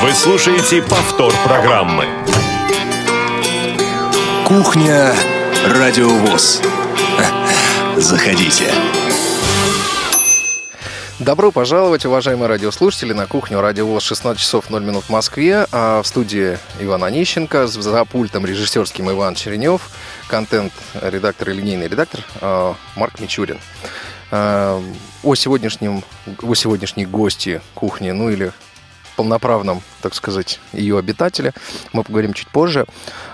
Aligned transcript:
Вы 0.00 0.12
слушаете 0.12 0.80
повтор 0.80 1.32
программы. 1.44 2.06
Кухня 4.46 5.12
Радиовоз. 5.66 6.62
Заходите. 7.96 8.72
Добро 11.18 11.50
пожаловать, 11.50 12.06
уважаемые 12.06 12.46
радиослушатели, 12.46 13.12
на 13.12 13.26
кухню 13.26 13.60
Радиовоз 13.60 14.04
16 14.04 14.40
часов 14.40 14.70
0 14.70 14.84
минут 14.84 15.04
в 15.06 15.10
Москве. 15.10 15.66
А 15.72 16.00
в 16.00 16.06
студии 16.06 16.58
Иван 16.78 17.02
Онищенко, 17.02 17.66
за 17.66 18.04
пультом 18.04 18.46
режиссерским 18.46 19.10
Иван 19.10 19.34
Черенев, 19.34 19.90
контент-редактор 20.28 21.50
и 21.50 21.54
линейный 21.54 21.88
редактор 21.88 22.20
а, 22.40 22.76
Марк 22.94 23.18
Мичурин. 23.18 23.58
А, 24.30 24.80
о 25.24 25.34
сегодняшнем, 25.34 26.04
о 26.40 26.54
сегодняшней 26.54 27.04
гости 27.04 27.60
кухни, 27.74 28.12
ну 28.12 28.30
или 28.30 28.52
полноправном, 29.18 29.82
так 30.00 30.14
сказать, 30.14 30.60
ее 30.72 30.96
обитателе. 30.96 31.52
Мы 31.92 32.04
поговорим 32.04 32.34
чуть 32.34 32.46
позже. 32.46 32.86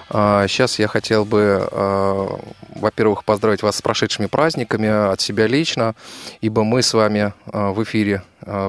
Сейчас 0.08 0.78
а, 0.78 0.82
я 0.82 0.88
хотел 0.88 1.26
бы, 1.26 1.68
а, 1.70 2.40
во-первых, 2.74 3.26
поздравить 3.26 3.62
вас 3.62 3.76
с 3.76 3.82
прошедшими 3.82 4.24
праздниками 4.24 4.88
от 4.88 5.20
себя 5.20 5.46
лично, 5.46 5.94
ибо 6.40 6.64
мы 6.64 6.80
с 6.80 6.94
вами 6.94 7.34
а, 7.52 7.72
в 7.72 7.82
эфире 7.84 8.22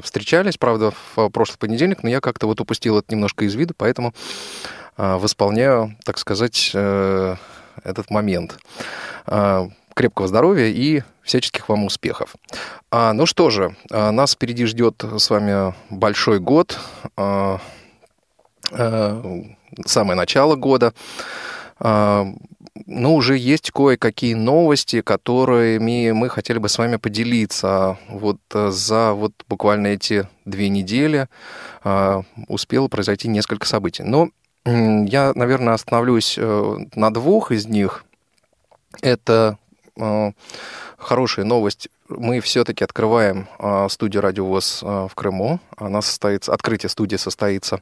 встречались, 0.03 0.57
правда, 0.57 0.93
в 1.15 1.29
прошлый 1.29 1.57
понедельник, 1.57 2.03
но 2.03 2.09
я 2.09 2.19
как-то 2.19 2.47
вот 2.47 2.59
упустил 2.61 2.97
это 2.97 3.13
немножко 3.13 3.43
из 3.45 3.55
виду, 3.55 3.73
поэтому 3.75 4.13
восполняю, 4.95 5.97
так 6.05 6.17
сказать, 6.17 6.71
э, 6.73 7.35
этот 7.83 8.09
момент 8.09 8.57
крепкого 9.95 10.27
здоровья 10.27 10.67
и 10.67 11.01
всяческих 11.23 11.67
вам 11.67 11.85
успехов. 11.85 12.35
А, 12.91 13.13
ну 13.13 13.25
что 13.25 13.49
же, 13.49 13.75
а, 13.91 14.11
нас 14.11 14.33
впереди 14.33 14.65
ждет 14.65 15.03
с 15.03 15.29
вами 15.29 15.73
большой 15.89 16.39
год, 16.39 16.77
а, 17.17 17.59
а, 18.71 19.43
самое 19.85 20.15
начало 20.15 20.55
года. 20.55 20.93
А, 21.79 22.27
ну, 22.85 23.15
уже 23.15 23.37
есть 23.37 23.71
кое-какие 23.71 24.33
новости, 24.33 25.01
которыми 25.01 26.11
мы 26.11 26.29
хотели 26.29 26.57
бы 26.57 26.69
с 26.69 26.77
вами 26.77 26.97
поделиться. 26.97 27.97
Вот 28.09 28.37
а, 28.53 28.69
за 28.71 29.13
вот 29.13 29.33
буквально 29.47 29.87
эти 29.87 30.27
две 30.43 30.69
недели 30.69 31.27
а, 31.83 32.23
успело 32.47 32.87
произойти 32.87 33.27
несколько 33.27 33.65
событий. 33.65 34.03
Но 34.03 34.29
я, 34.65 35.31
наверное, 35.35 35.75
остановлюсь 35.75 36.35
э, 36.39 36.77
на 36.95 37.13
двух 37.13 37.51
из 37.51 37.67
них. 37.67 38.03
Это 39.03 39.59
хорошая 40.97 41.45
новость. 41.45 41.89
Мы 42.07 42.39
все-таки 42.39 42.83
открываем 42.83 43.47
э, 43.57 43.87
студию 43.89 44.21
«Радиовоз» 44.21 44.81
э, 44.83 45.07
в 45.09 45.15
Крыму. 45.15 45.59
Она 45.75 46.01
состоится, 46.01 46.53
открытие 46.53 46.89
студии 46.89 47.15
состоится 47.15 47.81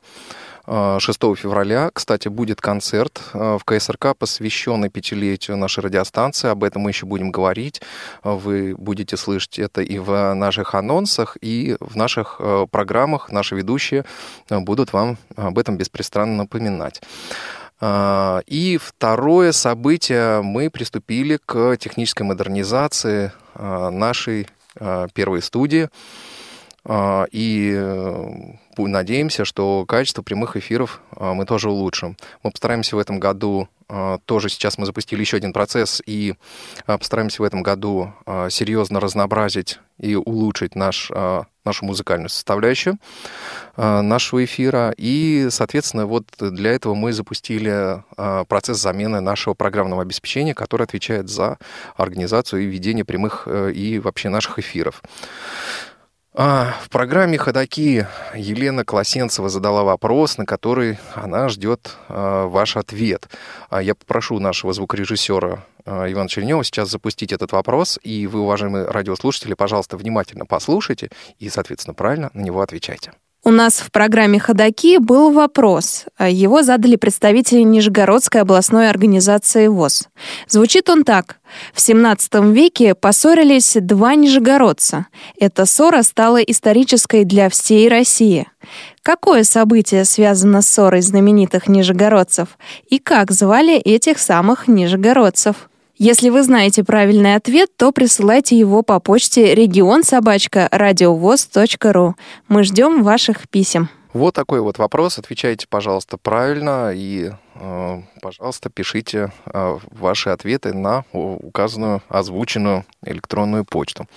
6 0.66 1.02
февраля. 1.36 1.90
Кстати, 1.94 2.30
будет 2.30 2.62
концерт 2.62 3.22
в 3.34 3.60
КСРК, 3.66 4.16
посвященный 4.18 4.88
пятилетию 4.88 5.58
нашей 5.58 5.84
радиостанции. 5.84 6.48
Об 6.48 6.64
этом 6.64 6.84
мы 6.84 6.92
еще 6.92 7.06
будем 7.06 7.32
говорить. 7.32 7.82
Вы 8.24 8.74
будете 8.78 9.18
слышать 9.18 9.60
это 9.60 9.82
и 9.82 10.00
в 10.00 10.34
наших 10.34 10.74
анонсах, 10.74 11.38
и 11.42 11.76
в 11.82 11.98
наших 11.98 12.40
программах. 12.72 13.30
Наши 13.30 13.56
ведущие 13.56 14.06
будут 14.50 14.94
вам 14.94 15.18
об 15.36 15.60
этом 15.60 15.76
беспрестанно 15.76 16.38
напоминать. 16.38 17.02
А, 17.86 18.42
и 18.48 18.78
второе 18.78 19.52
событие, 19.52 20.42
мы 20.42 20.70
приступили 20.70 21.38
к 21.46 21.76
технической 21.76 22.26
модернизации 22.26 23.34
а, 23.56 23.90
нашей 23.90 24.48
а, 24.80 25.08
первой 25.14 25.42
студии. 25.42 25.90
И 27.32 27.74
э, 27.74 28.28
надеемся, 28.78 29.46
что 29.46 29.86
качество 29.86 30.22
прямых 30.22 30.58
эфиров 30.58 31.00
мы 31.18 31.46
тоже 31.46 31.70
улучшим. 31.70 32.18
Мы 32.44 32.52
постараемся 32.52 32.98
в 32.98 33.00
этом 33.00 33.22
году 33.22 33.70
тоже 34.26 34.50
сейчас 34.50 34.78
мы 34.78 34.86
запустили 34.86 35.22
еще 35.22 35.38
один 35.38 35.54
процесс 35.54 36.02
и 36.06 36.36
постараемся 36.86 37.42
в 37.42 37.46
этом 37.46 37.64
году 37.64 38.14
серьезно 38.50 39.00
разнообразить 39.00 39.80
и 40.00 40.16
улучшить 40.16 40.76
наш 40.76 41.12
нашу 41.66 41.86
музыкальную 41.86 42.30
составляющую 42.30 42.98
нашего 43.78 44.44
эфира. 44.44 44.94
И, 44.98 45.48
соответственно, 45.50 46.06
вот 46.06 46.26
для 46.40 46.72
этого 46.72 46.94
мы 46.94 47.14
запустили 47.14 48.04
процесс 48.48 48.80
замены 48.80 49.22
нашего 49.22 49.54
программного 49.54 50.02
обеспечения, 50.02 50.54
который 50.54 50.84
отвечает 50.84 51.30
за 51.30 51.58
организацию 51.96 52.64
и 52.64 52.66
ведение 52.66 53.06
прямых 53.06 53.44
э, 53.46 53.72
и 53.72 54.00
вообще 54.00 54.30
наших 54.30 54.60
эфиров. 54.60 55.02
А, 56.36 56.74
в 56.84 56.90
программе 56.90 57.38
«Ходоки» 57.38 58.08
Елена 58.34 58.84
Колосенцева 58.84 59.50
задала 59.50 59.84
вопрос, 59.84 60.40
на 60.40 60.48
который 60.48 60.98
она 61.14 61.48
ждет 61.48 61.96
ваш 62.10 62.76
ответ. 62.76 63.30
А 63.70 63.84
я 63.84 63.94
попрошу 63.94 64.40
нашего 64.40 64.74
звукорежиссера 64.74 65.64
Ивана 65.86 66.30
Чернева 66.30 66.64
сейчас 66.64 66.90
запустить 66.90 67.32
этот 67.32 67.52
вопрос, 67.52 68.00
и 68.02 68.26
вы, 68.26 68.40
уважаемые 68.40 68.86
радиослушатели, 68.86 69.54
пожалуйста, 69.54 69.96
внимательно 69.96 70.48
послушайте 70.48 71.10
и, 71.38 71.50
соответственно, 71.50 71.94
правильно 71.94 72.32
на 72.34 72.42
него 72.42 72.62
отвечайте. 72.62 73.12
У 73.46 73.52
нас 73.52 73.80
в 73.80 73.92
программе 73.92 74.40
«Ходоки» 74.40 75.00
был 75.00 75.30
вопрос. 75.32 76.06
Его 76.18 76.64
задали 76.64 76.96
представители 76.96 77.60
Нижегородской 77.60 78.40
областной 78.40 78.90
организации 78.90 79.68
ВОЗ. 79.68 80.08
Звучит 80.48 80.90
он 80.90 81.04
так. 81.04 81.42
В 81.74 81.82
17 81.82 82.36
веке 82.54 82.96
поссорились 82.96 83.76
два 83.82 84.16
нижегородца. 84.16 85.08
Эта 85.38 85.66
ссора 85.66 86.04
стала 86.04 86.38
исторической 86.38 87.26
для 87.26 87.50
всей 87.50 87.90
России. 87.90 88.48
Какое 89.02 89.44
событие 89.44 90.06
связано 90.06 90.62
с 90.62 90.70
ссорой 90.70 91.02
знаменитых 91.02 91.68
нижегородцев? 91.68 92.58
И 92.90 92.98
как 92.98 93.32
звали 93.32 93.76
этих 93.76 94.20
самых 94.20 94.70
нижегородцев? 94.70 95.70
Если 95.96 96.30
вы 96.30 96.42
знаете 96.42 96.84
правильный 96.84 97.36
ответ, 97.36 97.70
то 97.78 97.92
присылайте 97.92 98.58
его 98.58 98.82
по 98.82 99.00
почте 99.00 99.54
регион 99.54 100.04
собачка 100.04 100.68
радиовоз.ру. 100.72 102.16
Мы 102.48 102.64
ждем 102.64 103.04
ваших 103.04 103.48
писем. 103.48 103.90
Вот 104.12 104.34
такой 104.34 104.62
вот 104.62 104.80
вопрос. 104.80 105.20
Отвечайте, 105.20 105.68
пожалуйста, 105.70 106.18
правильно 106.18 106.92
и, 106.94 107.32
э, 107.56 108.02
пожалуйста, 108.22 108.70
пишите 108.70 109.32
э, 109.46 109.78
ваши 109.92 110.30
ответы 110.30 110.74
на 110.74 111.04
указанную 111.14 112.02
озвученную 112.10 112.86
электронную 113.06 113.64
почту. 113.64 114.08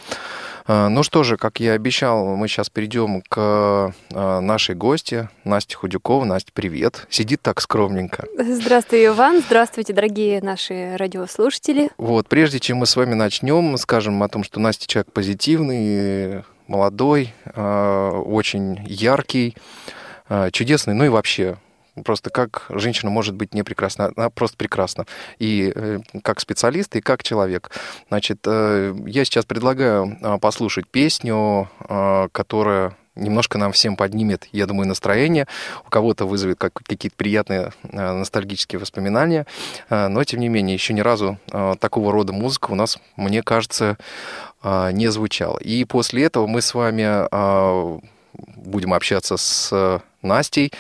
Э, 0.66 0.88
ну 0.88 1.03
что 1.03 1.22
же, 1.22 1.37
как 1.37 1.60
я 1.60 1.72
обещал, 1.72 2.37
мы 2.37 2.49
сейчас 2.49 2.71
перейдем 2.71 3.22
к 3.22 3.93
э, 4.10 4.41
нашей 4.41 4.75
гости, 4.75 5.28
Насте 5.44 5.77
Худюкова. 5.77 6.25
Настя, 6.25 6.50
привет. 6.53 7.06
Сидит 7.10 7.43
так 7.43 7.60
скромненько. 7.60 8.27
Здравствуй, 8.38 9.06
Иван. 9.06 9.43
Здравствуйте, 9.47 9.93
дорогие 9.93 10.41
наши 10.41 10.97
радиослушатели. 10.97 11.91
Вот, 11.99 12.28
прежде 12.28 12.60
чем 12.60 12.78
мы 12.78 12.87
с 12.87 12.97
вами 12.97 13.15
начнем, 13.15 13.77
скажем 13.78 14.22
о 14.22 14.28
том, 14.28 14.44
что 14.44 14.60
Настя 14.60 14.87
человек 14.87 15.12
позитивный, 15.12 16.43
молодой, 16.66 17.33
э, 17.44 18.10
очень 18.25 18.81
яркий, 18.87 19.56
чудесный, 20.50 20.94
ну 20.94 21.04
и 21.04 21.09
вообще 21.09 21.56
Просто 22.04 22.30
как 22.30 22.66
женщина 22.68 23.10
может 23.10 23.34
быть 23.34 23.54
не 23.54 23.62
прекрасна, 23.62 24.12
она 24.16 24.28
просто 24.28 24.56
прекрасна. 24.56 25.06
И 25.38 25.72
э, 25.74 26.00
как 26.22 26.40
специалист, 26.40 26.94
и 26.96 27.00
как 27.00 27.22
человек. 27.22 27.70
Значит, 28.08 28.40
э, 28.44 28.94
я 29.06 29.24
сейчас 29.24 29.46
предлагаю 29.46 30.18
э, 30.20 30.38
послушать 30.38 30.88
песню, 30.88 31.70
которая 32.32 32.96
немножко 33.14 33.56
нам 33.56 33.72
всем 33.72 33.96
поднимет, 33.96 34.46
я 34.52 34.66
думаю, 34.66 34.86
настроение. 34.88 35.46
У 35.86 35.90
кого-то 35.90 36.26
вызовет 36.26 36.58
как, 36.58 36.74
какие-то 36.74 37.16
приятные 37.16 37.72
ностальгические 37.82 38.78
воспоминания. 38.78 39.46
Но, 39.88 40.22
тем 40.24 40.40
не 40.40 40.48
менее, 40.48 40.74
еще 40.74 40.92
ни 40.92 41.00
разу 41.00 41.38
такого 41.80 42.12
рода 42.12 42.32
музыка 42.32 42.72
у 42.72 42.74
нас, 42.74 42.98
мне 43.16 43.42
кажется, 43.42 43.96
не 44.64 45.08
звучала. 45.10 45.58
И 45.58 45.84
после 45.84 46.24
этого 46.24 46.46
мы 46.46 46.60
с 46.60 46.74
вами 46.74 48.06
будем 48.56 48.94
общаться 48.94 49.36
с 49.36 50.02
Настей. 50.26 50.72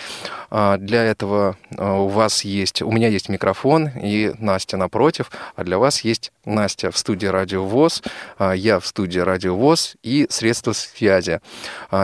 А, 0.50 0.76
для 0.76 1.04
этого 1.04 1.56
а, 1.76 1.94
у 1.94 2.08
вас 2.08 2.44
есть, 2.44 2.82
у 2.82 2.90
меня 2.90 3.08
есть 3.08 3.28
микрофон 3.28 3.88
и 3.88 4.32
Настя 4.38 4.76
напротив, 4.76 5.30
а 5.54 5.64
для 5.64 5.78
вас 5.78 6.02
есть 6.02 6.32
Настя 6.44 6.90
в 6.90 6.98
студии 6.98 7.26
Радио 7.26 7.64
ВОЗ, 7.64 8.02
а, 8.38 8.52
я 8.52 8.78
в 8.78 8.86
студии 8.86 9.18
Радио 9.18 9.56
ВОЗ 9.56 9.96
и 10.02 10.26
средства 10.28 10.72
связи. 10.72 11.40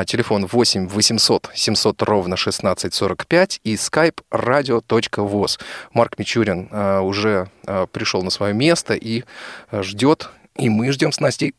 Телефон 0.07 0.47
8 0.47 0.89
800 0.89 1.51
700 1.55 2.03
ровно 2.03 2.35
1645 2.35 3.61
и 3.65 3.75
skype 3.75 4.19
radio.voz. 4.31 5.61
Марк 5.93 6.19
Мичурин 6.19 6.69
уже 7.03 7.49
пришел 7.93 8.23
на 8.23 8.31
свое 8.31 8.55
место 8.55 8.95
и 8.95 9.25
ждет, 9.73 10.31
и 10.57 10.69
мы 10.69 10.93
ждем 10.93 11.13
с 11.13 11.21
Настей 11.21 11.55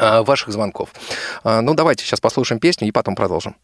ваших 0.00 0.52
звонков. 0.52 0.90
Ну, 1.44 1.74
давайте 1.74 2.04
сейчас 2.04 2.20
послушаем 2.20 2.60
песню 2.60 2.88
и 2.88 2.92
потом 2.92 3.14
продолжим. 3.14 3.56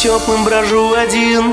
Теплым 0.00 0.44
брожу 0.44 0.94
один. 0.94 1.52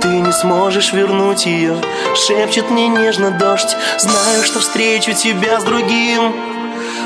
Ты 0.00 0.08
не 0.08 0.32
сможешь 0.32 0.92
вернуть 0.92 1.44
ее 1.44 1.76
Шепчет 2.16 2.70
мне 2.70 2.88
нежно 2.88 3.30
дождь. 3.30 3.76
Знаю, 3.98 4.42
что 4.42 4.60
встречу 4.60 5.12
тебя 5.12 5.60
с 5.60 5.64
другим. 5.64 6.34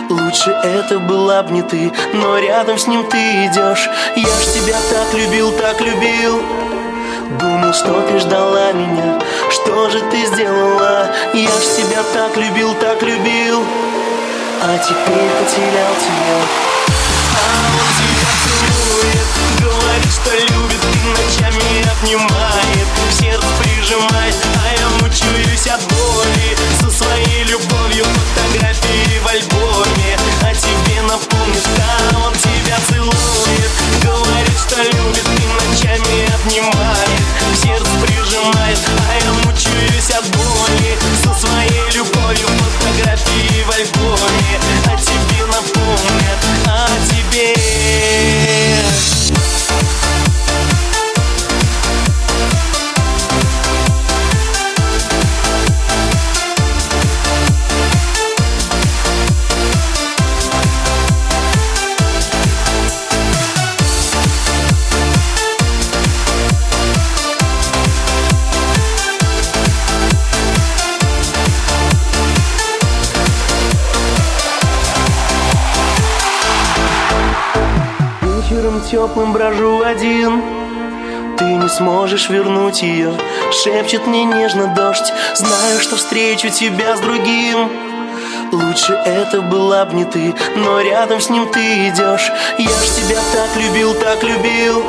Лучше 0.08 0.50
это 0.50 1.00
была 1.00 1.43
б 1.43 1.52
не 1.52 1.62
ты 1.62 1.93
Но 2.12 2.38
рядом 2.38 2.78
с 2.78 2.87
ним 2.87 3.04
ты 3.10 3.19
идешь 3.46 3.90
Я 4.14 4.22
ж 4.22 4.54
тебя 4.54 4.76
так 4.88 5.12
любил, 5.14 5.50
так 5.50 5.81
любил. 5.81 6.40
Думал, 7.40 7.75
что 7.75 8.00
ты 8.02 8.20
ждала 8.20 8.72
меня. 8.72 9.20
Что 9.50 9.90
же 9.90 10.00
ты 10.12 10.26
сделала? 10.26 11.10
Я 11.34 11.48
ж 11.48 11.64
тебя 11.76 12.04
так 12.14 12.37
любил, 12.37 12.72
так 12.75 13.02
любил. 13.02 13.64
А 14.62 14.78
теперь 14.78 15.31
потерял 15.40 15.93
тебя. 15.98 16.38
А 17.34 17.66
он 17.66 17.88
тебя 17.98 18.31
целует 18.44 19.45
что 20.11 20.31
любит 20.31 20.82
и 20.82 21.08
ночами 21.08 21.82
обнимает. 21.91 22.87
Сердце 23.11 23.47
прижимает, 23.62 24.37
а 24.62 24.81
я 24.81 24.88
мучаюсь 25.00 25.67
от 25.67 25.82
боли. 25.93 26.56
Со 26.81 26.91
своей 26.91 27.44
любовью 27.44 28.05
фотографии 28.05 29.19
в 29.23 29.26
альбоме. 29.26 30.19
А 30.43 30.55
тебе 30.55 31.03
напомнит, 31.03 31.67
да, 31.76 32.19
он 32.19 32.32
тебя 32.35 32.79
целует. 32.88 33.73
Говорит, 34.03 34.58
что 34.58 34.82
любит 34.82 35.26
и 35.26 35.47
ночами 35.47 36.35
обнимает. 36.35 37.20
Сердце 37.62 37.91
прижимает, 38.05 38.79
а 39.08 39.14
я 39.25 39.32
мучаюсь 39.44 40.11
от 40.11 40.26
боли. 40.37 40.99
Со 41.23 41.35
своей 41.35 41.91
любовью 41.94 42.49
фотографии 42.81 43.62
в 43.62 43.70
альбоме. 43.70 44.61
А 44.87 44.97
тебе 44.97 45.47
напомнят, 45.47 46.41
а 46.67 46.88
тебе 47.08 47.75
теплым 78.90 79.32
брожу 79.32 79.82
один. 79.82 80.42
Ты 81.38 81.44
не 81.44 81.68
сможешь 81.68 82.30
вернуть 82.30 82.82
ее 82.82 83.12
Шепчет 83.50 84.06
мне 84.06 84.24
нежно 84.24 84.68
дождь. 84.74 85.12
Знаю, 85.34 85.80
что 85.80 85.96
встречу 85.96 86.48
тебя 86.48 86.96
с 86.96 87.00
другим. 87.00 87.70
Лучше 88.52 88.92
это 89.04 89.42
была 89.42 89.84
б 89.84 89.94
не 89.94 90.04
ты 90.04 90.34
Но 90.54 90.80
рядом 90.80 91.20
с 91.20 91.28
ним 91.28 91.48
ты 91.48 91.88
идешь 91.88 92.30
Я 92.58 92.68
ж 92.68 92.88
тебя 92.96 93.18
так 93.34 93.62
любил, 93.62 93.92
так 93.94 94.22
любил. 94.22 94.82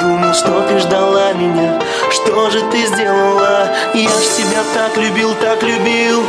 Думал, 0.00 0.34
что 0.34 0.62
ты 0.62 0.78
ждала 0.80 1.32
меня. 1.34 1.80
Что 2.10 2.50
же 2.50 2.62
ты 2.72 2.86
сделала? 2.86 3.68
Я 3.92 4.08
ж 4.08 4.26
тебя 4.36 4.62
так 4.74 4.96
любил, 4.96 5.34
так 5.34 5.62
любил. 5.62 6.22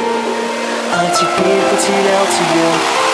А 0.93 1.05
теперь 1.15 1.61
потерял 1.71 2.25
тебя 2.25 3.04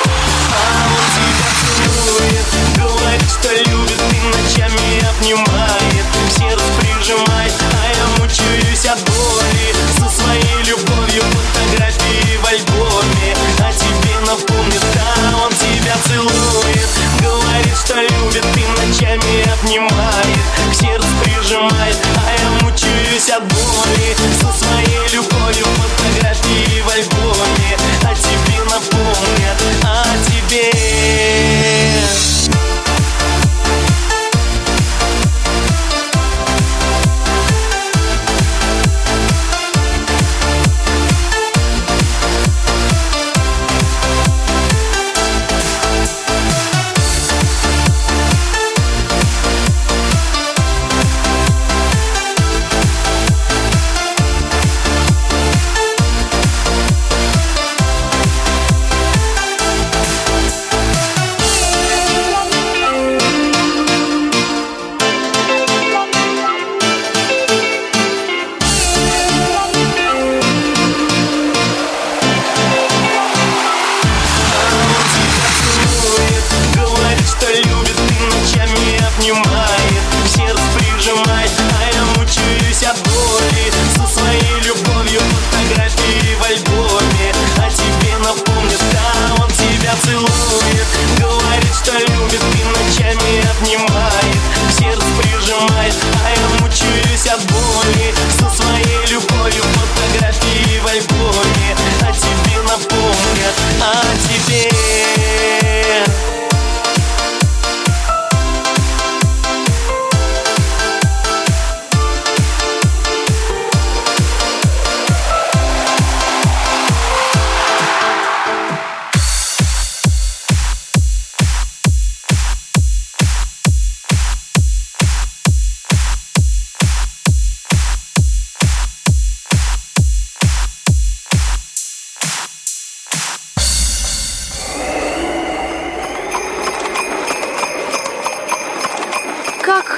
Что 3.42 3.54
любит 3.54 3.98
и 3.98 4.20
ночами 4.38 5.02
обнимает. 5.10 6.06
Сердце 6.30 6.64
прижимает, 6.80 7.52
а 7.74 7.88
я 7.90 8.06
мучаюсь 8.20 8.86
от 8.86 9.00
боли. 9.02 9.74
Со 9.98 10.08
своей 10.08 10.64
любовью 10.64 11.24
фотографии 11.24 12.38
в 12.38 12.46
альбоме. 12.46 13.36
А 13.58 13.74
тебе 13.74 14.20
напомнит, 14.28 14.84
да, 14.94 15.38
он 15.44 15.52
тебя 15.54 15.96
целует. 16.06 16.88
Говорит, 17.20 17.76
что 17.84 17.96
любит 17.96 18.46
и 18.46 18.66
ночами 18.80 19.52
обнимает. 19.52 20.46
В 20.70 20.76
сердце 20.76 21.08
прижимает, 21.24 21.98
а 22.18 22.32
я 22.40 22.50
мучаюсь 22.62 23.30
от 23.32 23.44
боли. 23.52 24.16
Со 24.40 24.54
своей 24.54 25.16
любовью 25.16 25.66
фотографии 25.66 26.82
в 26.82 26.90
альбоме. 26.90 27.78
А 28.04 28.14
тебе 28.14 28.64
напомнят, 28.66 29.58
а 29.84 30.06
тебе 30.28 31.51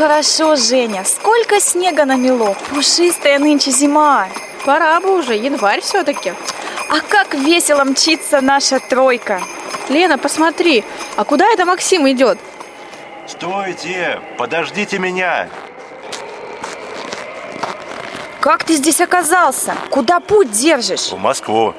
хорошо, 0.03 0.57
Женя! 0.57 1.05
Сколько 1.05 1.61
снега 1.61 2.03
намело! 2.03 2.57
Пушистая 2.69 3.39
нынче 3.39 3.71
зима! 3.71 4.27
Пора 4.65 4.99
бы 4.99 5.17
уже, 5.17 5.33
январь 5.33 5.79
все-таки. 5.79 6.33
А 6.89 6.99
как 7.07 7.33
весело 7.33 7.85
мчится 7.85 8.41
наша 8.41 8.81
тройка! 8.81 9.41
Лена, 9.87 10.17
посмотри, 10.17 10.83
а 11.15 11.23
куда 11.23 11.45
это 11.53 11.63
Максим 11.63 12.05
идет? 12.09 12.37
Стойте! 13.27 14.19
Подождите 14.37 14.99
меня! 14.99 15.47
Как 18.41 18.65
ты 18.65 18.73
здесь 18.73 18.99
оказался? 18.99 19.73
Куда 19.89 20.19
путь 20.19 20.51
держишь? 20.51 21.13
В 21.13 21.17
Москву. 21.17 21.73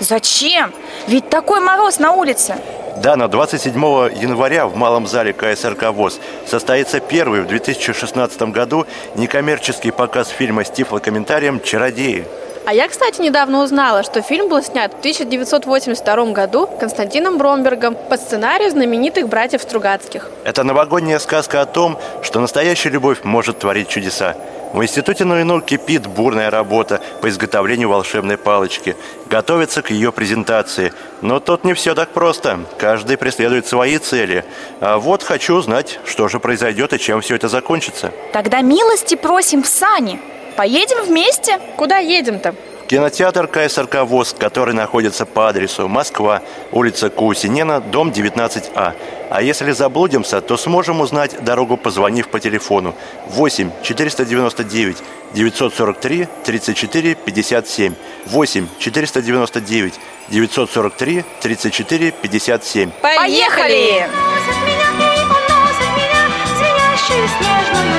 Зачем? 0.00 0.72
Ведь 1.06 1.30
такой 1.30 1.60
мороз 1.60 2.00
на 2.00 2.10
улице. 2.10 2.56
Да, 2.96 3.16
на 3.16 3.28
27 3.28 3.74
января 3.74 4.66
в 4.66 4.76
Малом 4.76 5.06
зале 5.06 5.32
КСРК 5.32 5.90
ВОЗ 5.90 6.20
состоится 6.46 7.00
первый 7.00 7.42
в 7.42 7.46
2016 7.48 8.42
году 8.52 8.86
некоммерческий 9.16 9.92
показ 9.92 10.28
фильма 10.28 10.64
с 10.64 10.70
тифлокомментарием 10.70 11.60
«Чародеи». 11.60 12.24
А 12.66 12.72
я, 12.72 12.88
кстати, 12.88 13.20
недавно 13.20 13.62
узнала, 13.62 14.02
что 14.02 14.22
фильм 14.22 14.48
был 14.48 14.62
снят 14.62 14.90
в 14.90 14.98
1982 15.00 16.32
году 16.32 16.66
Константином 16.66 17.36
Бромбергом 17.36 17.94
по 17.94 18.16
сценарию 18.16 18.70
знаменитых 18.70 19.28
братьев 19.28 19.60
Стругацких. 19.60 20.30
Это 20.44 20.64
новогодняя 20.64 21.18
сказка 21.18 21.60
о 21.60 21.66
том, 21.66 21.98
что 22.22 22.40
настоящая 22.40 22.88
любовь 22.88 23.22
может 23.22 23.58
творить 23.58 23.88
чудеса. 23.88 24.34
В 24.72 24.82
Институте 24.82 25.26
Нурино 25.26 25.60
кипит 25.60 26.06
бурная 26.06 26.50
работа 26.50 27.02
по 27.20 27.28
изготовлению 27.28 27.90
волшебной 27.90 28.38
палочки. 28.38 28.96
Готовится 29.26 29.82
к 29.82 29.90
ее 29.90 30.10
презентации. 30.10 30.94
Но 31.20 31.40
тут 31.40 31.64
не 31.64 31.74
все 31.74 31.94
так 31.94 32.08
просто. 32.08 32.60
Каждый 32.78 33.18
преследует 33.18 33.66
свои 33.66 33.98
цели. 33.98 34.42
А 34.80 34.96
вот 34.96 35.22
хочу 35.22 35.54
узнать, 35.54 36.00
что 36.06 36.28
же 36.28 36.40
произойдет 36.40 36.94
и 36.94 36.98
чем 36.98 37.20
все 37.20 37.36
это 37.36 37.48
закончится. 37.48 38.10
Тогда 38.32 38.62
милости 38.62 39.16
просим 39.16 39.62
в 39.62 39.68
сани. 39.68 40.18
Поедем 40.56 41.04
вместе? 41.04 41.58
Куда 41.76 41.98
едем-то? 41.98 42.54
Кинотеатр 42.86 43.48
КСРК 43.48 44.02
ВОЗ, 44.04 44.34
который 44.38 44.74
находится 44.74 45.24
по 45.24 45.48
адресу 45.48 45.88
Москва, 45.88 46.42
улица 46.70 47.08
Кусинена, 47.08 47.80
дом 47.80 48.10
19А. 48.10 48.92
А 49.30 49.42
если 49.42 49.72
заблудимся, 49.72 50.40
то 50.42 50.56
сможем 50.56 51.00
узнать 51.00 51.42
дорогу, 51.42 51.76
позвонив 51.78 52.28
по 52.28 52.38
телефону 52.38 52.94
8 53.28 53.70
499 53.82 54.98
943 55.34 56.28
34 56.44 57.14
57. 57.14 57.94
8 58.26 58.68
499 58.78 59.94
943 60.28 61.24
34 61.40 62.10
57. 62.12 62.90
Поехали! 63.00 64.06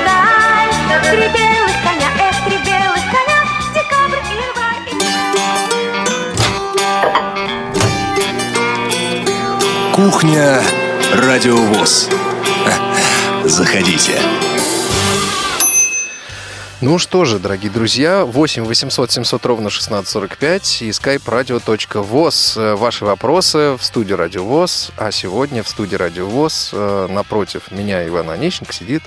даль. 0.06 0.26
Три 1.12 1.18
белых 1.18 1.34
коня, 1.34 1.55
Кухня 10.06 10.62
Радиовоз. 11.16 12.08
Заходите. 13.44 14.22
Ну 16.80 17.00
что 17.00 17.26
же, 17.26 17.40
дорогие 17.40 17.72
друзья, 17.72 18.24
8 18.24 18.66
800 18.66 19.10
700 19.10 19.46
ровно 19.48 19.70
1645 19.70 20.84
и 20.84 20.90
skype-radio.voz. 20.90 22.62
Э, 22.62 22.76
Ваши 22.76 23.04
вопросы 23.04 23.78
в 23.80 23.84
студии 23.84 24.14
Радио 24.14 24.44
ВОЗ. 24.44 24.92
А 24.96 25.10
сегодня 25.10 25.64
в 25.64 25.70
студии 25.70 25.96
Радио 25.96 26.28
ВОЗ 26.28 26.70
э, 26.74 27.08
напротив 27.10 27.72
меня, 27.72 28.08
Ивана 28.08 28.34
Онищенко, 28.34 28.74
сидит 28.74 29.02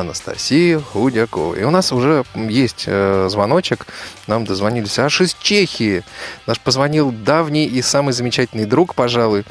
Анастасия 0.00 0.78
Худякова. 0.80 1.54
И 1.54 1.64
у 1.64 1.70
нас 1.70 1.92
уже 1.92 2.24
есть 2.34 2.84
э, 2.86 3.28
звоночек. 3.30 3.86
Нам 4.26 4.44
дозвонились 4.44 4.98
аж 4.98 5.20
из 5.20 5.34
Чехии. 5.34 6.02
Наш 6.46 6.60
позвонил 6.60 7.10
давний 7.12 7.66
и 7.66 7.82
самый 7.82 8.12
замечательный 8.12 8.64
друг, 8.64 8.94
пожалуй. 8.94 9.44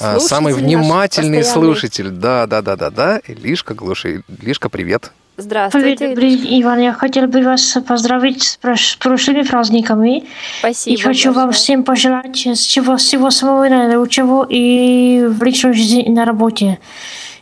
а, 0.00 0.12
Слушатель 0.12 0.28
самый 0.28 0.52
внимательный 0.54 1.44
слушатель. 1.44 2.10
Да, 2.10 2.46
да, 2.46 2.62
да, 2.62 2.76
да, 2.76 2.90
да. 2.90 3.20
Илишка 3.26 3.74
Глуши. 3.74 4.22
Илишка, 4.42 4.68
привет. 4.68 5.10
Здравствуйте. 5.40 5.96
Привет, 5.96 6.14
добрый 6.16 6.60
Иван. 6.62 6.80
Я 6.80 6.92
хотел 6.92 7.28
бы 7.28 7.42
вас 7.42 7.76
поздравить 7.86 8.42
с 8.42 8.58
прош- 8.60 8.98
прошлыми 8.98 9.42
праздниками. 9.42 10.24
Спасибо. 10.58 10.96
И 10.96 11.00
хочу 11.00 11.32
вам 11.32 11.52
всем 11.52 11.84
пожелать 11.84 12.36
всего, 12.36 12.96
всего 12.96 13.30
самого 13.30 13.68
наилучшего 13.68 14.44
и 14.50 15.24
в 15.28 15.40
личной 15.44 15.74
жизни 15.74 16.02
и 16.02 16.10
на 16.10 16.24
работе. 16.24 16.80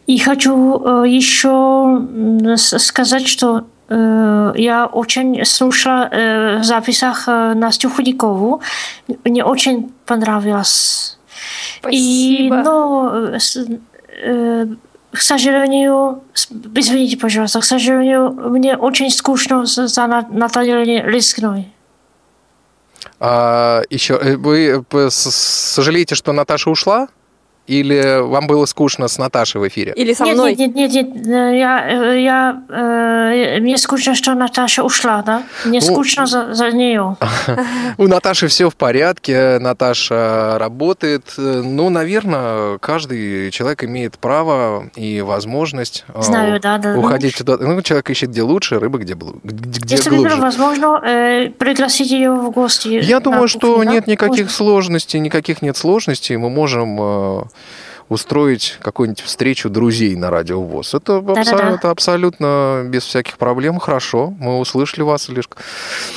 И 0.07 0.19
хочу 0.19 1.03
э, 1.03 1.09
еще 1.09 2.01
сказать, 2.57 3.27
что 3.27 3.65
э, 3.89 4.53
я 4.57 4.87
очень 4.87 5.45
слушала 5.45 6.09
э, 6.13 6.59
в 6.59 6.65
записях 6.65 7.27
Настю 7.27 7.91
Худякову. 7.91 8.61
Мне 9.25 9.45
очень 9.45 9.93
понравилось. 10.07 11.19
И, 11.91 12.49
Спасибо. 12.49 12.57
но, 12.63 13.35
с- 13.39 13.67
э, 14.23 14.67
к 15.13 15.21
сожалению, 15.21 16.23
извините, 16.75 17.17
пожалуйста, 17.17 17.61
к 17.61 17.65
сожалению, 17.65 18.31
мне 18.51 18.77
очень 18.77 19.11
скучно 19.11 19.67
за 19.67 19.87
за 19.89 20.07
На- 20.07 20.27
Натальей 20.31 21.03
Лискной. 21.03 21.73
А, 23.19 23.83
еще, 23.91 24.19
вы 24.37 24.85
сожалеете, 25.11 26.15
что 26.15 26.33
Наташа 26.33 26.71
ушла? 26.71 27.09
Или 27.67 28.21
вам 28.21 28.47
было 28.47 28.65
скучно 28.67 29.09
с 29.09 29.19
Наташей 29.19 29.61
в 29.61 29.69
эфире? 29.69 29.93
Или 29.97 30.13
со 30.15 30.25
нет, 30.25 30.35
мной. 30.35 30.55
Нет, 30.55 30.75
нет, 30.75 30.93
нет, 30.93 31.15
нет, 31.15 31.27
я, 31.27 31.89
э, 31.89 32.21
я, 32.21 32.63
э, 32.69 33.61
мне 33.61 33.77
скучно, 33.79 34.15
что 34.15 34.35
Наташа 34.35 34.85
ушла, 34.85 35.23
да? 35.23 35.43
Мне 35.65 35.81
Ну, 35.81 35.87
скучно 35.87 36.27
за, 36.27 36.55
за 36.55 36.71
нее. 36.71 37.17
У 37.99 38.07
Наташи 38.07 38.49
все 38.49 38.71
в 38.71 38.77
порядке, 38.77 39.59
Наташа 39.59 40.57
работает. 40.59 41.35
Ну, 41.37 41.91
наверное, 41.91 42.79
каждый 42.79 43.51
человек 43.51 43.85
имеет 43.85 44.19
право 44.19 44.91
и 44.95 45.21
возможность 45.21 46.05
э, 46.09 46.23
Знаю, 46.23 46.61
да, 46.61 46.79
да. 46.79 46.97
уходить 46.97 47.37
туда. 47.39 47.57
Ну, 47.59 47.83
человек 47.83 48.09
ищет 48.11 48.31
где 48.31 48.43
лучше, 48.43 48.79
рыба 48.79 48.99
где, 48.99 49.15
где 49.15 49.87
где 49.87 49.97
Если 49.97 50.11
глубже. 50.11 50.37
возможно, 50.37 51.01
э, 51.05 51.51
пригласить 51.51 52.11
ее 52.11 52.33
в 52.33 52.51
гости. 52.51 52.89
Я 53.03 53.21
думаю, 53.21 53.49
что 53.49 53.83
нет 53.85 54.07
никаких 54.07 54.51
сложностей, 54.51 55.21
никаких 55.21 55.63
нет 55.63 55.77
сложностей. 55.77 56.37
Мы 56.37 56.51
можем 56.51 56.99
э, 57.01 57.43
устроить 58.09 58.79
какую-нибудь 58.83 59.21
встречу 59.21 59.69
друзей 59.69 60.15
на 60.15 60.31
радио 60.31 60.63
ВОЗ. 60.63 60.95
Это, 60.95 61.15
абсо- 61.15 61.35
Да-да-да. 61.35 61.71
это 61.71 61.91
абсолютно 61.91 62.85
без 62.87 63.03
всяких 63.05 63.37
проблем. 63.37 63.79
Хорошо, 63.81 64.33
мы 64.39 64.59
услышали 64.59 65.03
вас, 65.03 65.29
Лишка. 65.29 65.59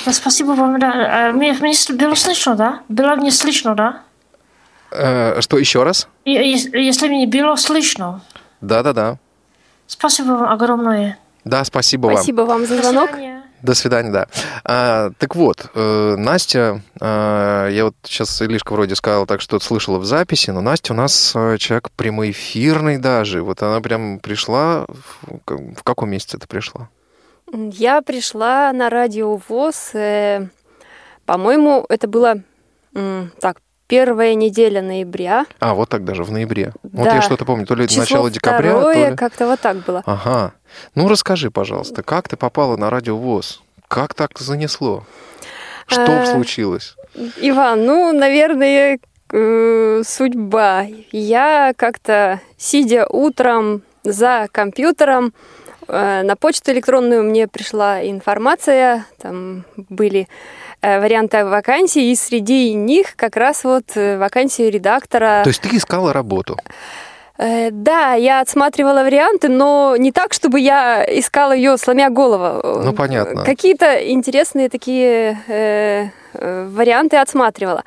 Да, 0.05 0.13
спасибо 0.13 0.51
вам, 0.51 0.79
да. 0.79 1.29
Э, 1.29 1.31
Мне, 1.31 1.53
мне 1.53 1.73
было 1.97 2.13
слышно, 2.15 2.55
да? 2.55 2.81
Было 2.89 3.15
мне 3.15 3.31
слышно, 3.31 3.73
да? 3.75 4.01
Э, 4.91 5.41
что, 5.41 5.57
еще 5.57 5.83
раз? 5.83 6.07
И- 6.25 6.31
ес- 6.31 6.65
Если 6.73 7.07
мне 7.07 7.25
было 7.27 7.55
слышно, 7.55 8.21
Да-да-да. 8.61 9.17
спасибо 9.87 10.31
вам 10.33 10.49
огромное. 10.51 11.17
Да, 11.45 11.63
спасибо 11.63 12.07
вам. 12.07 12.15
Спасибо 12.17 12.41
вам 12.41 12.65
за 12.67 12.77
звонок. 12.81 13.09
До 13.61 13.73
свидания, 13.73 14.09
да. 14.09 14.27
А, 14.63 15.11
так 15.17 15.35
вот, 15.35 15.69
э, 15.73 16.15
Настя, 16.17 16.81
э, 16.99 17.69
я 17.71 17.85
вот 17.85 17.95
сейчас 18.03 18.41
Илишка 18.41 18.71
вроде 18.71 18.95
сказала 18.95 19.25
так, 19.27 19.41
что 19.41 19.59
слышала 19.59 19.97
в 19.97 20.05
записи, 20.05 20.51
но 20.51 20.61
Настя 20.61 20.93
у 20.93 20.95
нас 20.95 21.33
э, 21.35 21.57
человек 21.57 21.91
прямоэфирный 21.91 22.97
даже. 22.97 23.41
Вот 23.41 23.61
она 23.61 23.81
прям 23.81 24.19
пришла, 24.19 24.85
в, 24.87 25.41
в 25.45 25.83
каком 25.83 26.09
месяце 26.09 26.37
ты 26.37 26.47
пришла? 26.47 26.89
Я 27.51 28.01
пришла 28.01 28.71
на 28.71 28.89
радио 28.89 29.41
ВОЗ, 29.49 29.91
э, 29.93 30.47
по-моему, 31.25 31.85
это 31.89 32.07
было 32.07 32.41
так, 33.39 33.57
первая 33.89 34.35
неделя 34.35 34.81
ноября. 34.81 35.45
А, 35.59 35.73
вот 35.73 35.89
так 35.89 36.05
даже, 36.05 36.23
в 36.23 36.31
ноябре. 36.31 36.71
Вот 36.83 37.05
Да. 37.05 37.15
я 37.15 37.21
что-то 37.21 37.43
помню, 37.43 37.65
то 37.65 37.75
ли 37.75 37.87
Число 37.87 38.01
начало 38.03 38.31
декабря, 38.31 38.71
то 38.73 38.79
второе, 38.81 39.09
ли... 39.09 39.15
как-то 39.17 39.47
вот 39.47 39.59
так 39.59 39.77
было. 39.77 40.03
Ага. 40.05 40.53
Ну, 40.95 41.09
расскажи, 41.09 41.49
пожалуйста, 41.51 42.03
как 42.03 42.29
ты 42.29 42.37
попала 42.37 42.77
на 42.77 42.89
радио 42.91 43.17
ВОЗ? 43.17 43.61
Как 43.87 44.13
так 44.13 44.37
занесло? 44.37 45.03
Что 45.87 46.21
А, 46.21 46.25
случилось? 46.27 46.95
Иван, 47.41 47.83
ну, 47.85 48.13
наверное, 48.13 48.99
э, 49.33 50.01
судьба. 50.05 50.85
Я 51.11 51.73
как-то, 51.75 52.39
сидя 52.57 53.07
утром 53.09 53.81
за 54.03 54.47
компьютером, 54.51 55.33
э, 55.87 56.21
на 56.21 56.35
почту 56.35 56.71
электронную 56.71 57.23
мне 57.23 57.47
пришла 57.47 58.07
информация, 58.07 59.05
там 59.19 59.65
были 59.75 60.27
варианты 60.81 61.45
вакансий, 61.45 62.11
и 62.11 62.15
среди 62.15 62.73
них 62.73 63.15
как 63.15 63.35
раз 63.35 63.63
вот 63.63 63.83
э, 63.95 64.17
вакансию 64.17 64.71
редактора. 64.71 65.41
То 65.43 65.49
есть 65.49 65.61
ты 65.61 65.75
искала 65.75 66.13
работу? 66.13 66.57
Э, 67.37 67.69
Да, 67.71 68.13
я 68.13 68.41
отсматривала 68.41 69.03
варианты, 69.03 69.49
но 69.49 69.95
не 69.97 70.11
так, 70.11 70.33
чтобы 70.33 70.59
я 70.59 71.05
искала 71.05 71.53
ее, 71.53 71.77
сломя 71.77 72.09
голову. 72.09 72.81
Ну, 72.83 72.93
понятно. 72.93 73.43
Какие-то 73.43 74.09
интересные 74.11 74.69
такие 74.69 75.37
э, 75.47 76.09
э, 76.33 76.67
варианты 76.69 77.17
отсматривала. 77.17 77.83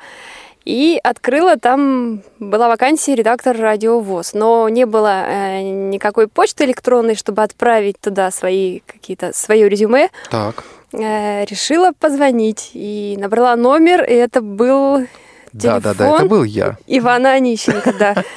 И 0.65 0.97
открыла, 1.03 1.57
там 1.57 2.21
была 2.39 2.69
вакансия 2.69 3.15
редактор 3.15 3.57
радиовоз, 3.57 4.33
но 4.33 4.69
не 4.69 4.85
было 4.85 5.25
э, 5.27 5.61
никакой 5.61 6.27
почты 6.27 6.63
электронной, 6.63 7.15
чтобы 7.15 7.43
отправить 7.43 7.99
туда 7.99 8.31
свои 8.31 8.79
какие-то 8.87 9.33
свое 9.33 9.67
резюме. 9.67 10.09
Так. 10.31 10.63
Э, 10.93 11.43
решила 11.45 11.91
позвонить 11.91 12.71
и 12.73 13.17
набрала 13.19 13.55
номер, 13.55 14.03
и 14.03 14.13
это 14.13 14.41
был 14.41 15.07
Да, 15.51 15.79
да, 15.79 15.93
да, 15.95 16.07
это 16.07 16.17
телефон 16.17 16.27
был 16.27 16.43
я. 16.43 16.77
Ивана 16.87 17.33
Онищенко, 17.33 17.93
да. 17.93 18.15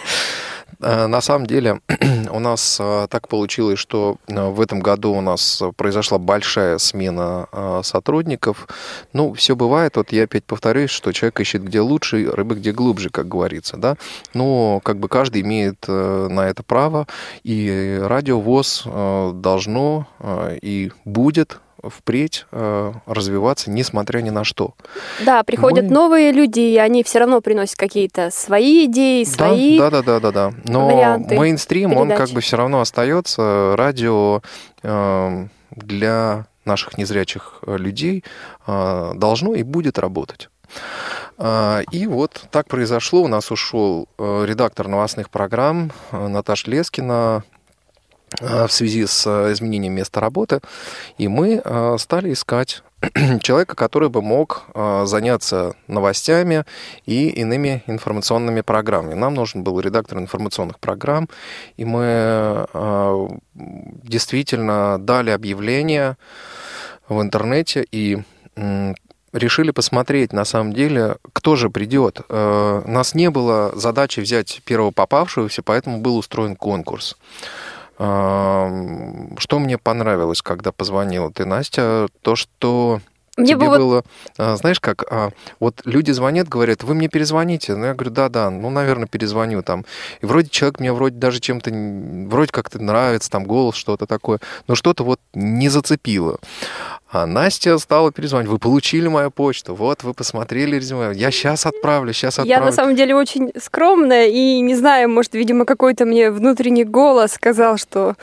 Э, 0.79 1.07
На 1.07 1.23
самом 1.23 1.47
деле 1.47 1.81
у 2.31 2.39
нас 2.39 2.79
э, 2.81 3.07
так 3.09 3.29
получилось, 3.29 3.79
что 3.79 4.17
в 4.29 4.61
этом 4.61 4.81
году 4.81 5.13
у 5.15 5.23
нас 5.23 5.63
произошла 5.77 6.19
большая 6.19 6.77
смена 6.77 7.49
сотрудников. 7.83 8.69
Ну, 9.15 9.33
все 9.33 9.57
бывает. 9.57 9.97
Вот 9.97 10.13
я 10.13 10.25
опять 10.25 10.45
повторюсь, 10.45 10.91
что 10.91 11.13
человек 11.13 11.41
ищет 11.41 11.63
где 11.63 11.81
лучше, 11.81 12.31
рыба 12.31 12.55
где 12.57 12.73
глубже, 12.73 13.09
как 13.09 13.27
говорится, 13.27 13.79
да. 13.79 13.97
Но 14.35 14.81
как 14.83 14.99
бы 14.99 15.09
каждый 15.09 15.41
имеет 15.41 15.89
на 15.89 16.47
это 16.47 16.63
право, 16.63 17.07
и 17.43 17.99
радио 18.03 18.39
ВОЗ 18.39 18.83
э, 18.85 19.33
должно 19.35 20.07
и 20.61 20.93
будет 21.07 21.61
впредь 21.91 22.47
э, 22.53 22.93
развиваться, 23.07 23.71
несмотря 23.71 24.21
ни 24.21 24.31
на 24.31 24.45
что. 24.45 24.75
Да, 25.25 25.43
приходят 25.43 25.87
Мы- 25.87 25.91
новые 25.91 26.33
люди, 26.33 26.61
и 26.61 26.77
они 26.77 27.03
все 27.03 27.21
равно 27.21 27.41
приносят 27.41 27.77
какие-то 27.77 28.31
свои 28.31 28.87
идеи, 28.87 29.25
свои... 29.25 29.79
Да, 29.79 29.91
да, 29.91 30.03
да, 30.03 30.21
да, 30.21 30.33
да. 30.33 30.53
Но 30.65 31.19
мейнстрим, 31.31 31.97
он 31.97 32.09
передач. 32.09 32.27
как 32.27 32.35
бы 32.35 32.41
все 32.41 32.57
равно 32.57 32.81
остается. 32.81 33.75
Радио 33.77 34.43
э, 34.83 35.47
для 35.71 36.47
наших 36.65 36.99
незрячих 36.99 37.61
э, 37.67 37.77
людей 37.77 38.25
должно 38.67 39.55
и 39.55 39.63
будет 39.63 39.99
работать. 39.99 40.49
И 41.93 42.07
вот 42.09 42.45
так 42.51 42.67
произошло. 42.67 43.23
У 43.23 43.29
нас 43.29 43.53
ушел 43.53 44.09
редактор 44.19 44.89
новостных 44.89 45.31
программ 45.31 45.93
Наташа 46.11 46.71
Лескина 46.71 47.45
в 48.41 48.69
связи 48.69 49.07
с 49.07 49.27
э, 49.27 49.53
изменением 49.53 49.95
места 49.95 50.21
работы. 50.21 50.61
И 51.19 51.29
мы 51.29 51.61
э, 51.65 51.97
стали 51.99 52.33
искать 52.33 52.83
человека, 53.41 53.77
который 53.77 54.09
бы 54.09 54.23
мог 54.23 54.65
э, 54.75 55.05
заняться 55.07 55.75
новостями 55.87 56.65
и 57.05 57.29
иными 57.29 57.83
информационными 57.87 58.63
программами. 58.63 59.15
Нам 59.15 59.35
нужен 59.35 59.63
был 59.63 59.81
редактор 59.81 60.19
информационных 60.19 60.79
программ, 60.79 61.29
и 61.77 61.85
мы 61.85 62.67
э, 62.73 63.29
действительно 63.55 64.99
дали 64.99 65.31
объявление 65.31 66.17
в 67.09 67.21
интернете 67.21 67.87
и 67.93 68.19
решили 69.37 69.71
посмотреть, 69.71 70.33
на 70.33 70.45
самом 70.45 70.73
деле, 70.73 71.17
кто 71.33 71.57
же 71.57 71.71
придет. 71.71 72.21
Э, 72.29 72.83
У 72.85 72.91
нас 72.91 73.15
не 73.15 73.31
было 73.31 73.73
задачи 73.75 74.21
взять 74.21 74.63
первого 74.65 74.91
попавшегося, 74.91 75.63
поэтому 75.63 75.99
был 75.99 76.17
устроен 76.17 76.57
конкурс. 76.57 77.17
Что 77.99 79.59
мне 79.59 79.79
понравилось, 79.79 80.43
когда 80.43 80.73
позвонила 80.73 81.31
ты, 81.33 81.45
Настя, 81.47 82.09
то, 82.23 82.37
что 82.37 83.01
Мне 83.37 83.55
тебе 83.55 83.69
бы 83.69 83.77
было, 83.79 84.03
а, 84.39 84.57
знаешь, 84.57 84.81
как, 84.81 85.05
а, 85.11 85.31
вот 85.61 85.83
люди 85.85 86.11
звонят, 86.11 86.49
говорят, 86.49 86.83
вы 86.85 86.95
мне 86.95 87.09
перезвоните. 87.09 87.75
Ну, 87.77 87.87
я 87.87 87.95
говорю, 87.95 88.11
да-да, 88.11 88.51
ну, 88.51 88.71
наверное, 88.71 89.07
перезвоню 89.07 89.63
там. 89.63 89.85
И 90.23 90.27
вроде 90.27 90.49
человек 90.49 90.81
мне 90.81 90.93
вроде 90.93 91.17
даже 91.17 91.41
чем-то, 91.41 91.71
вроде 92.31 92.51
как-то 92.53 92.83
нравится, 92.83 93.31
там, 93.31 93.45
голос, 93.45 93.77
что-то 93.77 94.07
такое, 94.07 94.41
но 94.69 94.75
что-то 94.75 95.05
вот 95.05 95.21
не 95.35 95.69
зацепило. 95.69 96.39
А 97.17 97.25
Настя 97.25 97.79
стала 97.79 98.13
перезвонить, 98.13 98.51
вы 98.51 98.59
получили 98.59 99.09
мою 99.09 99.31
почту, 99.31 99.75
вот, 99.75 100.03
вы 100.03 100.13
посмотрели 100.13 100.77
резюме, 100.77 101.13
я 101.15 101.31
сейчас 101.31 101.65
отправлю, 101.65 102.13
сейчас 102.13 102.39
отправлю. 102.39 102.51
Я 102.51 102.61
на 102.61 102.73
самом 102.73 102.95
деле 102.95 103.15
очень 103.15 103.53
скромная 103.59 104.27
и 104.27 104.61
не 104.61 104.75
знаю, 104.75 105.09
может, 105.09 105.35
видимо, 105.35 105.65
какой-то 105.65 106.05
мне 106.05 106.31
внутренний 106.31 106.85
голос 106.85 107.33
сказал, 107.33 107.79
что 107.79 108.17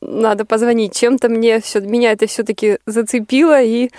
надо 0.00 0.44
позвонить. 0.44 0.96
Чем-то 0.96 1.28
мне 1.28 1.60
все, 1.60 1.80
меня 1.80 2.10
это 2.10 2.26
все-таки 2.26 2.78
зацепило 2.86 3.62
и 3.62 3.90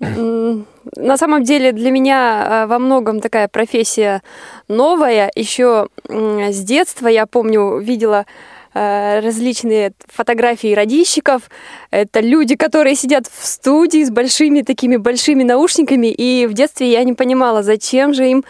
на 0.00 1.16
самом 1.16 1.44
деле 1.44 1.70
для 1.70 1.92
меня 1.92 2.44
а, 2.44 2.66
во 2.66 2.80
многом 2.80 3.20
такая 3.20 3.46
профессия 3.46 4.22
новая. 4.66 5.30
Еще 5.36 5.86
с 6.08 6.60
детства 6.62 7.06
я 7.06 7.26
помню 7.26 7.78
видела 7.78 8.26
различные 8.74 9.92
фотографии 10.08 10.74
радищиков. 10.74 11.42
Это 11.90 12.20
люди, 12.20 12.56
которые 12.56 12.94
сидят 12.94 13.26
в 13.26 13.46
студии 13.46 14.02
с 14.02 14.10
большими 14.10 14.62
такими 14.62 14.96
большими 14.96 15.42
наушниками. 15.42 16.06
И 16.06 16.46
в 16.46 16.54
детстве 16.54 16.90
я 16.90 17.04
не 17.04 17.12
понимала, 17.12 17.62
зачем 17.62 18.14
же 18.14 18.28
им 18.28 18.44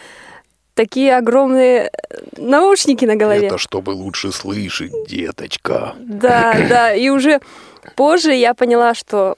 такие 0.75 1.17
огромные 1.17 1.91
э, 1.91 1.91
наушники 2.37 3.05
на 3.05 3.17
голове. 3.17 3.47
Это 3.47 3.59
чтобы 3.59 3.91
лучше 3.91 4.33
слышать, 4.33 4.93
деточка. 5.09 5.95
Да, 5.99 6.55
да. 6.69 6.95
И 6.95 7.09
уже 7.09 7.41
позже 7.97 8.33
я 8.33 8.55
поняла, 8.55 8.95
что 8.95 9.37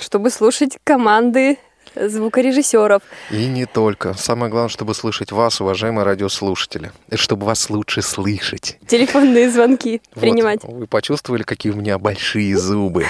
чтобы 0.00 0.30
слушать 0.30 0.78
команды 0.84 1.58
звукорежиссеров. 1.96 3.02
И 3.30 3.46
не 3.46 3.66
только. 3.66 4.14
Самое 4.14 4.50
главное, 4.50 4.68
чтобы 4.68 4.94
слышать 4.94 5.32
вас, 5.32 5.60
уважаемые 5.60 6.04
радиослушатели. 6.04 6.92
И 7.10 7.16
чтобы 7.16 7.46
вас 7.46 7.70
лучше 7.70 8.02
слышать. 8.02 8.78
Телефонные 8.86 9.50
звонки 9.50 10.00
Вот. 10.14 10.20
принимать. 10.20 10.60
Вы 10.64 10.86
почувствовали, 10.86 11.42
какие 11.42 11.72
у 11.72 11.76
меня 11.76 11.98
большие 11.98 12.56
зубы. 12.56 13.06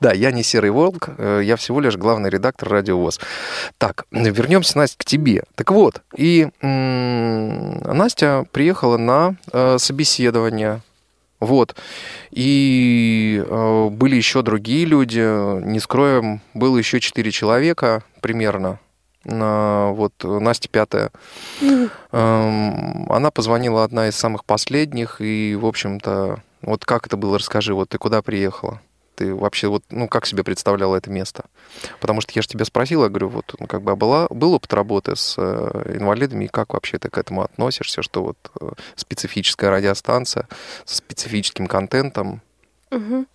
Да, 0.00 0.12
я 0.12 0.30
не 0.30 0.42
серый 0.42 0.70
волк, 0.70 1.10
э, 1.18 1.42
я 1.44 1.56
всего 1.56 1.80
лишь 1.80 1.96
главный 1.96 2.30
редактор 2.30 2.68
Радио 2.70 2.98
ВОЗ. 2.98 3.20
Так, 3.76 4.06
вернемся, 4.10 4.78
Настя, 4.78 4.96
к 4.98 5.04
тебе. 5.04 5.42
Так 5.54 5.70
вот, 5.70 6.00
и 6.16 6.48
м, 6.62 7.78
Настя 7.80 8.46
приехала 8.52 8.96
на 8.96 9.36
э, 9.52 9.76
собеседование. 9.78 10.80
Вот. 11.40 11.76
И 12.30 13.44
э, 13.46 13.88
были 13.90 14.16
еще 14.16 14.42
другие 14.42 14.84
люди, 14.86 15.20
не 15.64 15.80
скроем, 15.80 16.40
было 16.54 16.76
еще 16.78 17.00
четыре 17.00 17.30
человека 17.30 18.02
примерно. 18.20 18.78
На- 19.24 19.90
вот 19.92 20.12
Настя 20.22 20.68
пятая. 20.68 21.10
Эм, 21.60 23.06
Она 23.10 23.30
позвонила 23.30 23.84
одна 23.84 24.08
из 24.08 24.16
самых 24.16 24.44
последних, 24.44 25.20
и, 25.20 25.56
в 25.60 25.66
общем-то, 25.66 26.42
вот 26.62 26.84
как 26.84 27.06
это 27.06 27.16
было, 27.16 27.38
расскажи, 27.38 27.74
вот 27.74 27.88
ты 27.90 27.98
куда 27.98 28.22
приехала? 28.22 28.80
Ты 29.16 29.34
вообще 29.34 29.68
вот, 29.68 29.82
ну, 29.90 30.08
как 30.08 30.26
себе 30.26 30.44
представляла 30.44 30.96
это 30.96 31.10
место? 31.10 31.44
Потому 32.00 32.20
что 32.20 32.32
я 32.34 32.42
же 32.42 32.48
тебя 32.48 32.64
спросил, 32.64 33.02
я 33.02 33.08
говорю, 33.08 33.28
вот, 33.28 33.54
ну, 33.58 33.66
как 33.66 33.82
бы, 33.82 33.92
а 33.92 33.96
была, 33.96 34.26
был 34.30 34.52
опыт 34.52 34.72
работы 34.72 35.16
с 35.16 35.34
э, 35.38 35.96
инвалидами, 35.96 36.44
и 36.44 36.48
как 36.48 36.74
вообще 36.74 36.98
ты 36.98 37.08
к 37.08 37.18
этому 37.18 37.42
относишься, 37.42 38.02
что 38.02 38.22
вот 38.22 38.36
э, 38.60 38.70
специфическая 38.94 39.70
радиостанция 39.70 40.48
со 40.84 40.96
специфическим 40.96 41.66
контентом, 41.66 42.42
Мгм. 42.90 43.26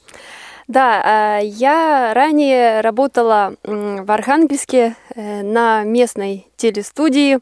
Да, 0.68 1.02
а, 1.04 1.40
я 1.40 2.14
ранее 2.14 2.82
работала 2.82 3.56
в 3.64 4.12
Архангельске 4.12 4.96
э, 5.14 5.42
на 5.42 5.84
местной 5.84 6.48
телестудии, 6.56 7.40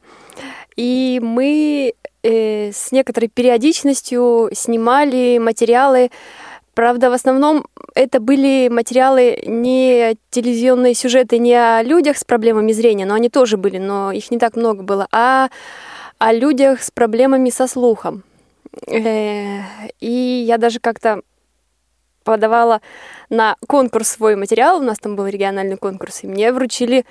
и 0.76 1.20
мы 1.22 1.94
с 2.22 2.92
некоторой 2.92 3.30
периодичностью 3.30 4.50
снимали 4.52 5.38
материалы. 5.38 6.12
Правда, 6.80 7.10
в 7.10 7.14
основном 7.14 7.66
это 7.94 8.22
были 8.22 8.70
материалы 8.70 9.38
не 9.46 10.16
телевизионные 10.30 10.94
сюжеты 10.94 11.38
не 11.38 11.54
о 11.54 11.84
людях 11.84 12.18
с 12.18 12.24
проблемами 12.24 12.72
зрения, 12.72 13.06
но 13.06 13.16
они 13.16 13.28
тоже 13.28 13.58
были, 13.58 13.80
но 13.80 14.14
их 14.14 14.32
не 14.32 14.38
так 14.38 14.56
много 14.56 14.82
было, 14.82 15.06
а 15.12 15.50
о 16.20 16.32
людях 16.32 16.82
с 16.82 16.90
проблемами 16.90 17.50
со 17.50 17.68
слухом. 17.68 18.24
Э, 18.88 19.60
И 20.00 20.46
я 20.48 20.58
даже 20.58 20.80
как-то 20.80 21.22
подавала 22.24 22.80
на 23.30 23.58
конкурс 23.68 24.08
свой 24.08 24.38
материал, 24.38 24.80
у 24.80 24.84
нас 24.84 25.00
там 25.00 25.18
был 25.18 25.28
региональный 25.28 25.76
конкурс, 25.76 26.24
и 26.24 26.28
мне 26.28 26.54
вручили, 26.54 27.06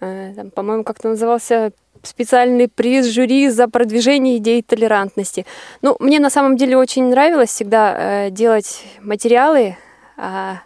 э, 0.00 0.48
по-моему, 0.54 0.84
как-то 0.84 1.08
назывался 1.08 1.72
специальный 2.02 2.68
приз 2.68 3.06
жюри 3.06 3.48
за 3.48 3.68
продвижение 3.68 4.38
идей 4.38 4.62
толерантности. 4.62 5.46
Ну, 5.82 5.96
мне 6.00 6.20
на 6.20 6.30
самом 6.30 6.56
деле 6.56 6.76
очень 6.76 7.10
нравилось 7.10 7.50
всегда 7.50 8.26
э, 8.26 8.30
делать 8.30 8.84
материалы 9.00 9.76
а, 10.16 10.60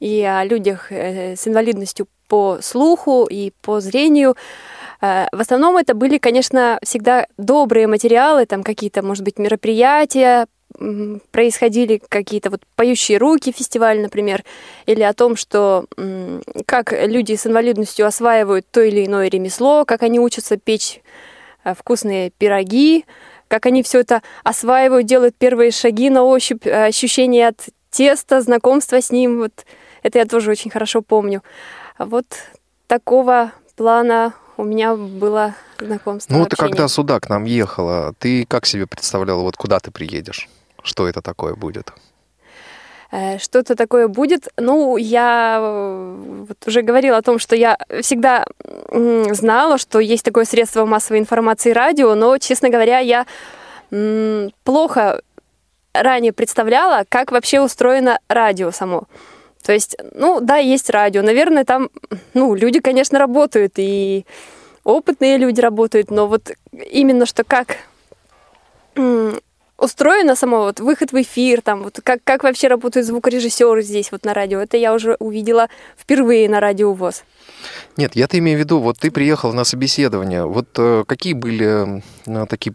и 0.00 0.22
о 0.22 0.44
людях 0.44 0.92
э, 0.92 1.36
с 1.36 1.46
инвалидностью 1.48 2.06
по 2.28 2.58
слуху 2.60 3.26
и 3.30 3.52
по 3.62 3.80
зрению. 3.80 4.36
Э, 5.00 5.26
В 5.32 5.40
основном 5.40 5.76
это 5.76 5.94
были, 5.94 6.18
конечно, 6.18 6.78
всегда 6.82 7.26
добрые 7.36 7.86
материалы, 7.86 8.46
там 8.46 8.62
какие-то, 8.62 9.02
может 9.02 9.24
быть, 9.24 9.38
мероприятия, 9.38 10.46
происходили 11.30 12.00
какие-то 12.08 12.50
вот 12.50 12.62
поющие 12.76 13.18
руки 13.18 13.52
фестиваль, 13.52 14.00
например, 14.00 14.44
или 14.86 15.02
о 15.02 15.12
том, 15.12 15.36
что 15.36 15.86
как 16.66 16.92
люди 16.92 17.34
с 17.34 17.46
инвалидностью 17.46 18.06
осваивают 18.06 18.66
то 18.70 18.80
или 18.80 19.04
иное 19.06 19.28
ремесло, 19.28 19.84
как 19.84 20.02
они 20.02 20.20
учатся 20.20 20.56
печь 20.56 21.00
э, 21.64 21.74
вкусные 21.74 22.30
пироги, 22.30 23.04
как 23.48 23.66
они 23.66 23.82
все 23.82 24.00
это 24.00 24.22
осваивают, 24.44 25.06
делают 25.06 25.34
первые 25.36 25.72
шаги 25.72 26.10
на 26.10 26.22
ощупь, 26.22 26.66
э, 26.66 26.86
ощущение 26.86 27.48
от 27.48 27.68
теста, 27.90 28.40
знакомство 28.40 29.00
с 29.00 29.10
ним, 29.10 29.38
вот 29.38 29.64
это 30.02 30.18
я 30.18 30.26
тоже 30.26 30.50
очень 30.50 30.70
хорошо 30.70 31.02
помню. 31.02 31.42
А 31.96 32.04
Вот 32.04 32.26
такого 32.86 33.52
плана 33.76 34.34
у 34.56 34.64
меня 34.64 34.94
было 34.94 35.54
знакомство. 35.78 36.32
Ну, 36.32 36.44
ты 36.44 36.54
общение. 36.54 36.70
когда 36.70 36.88
сюда 36.88 37.20
к 37.20 37.28
нам 37.28 37.44
ехала, 37.44 38.14
ты 38.18 38.44
как 38.46 38.66
себе 38.66 38.86
представляла, 38.86 39.42
вот 39.42 39.56
куда 39.56 39.80
ты 39.80 39.90
приедешь? 39.90 40.48
Что 40.82 41.08
это 41.08 41.22
такое 41.22 41.54
будет? 41.54 41.92
Э, 43.10 43.38
что-то 43.38 43.74
такое 43.74 44.08
будет. 44.08 44.48
Ну, 44.56 44.96
я 44.96 45.58
э, 45.60 46.44
вот 46.48 46.58
уже 46.66 46.82
говорила 46.82 47.16
о 47.16 47.22
том, 47.22 47.38
что 47.38 47.56
я 47.56 47.78
всегда 48.02 48.44
знала, 48.90 49.78
что 49.78 49.98
есть 49.98 50.24
такое 50.24 50.44
средство 50.44 50.84
массовой 50.84 51.20
информации 51.20 51.72
радио, 51.72 52.14
но, 52.14 52.38
честно 52.38 52.68
говоря, 52.68 52.98
я 52.98 53.26
плохо 54.64 55.22
ранее 55.94 56.32
представляла, 56.32 57.04
как 57.08 57.32
вообще 57.32 57.60
устроено 57.60 58.18
радио 58.28 58.70
само. 58.70 59.04
То 59.62 59.72
есть, 59.72 59.96
ну, 60.14 60.40
да, 60.40 60.56
есть 60.56 60.90
радио. 60.90 61.22
Наверное, 61.22 61.64
там, 61.64 61.90
ну, 62.34 62.54
люди, 62.54 62.80
конечно, 62.80 63.18
работают, 63.18 63.74
и 63.76 64.24
опытные 64.84 65.38
люди 65.38 65.60
работают, 65.60 66.10
но 66.10 66.26
вот 66.26 66.50
именно 66.72 67.26
что 67.26 67.44
как 67.44 67.76
устроено 69.78 70.34
само 70.34 70.64
вот 70.64 70.80
выход 70.80 71.12
в 71.12 71.22
эфир, 71.22 71.62
там 71.62 71.84
вот 71.84 72.00
как, 72.02 72.20
как 72.24 72.42
вообще 72.42 72.68
работают 72.68 73.06
звукорежиссеры 73.06 73.82
здесь 73.82 74.12
вот 74.12 74.24
на 74.24 74.34
радио, 74.34 74.60
это 74.60 74.76
я 74.76 74.92
уже 74.92 75.14
увидела 75.20 75.68
впервые 75.96 76.48
на 76.48 76.60
радио 76.60 76.92
ВОЗ. 76.92 77.24
Нет, 77.96 78.16
я-то 78.16 78.38
имею 78.38 78.58
в 78.58 78.60
виду, 78.60 78.80
вот 78.80 78.98
ты 78.98 79.10
приехал 79.10 79.52
на 79.52 79.64
собеседование, 79.64 80.44
вот 80.44 80.68
э, 80.76 81.04
какие 81.06 81.32
были 81.32 82.02
э, 82.26 82.46
такие 82.46 82.74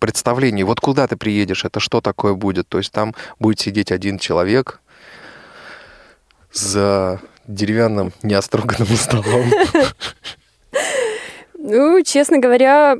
представления, 0.00 0.64
вот 0.64 0.80
куда 0.80 1.06
ты 1.06 1.16
приедешь, 1.16 1.64
это 1.64 1.80
что 1.80 2.00
такое 2.00 2.34
будет? 2.34 2.68
То 2.68 2.78
есть 2.78 2.92
там 2.92 3.14
будет 3.38 3.60
сидеть 3.60 3.92
один 3.92 4.18
человек 4.18 4.80
за 6.52 7.20
деревянным 7.46 8.12
неостроганным 8.22 8.88
столом. 8.96 9.44
Ну, 11.68 12.00
честно 12.04 12.38
говоря, 12.38 12.96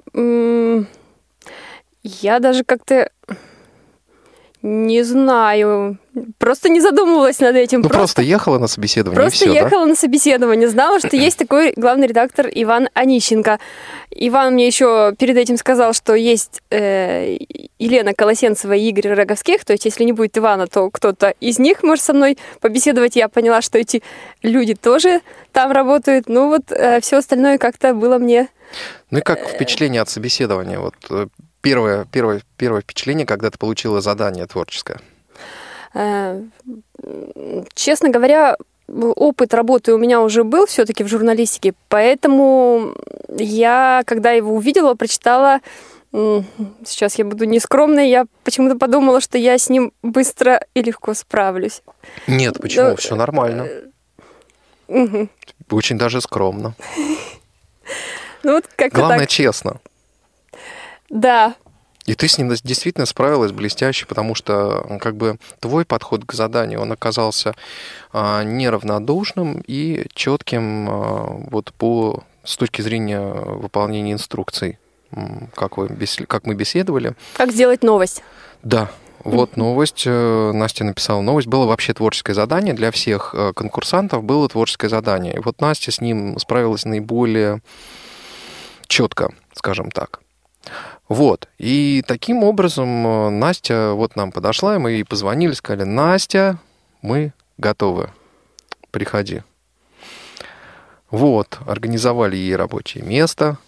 я 2.06 2.38
даже 2.38 2.64
как-то 2.64 3.10
не 4.62 5.04
знаю, 5.04 5.98
просто 6.38 6.68
не 6.68 6.80
задумывалась 6.80 7.38
над 7.38 7.54
этим. 7.54 7.82
Ну, 7.82 7.88
просто 7.88 8.22
ехала 8.22 8.58
на 8.58 8.66
собеседование, 8.66 9.20
Просто 9.20 9.44
все, 9.44 9.46
да? 9.46 9.60
ехала 9.60 9.84
на 9.84 9.94
собеседование, 9.94 10.68
знала, 10.68 10.98
что 10.98 11.14
есть 11.14 11.38
такой 11.38 11.72
главный 11.76 12.08
редактор 12.08 12.48
Иван 12.50 12.88
Онищенко. 12.94 13.60
Иван 14.10 14.54
мне 14.54 14.66
еще 14.66 15.14
перед 15.18 15.36
этим 15.36 15.56
сказал, 15.56 15.92
что 15.92 16.14
есть 16.14 16.62
э, 16.70 17.36
Елена 17.78 18.12
Колосенцева 18.12 18.72
и 18.72 18.88
Игорь 18.88 19.12
Роговских, 19.12 19.64
то 19.64 19.72
есть 19.72 19.84
если 19.84 20.02
не 20.02 20.12
будет 20.12 20.36
Ивана, 20.36 20.66
то 20.66 20.90
кто-то 20.90 21.34
из 21.38 21.60
них 21.60 21.84
может 21.84 22.04
со 22.04 22.12
мной 22.12 22.36
побеседовать. 22.60 23.14
Я 23.14 23.28
поняла, 23.28 23.62
что 23.62 23.78
эти 23.78 24.02
люди 24.42 24.74
тоже 24.74 25.20
там 25.52 25.70
работают. 25.70 26.28
Ну 26.28 26.48
вот 26.48 26.72
все 27.02 27.18
остальное 27.18 27.58
как-то 27.58 27.94
было 27.94 28.18
мне... 28.18 28.48
Ну 29.10 29.18
и 29.18 29.22
как 29.22 29.46
впечатление 29.46 30.02
от 30.02 30.08
собеседования? 30.08 30.80
Вот 30.80 30.94
э, 31.10 31.28
первое, 31.66 32.04
первое, 32.04 32.42
первое 32.56 32.80
впечатление, 32.80 33.26
когда 33.26 33.50
ты 33.50 33.58
получила 33.58 34.00
задание 34.00 34.46
творческое. 34.46 35.00
Э, 35.94 36.40
Честно 37.74 38.08
говоря, 38.10 38.56
опыт 38.88 39.52
работы 39.52 39.92
у 39.92 39.98
меня 39.98 40.20
уже 40.20 40.44
был 40.44 40.66
все-таки 40.66 41.02
в 41.02 41.08
журналистике, 41.08 41.74
поэтому 41.88 42.94
я, 43.36 44.02
когда 44.06 44.30
его 44.30 44.54
увидела, 44.54 44.94
прочитала, 44.94 45.60
сейчас 46.12 47.18
я 47.18 47.24
буду 47.24 47.44
нескромной, 47.44 48.08
я 48.10 48.26
почему-то 48.44 48.76
подумала, 48.76 49.20
что 49.20 49.36
я 49.36 49.58
с 49.58 49.68
ним 49.68 49.92
быстро 50.02 50.64
и 50.74 50.82
легко 50.82 51.14
справлюсь. 51.14 51.82
Нет, 52.28 52.60
почему? 52.60 52.90
Ну, 52.90 52.96
Все 52.96 53.16
нормально. 53.16 53.68
Мгм. 54.86 55.28
Очень 55.70 55.98
даже 55.98 56.20
скромно. 56.20 56.74
Ну 58.44 58.52
вот 58.52 58.66
как-то 58.76 58.98
Главное, 58.98 59.20
так. 59.20 59.28
честно. 59.28 59.80
Да, 61.10 61.54
И 62.06 62.14
ты 62.14 62.28
с 62.28 62.38
ним 62.38 62.48
действительно 62.50 63.06
справилась 63.06 63.52
блестяще, 63.52 64.06
потому 64.06 64.34
что 64.34 64.98
как 65.00 65.16
бы 65.16 65.38
твой 65.60 65.84
подход 65.84 66.24
к 66.24 66.32
заданию, 66.32 66.80
он 66.80 66.92
оказался 66.92 67.54
а, 68.12 68.44
неравнодушным 68.44 69.62
и 69.66 70.06
четким 70.14 70.88
а, 70.88 71.26
вот 71.50 71.72
по 71.72 72.22
с 72.44 72.56
точки 72.56 72.80
зрения 72.80 73.20
выполнения 73.20 74.12
инструкций, 74.12 74.78
как, 75.54 75.78
вы, 75.78 75.88
как 76.28 76.46
мы 76.46 76.54
беседовали. 76.54 77.14
как 77.34 77.50
сделать 77.50 77.82
новость. 77.82 78.22
Да, 78.62 78.90
вот 79.26 79.56
новость. 79.56 80.04
э, 80.06 80.52
Настя 80.52 80.84
написала 80.84 81.20
новость. 81.20 81.48
Было 81.48 81.66
вообще 81.66 81.92
творческое 81.92 82.34
задание 82.34 82.74
для 82.74 82.92
всех 82.92 83.34
э, 83.34 83.52
конкурсантов. 83.54 84.22
Было 84.22 84.48
творческое 84.48 84.88
задание. 84.88 85.34
И 85.34 85.40
вот 85.40 85.60
Настя 85.60 85.90
с 85.90 86.00
ним 86.00 86.38
справилась 86.38 86.84
наиболее 86.84 87.60
четко, 88.86 89.34
скажем 89.52 89.90
так. 89.90 90.20
Вот. 91.08 91.48
И 91.58 92.02
таким 92.06 92.42
образом 92.42 93.06
э, 93.06 93.30
Настя 93.30 93.92
вот 93.92 94.16
нам 94.16 94.32
подошла, 94.32 94.74
и 94.74 94.78
мы 94.78 94.92
ей 94.92 95.04
позвонили, 95.04 95.52
сказали, 95.52 95.84
Настя, 95.84 96.58
мы 97.02 97.32
готовы, 97.58 98.10
приходи. 98.90 99.42
Вот, 101.10 101.58
организовали 101.66 102.36
ей 102.36 102.56
рабочее 102.56 103.04
место, 103.04 103.58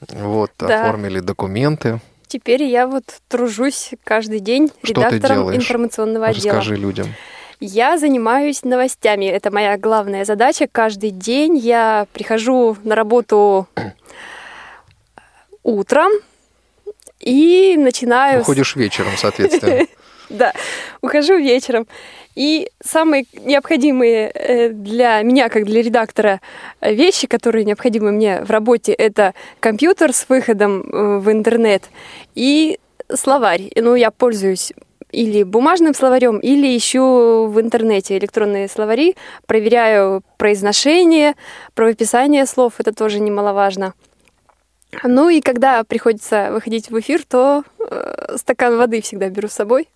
вот, 0.00 0.50
Да. 0.58 0.82
оформили 0.82 1.20
документы. 1.20 2.00
Теперь 2.26 2.64
я 2.64 2.88
вот 2.88 3.04
тружусь 3.28 3.92
каждый 4.02 4.40
день 4.40 4.70
Что 4.82 5.02
редактором 5.02 5.54
информационного 5.54 6.26
отдела. 6.26 6.56
Расскажи 6.56 6.76
людям. 6.76 7.06
Я 7.60 7.96
занимаюсь 7.96 8.64
новостями. 8.64 9.26
Это 9.26 9.52
моя 9.52 9.78
главная 9.78 10.24
задача. 10.24 10.66
Каждый 10.70 11.10
день 11.10 11.56
я 11.56 12.08
прихожу 12.12 12.76
на 12.82 12.96
работу 12.96 13.68
утром 15.62 16.10
и 17.24 17.76
начинаю... 17.76 18.42
Уходишь 18.42 18.76
вечером, 18.76 19.12
соответственно. 19.16 19.86
Да, 20.30 20.54
ухожу 21.02 21.36
вечером. 21.36 21.86
И 22.34 22.70
самые 22.82 23.26
необходимые 23.44 24.30
э, 24.30 24.70
для 24.70 25.20
меня, 25.20 25.50
как 25.50 25.66
для 25.66 25.82
редактора, 25.82 26.40
э, 26.80 26.94
вещи, 26.94 27.26
которые 27.26 27.66
необходимы 27.66 28.10
мне 28.10 28.42
в 28.42 28.50
работе, 28.50 28.94
это 28.94 29.34
компьютер 29.60 30.14
с 30.14 30.26
выходом 30.30 30.80
э, 30.80 31.18
в 31.18 31.30
интернет 31.30 31.84
и 32.34 32.78
словарь. 33.14 33.70
Ну, 33.76 33.94
я 33.94 34.10
пользуюсь 34.10 34.72
или 35.12 35.42
бумажным 35.42 35.94
словарем, 35.94 36.38
или 36.38 36.76
ищу 36.76 37.46
в 37.46 37.60
интернете 37.60 38.16
электронные 38.16 38.68
словари, 38.68 39.14
проверяю 39.46 40.22
произношение, 40.38 41.34
правописание 41.74 42.46
слов, 42.46 42.74
это 42.78 42.92
тоже 42.92 43.20
немаловажно. 43.20 43.92
Ну 45.02 45.28
и 45.28 45.40
когда 45.40 45.84
приходится 45.84 46.50
выходить 46.52 46.90
в 46.90 46.98
эфир, 47.00 47.22
то 47.28 47.64
э, 47.78 48.36
стакан 48.36 48.76
воды 48.76 49.00
всегда 49.00 49.28
беру 49.28 49.48
с 49.48 49.52
собой. 49.52 49.88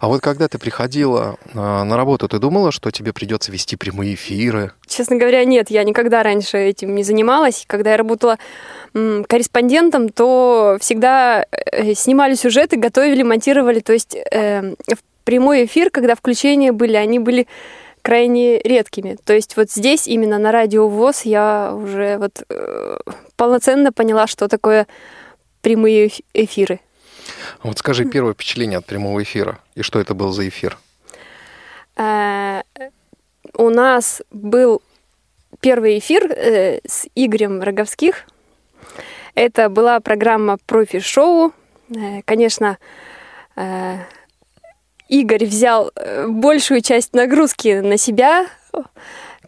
А 0.00 0.08
вот 0.08 0.20
когда 0.20 0.48
ты 0.48 0.58
приходила 0.58 1.36
а, 1.54 1.84
на 1.84 1.96
работу, 1.96 2.28
ты 2.28 2.38
думала, 2.38 2.72
что 2.72 2.90
тебе 2.90 3.12
придется 3.12 3.52
вести 3.52 3.76
прямые 3.76 4.14
эфиры? 4.14 4.72
Честно 4.86 5.16
говоря, 5.16 5.44
нет, 5.44 5.70
я 5.70 5.84
никогда 5.84 6.22
раньше 6.22 6.56
этим 6.56 6.94
не 6.94 7.02
занималась. 7.02 7.64
Когда 7.66 7.90
я 7.90 7.96
работала 7.96 8.38
корреспондентом, 8.92 10.08
то 10.08 10.78
всегда 10.80 11.44
э, 11.50 11.94
снимали 11.94 12.34
сюжеты, 12.34 12.76
готовили, 12.76 13.22
монтировали. 13.22 13.80
То 13.80 13.92
есть 13.92 14.16
э, 14.16 14.74
в 14.88 14.98
прямой 15.24 15.66
эфир, 15.66 15.90
когда 15.90 16.14
включения 16.14 16.72
были, 16.72 16.96
они 16.96 17.18
были 17.18 17.46
крайне 18.02 18.58
редкими. 18.58 19.16
То 19.24 19.34
есть 19.34 19.56
вот 19.56 19.70
здесь, 19.70 20.08
именно 20.08 20.38
на 20.38 20.52
радио 20.52 20.88
ВОЗ, 20.88 21.22
я 21.22 21.72
уже 21.74 22.16
вот 22.18 22.42
э, 22.48 22.96
полноценно 23.44 23.90
поняла, 23.90 24.26
что 24.26 24.48
такое 24.48 24.86
прямые 25.62 26.08
эф- 26.08 26.20
эфиры. 26.34 26.78
Вот 27.62 27.78
скажи 27.78 28.04
первое 28.04 28.34
впечатление 28.34 28.78
от 28.78 28.84
прямого 28.84 29.22
эфира. 29.22 29.58
И 29.74 29.80
что 29.82 29.98
это 29.98 30.12
был 30.12 30.30
за 30.32 30.46
эфир? 30.46 30.76
Э, 31.96 32.60
У 33.56 33.70
нас 33.70 34.20
был 34.30 34.82
первый 35.60 35.98
эфир 35.98 36.30
э, 36.30 36.80
с 36.86 37.06
Игорем 37.14 37.62
Роговских. 37.62 38.26
Это 39.34 39.70
была 39.70 40.00
программа 40.00 40.58
профи-шоу. 40.66 41.52
Э, 41.96 42.20
Конечно, 42.26 42.76
Игорь 45.08 45.44
взял 45.46 45.90
большую 46.28 46.82
часть 46.82 47.14
нагрузки 47.14 47.80
на 47.80 47.96
себя, 47.96 48.46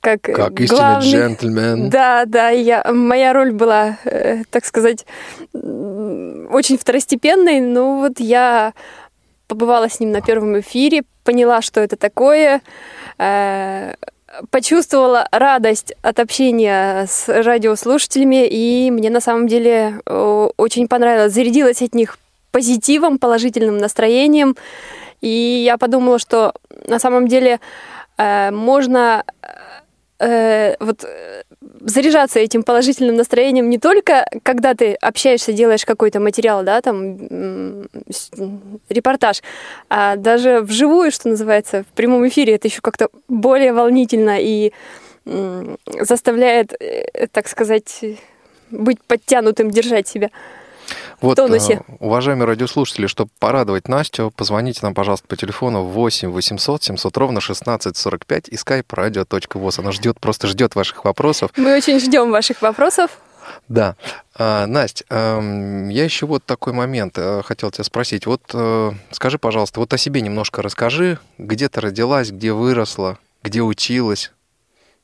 как, 0.03 0.29
э, 0.29 0.35
Как 0.35 0.61
истинный 0.61 0.79
главный. 0.81 1.11
джентльмен. 1.11 1.89
Да, 1.91 2.25
да, 2.27 2.51
я, 2.51 2.85
моя 2.93 3.33
роль 3.33 3.53
была, 3.53 3.99
э, 4.05 4.43
так 4.51 4.65
сказать, 4.65 5.07
очень 5.55 6.77
второстепенной, 6.77 7.61
но 7.61 8.01
вот 8.01 8.19
я 8.19 8.75
побывала 9.47 9.89
с 9.89 10.01
ним 10.01 10.11
на 10.11 10.21
первом 10.21 10.59
эфире, 10.61 11.03
поняла, 11.25 11.63
что 11.63 11.81
это 11.81 11.97
такое, 11.97 12.63
э, 13.19 13.95
почувствовала 14.51 15.29
радость 15.31 15.95
от 16.03 16.19
общения 16.19 17.07
с 17.07 17.29
радиослушателями, 17.29 18.47
и 18.47 18.91
мне 18.91 19.09
на 19.09 19.21
самом 19.21 19.47
деле 19.47 20.01
э, 20.05 20.49
очень 20.57 20.89
понравилось, 20.89 21.33
зарядилась 21.33 21.81
от 21.81 21.95
них 21.95 22.19
позитивом, 22.51 23.19
положительным 23.19 23.79
настроением, 23.79 24.57
и 25.21 25.63
я 25.65 25.79
подумала, 25.79 26.19
что 26.19 26.55
на 26.89 26.99
самом 26.99 27.29
деле 27.29 27.61
э, 28.19 28.51
можно 28.51 29.23
э, 30.23 30.77
вот 30.81 31.05
э, 31.05 31.43
заряжаться 31.81 32.39
этим 32.39 32.63
положительным 32.63 33.17
настроением 33.17 33.69
не 33.69 33.79
только 33.79 34.27
когда 34.43 34.75
ты 34.75 34.95
общаешься, 34.95 35.53
делаешь 35.53 35.85
какой-то 35.85 36.21
материал, 36.21 36.63
да, 36.63 36.81
там 36.81 37.17
м, 37.31 37.89
репортаж, 38.89 39.43
а 39.89 40.17
даже 40.17 40.61
вживую, 40.61 41.11
что 41.11 41.29
называется, 41.29 41.83
в 41.83 41.95
прямом 41.97 42.27
эфире 42.29 42.55
это 42.55 42.69
еще 42.69 42.81
как-то 42.81 43.09
более 43.29 43.73
волнительно 43.73 44.39
и 44.41 44.73
м, 45.27 45.77
заставляет, 46.01 46.73
э, 46.81 47.27
так 47.33 47.49
сказать, 47.49 48.05
быть 48.71 49.03
подтянутым, 49.03 49.71
держать 49.71 50.09
себя. 50.09 50.31
Вот, 51.23 51.37
тонусе. 51.37 51.75
э, 51.87 51.93
уважаемые 52.01 52.47
радиослушатели, 52.47 53.07
чтобы 53.07 53.31
порадовать 53.39 53.89
Настю, 53.89 54.33
позвоните 54.37 54.81
нам, 54.83 54.93
пожалуйста, 54.95 55.27
по 55.29 55.37
телефону 55.37 55.85
8 55.85 56.29
800 56.31 56.83
700 56.83 57.17
ровно 57.17 57.39
1645 57.39 58.49
и 58.49 58.57
skype 58.57 58.87
radio.voz. 58.89 59.81
Она 59.81 59.93
ждет, 59.93 60.21
просто 60.21 60.49
ждет 60.49 60.75
ваших 60.75 61.05
вопросов. 61.05 61.51
Мы 61.57 61.77
очень 61.77 61.99
ждем 62.01 62.31
ваших 62.31 62.61
вопросов. 62.61 63.13
Да. 63.69 63.97
А, 64.37 64.67
Насть, 64.67 65.05
ам, 65.09 65.89
я 65.89 66.05
еще 66.05 66.27
вот 66.27 66.45
такой 66.45 66.73
момент 66.73 67.15
э, 67.17 67.43
хотел 67.45 67.71
тебя 67.71 67.85
спросить. 67.85 68.27
Вот 68.27 68.43
э, 68.55 68.93
скажи, 69.11 69.39
пожалуйста, 69.39 69.81
вот 69.81 69.93
о 69.93 69.99
себе 69.99 70.21
немножко 70.21 70.63
расскажи. 70.63 71.19
Где 71.39 71.69
ты 71.69 71.81
родилась, 71.81 72.31
где 72.31 72.53
выросла, 72.53 73.19
где 73.43 73.61
училась, 73.63 74.33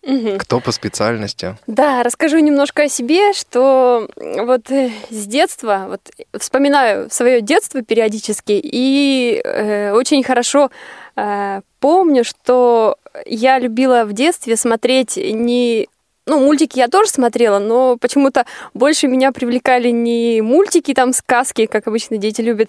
Мгм. 0.03 0.39
кто 0.39 0.61
по 0.61 0.73
специальности? 0.73 1.57
Да, 1.67 2.03
расскажу 2.03 2.39
немножко 2.39 2.85
о 2.85 2.89
себе, 2.89 3.33
что 3.33 4.09
вот 4.17 4.71
э, 4.71 4.91
с 5.11 5.27
детства, 5.27 5.87
вот 5.89 6.01
вспоминаю 6.39 7.11
свое 7.11 7.41
детство 7.41 7.83
периодически 7.83 8.53
и 8.63 9.41
э, 9.45 9.93
очень 9.93 10.23
хорошо 10.23 10.71
э, 11.17 11.61
помню, 11.81 12.25
что 12.25 12.97
я 13.27 13.59
любила 13.59 14.05
в 14.05 14.13
детстве 14.13 14.57
смотреть 14.57 15.17
не 15.17 15.89
ну, 16.29 16.41
мультики 16.41 16.79
я 16.79 16.89
тоже 16.89 17.09
смотрела, 17.09 17.59
но 17.59 17.97
почему-то 17.97 18.45
больше 18.75 19.09
меня 19.09 19.33
привлекали 19.33 19.89
не 19.89 20.43
мультики, 20.43 20.93
там, 20.93 21.15
сказки, 21.15 21.65
как 21.65 21.87
обычно 21.87 22.19
дети 22.19 22.43
любят, 22.43 22.69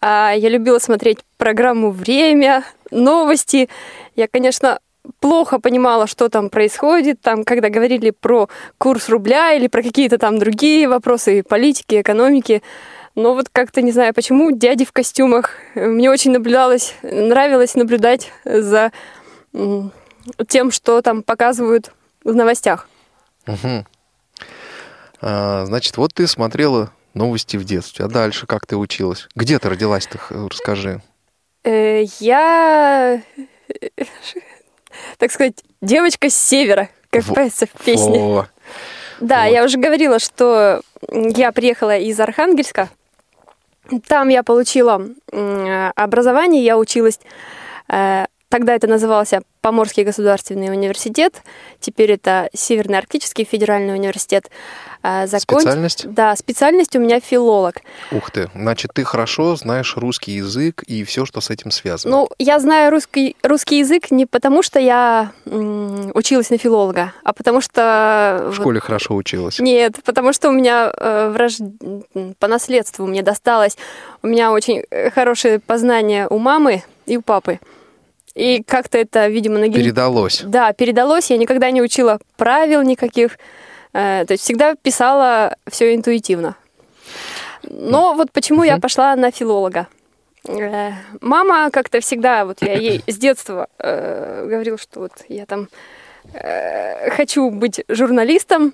а 0.00 0.32
я 0.36 0.50
любила 0.50 0.78
смотреть 0.78 1.18
программу 1.38 1.90
«Время», 1.90 2.64
новости. 2.90 3.68
Я, 4.14 4.28
конечно, 4.28 4.78
плохо 5.20 5.58
понимала, 5.58 6.06
что 6.06 6.28
там 6.28 6.50
происходит, 6.50 7.20
там, 7.20 7.44
когда 7.44 7.68
говорили 7.68 8.10
про 8.10 8.48
курс 8.78 9.08
рубля 9.08 9.52
или 9.52 9.66
про 9.66 9.82
какие-то 9.82 10.18
там 10.18 10.38
другие 10.38 10.88
вопросы 10.88 11.42
политики, 11.42 12.00
экономики. 12.00 12.62
Но 13.14 13.34
вот 13.34 13.48
как-то 13.50 13.82
не 13.82 13.90
знаю, 13.92 14.14
почему 14.14 14.50
дяди 14.52 14.84
в 14.84 14.92
костюмах. 14.92 15.52
Мне 15.74 16.10
очень 16.10 16.30
наблюдалось, 16.30 16.94
нравилось 17.02 17.74
наблюдать 17.74 18.32
за 18.44 18.92
тем, 20.48 20.70
что 20.70 21.02
там 21.02 21.22
показывают 21.22 21.92
в 22.22 22.34
новостях. 22.34 22.88
Мгм. 23.46 23.86
А, 25.20 25.64
Значит, 25.66 25.96
вот 25.96 26.14
ты 26.14 26.26
смотрела 26.26 26.92
новости 27.14 27.56
в 27.56 27.64
детстве, 27.64 28.04
а 28.04 28.08
дальше 28.08 28.46
как 28.46 28.66
ты 28.66 28.76
училась? 28.76 29.26
Где 29.34 29.58
ты 29.58 29.68
родилась-то, 29.68 30.20
расскажи. 30.48 31.02
Э, 31.64 32.04
Я, 32.20 33.20
э, 33.68 33.88
так 35.18 35.30
сказать, 35.32 35.54
девочка 35.80 36.30
с 36.30 36.34
севера, 36.34 36.88
как 37.10 37.24
Во- 37.24 37.34
поется 37.34 37.66
в 37.66 37.84
песне. 37.84 38.18
Во. 38.18 38.48
Да, 39.20 39.44
я 39.46 39.64
уже 39.64 39.78
говорила, 39.78 40.18
что 40.18 40.80
я 41.10 41.50
приехала 41.52 41.96
из 41.98 42.18
Архангельска. 42.20 42.88
Там 44.06 44.28
я 44.28 44.42
получила 44.42 45.02
м, 45.32 45.92
образование, 45.96 46.62
я 46.62 46.76
училась, 46.78 47.18
э, 47.88 48.26
тогда 48.48 48.74
это 48.74 48.86
назывался 48.86 49.42
Поморский 49.60 50.04
государственный 50.04 50.70
университет, 50.70 51.42
теперь 51.80 52.12
это 52.12 52.48
Северный 52.54 52.98
Арктический 52.98 53.44
федеральный 53.44 53.94
университет. 53.94 54.50
Э, 55.02 55.26
законч- 55.26 55.60
Специальность? 55.62 56.06
Да, 56.12 56.34
специальность 56.36 56.94
у 56.96 57.00
меня 57.00 57.20
филолог. 57.20 57.76
Ух 58.12 58.30
ты, 58.30 58.48
значит, 58.54 58.92
ты 58.94 59.04
хорошо 59.04 59.56
знаешь 59.56 59.96
русский 59.96 60.32
язык 60.32 60.82
и 60.86 61.04
все, 61.04 61.26
что 61.26 61.40
с 61.40 61.50
этим 61.50 61.70
связано. 61.70 62.16
Ну, 62.16 62.28
я 62.38 62.58
знаю 62.60 62.90
русский, 62.90 63.36
русский 63.42 63.78
язык 63.80 64.10
не 64.10 64.26
потому, 64.26 64.62
что 64.62 64.78
я 64.78 65.32
м, 65.46 66.10
училась 66.14 66.50
на 66.50 66.58
филолога, 66.58 67.12
а 67.24 67.32
потому 67.32 67.60
что... 67.60 68.48
в 68.52 68.54
школе 68.54 68.80
хорошо 68.80 69.14
училась. 69.16 69.58
Нет, 69.58 69.96
потому 70.04 70.32
что 70.32 70.48
у 70.48 70.52
меня 70.52 70.92
э, 70.96 71.30
в 71.30 71.36
рож- 71.36 71.60
м, 72.14 72.34
по 72.38 72.46
наследству 72.48 73.06
мне 73.06 73.22
досталось. 73.22 73.76
У 74.22 74.26
меня 74.28 74.52
очень 74.52 74.84
э, 74.90 75.10
хорошее 75.10 75.58
познание 75.58 76.26
у 76.28 76.38
мамы 76.38 76.82
и 77.06 77.16
у 77.16 77.22
папы. 77.22 77.58
И 78.38 78.62
как-то 78.62 78.98
это, 78.98 79.26
видимо, 79.28 79.58
на 79.58 79.64
ген- 79.68 79.82
Передалось. 79.82 80.42
Да, 80.44 80.72
передалось. 80.72 81.30
Я 81.30 81.38
никогда 81.38 81.70
не 81.72 81.82
учила 81.82 82.18
правил 82.36 82.82
никаких. 82.82 83.38
Э, 83.92 84.24
то 84.26 84.32
есть 84.34 84.44
всегда 84.44 84.74
писала 84.76 85.56
все 85.68 85.94
интуитивно. 85.94 86.54
Но 87.62 88.14
вот 88.14 88.30
почему 88.32 88.62
я 88.62 88.78
пошла 88.78 89.16
на 89.16 89.30
филолога. 89.30 89.88
Э, 90.46 90.92
Мама 91.20 91.70
как-то 91.72 92.00
всегда, 92.00 92.44
вот 92.44 92.58
я 92.62 92.74
ей 92.74 93.02
с 93.06 93.16
детства 93.16 93.66
э, 93.78 94.46
говорила, 94.48 94.78
что 94.78 95.00
вот 95.00 95.12
я 95.28 95.44
там 95.44 95.68
э, 96.32 97.10
хочу 97.10 97.50
быть 97.50 97.84
журналистом. 97.88 98.72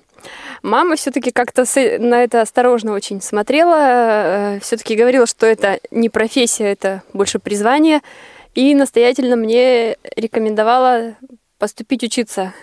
Мама 0.61 0.95
все-таки 0.95 1.31
как-то 1.31 1.63
на 1.99 2.23
это 2.23 2.41
осторожно 2.41 2.93
очень 2.93 3.21
смотрела, 3.21 4.59
все-таки 4.61 4.95
говорила, 4.95 5.25
что 5.27 5.45
это 5.45 5.79
не 5.91 6.09
профессия, 6.09 6.65
это 6.71 7.01
больше 7.13 7.39
призвание, 7.39 8.01
и 8.55 8.73
настоятельно 8.73 9.35
мне 9.35 9.97
рекомендовала 10.15 11.15
поступить 11.59 12.03
учиться, 12.03 12.53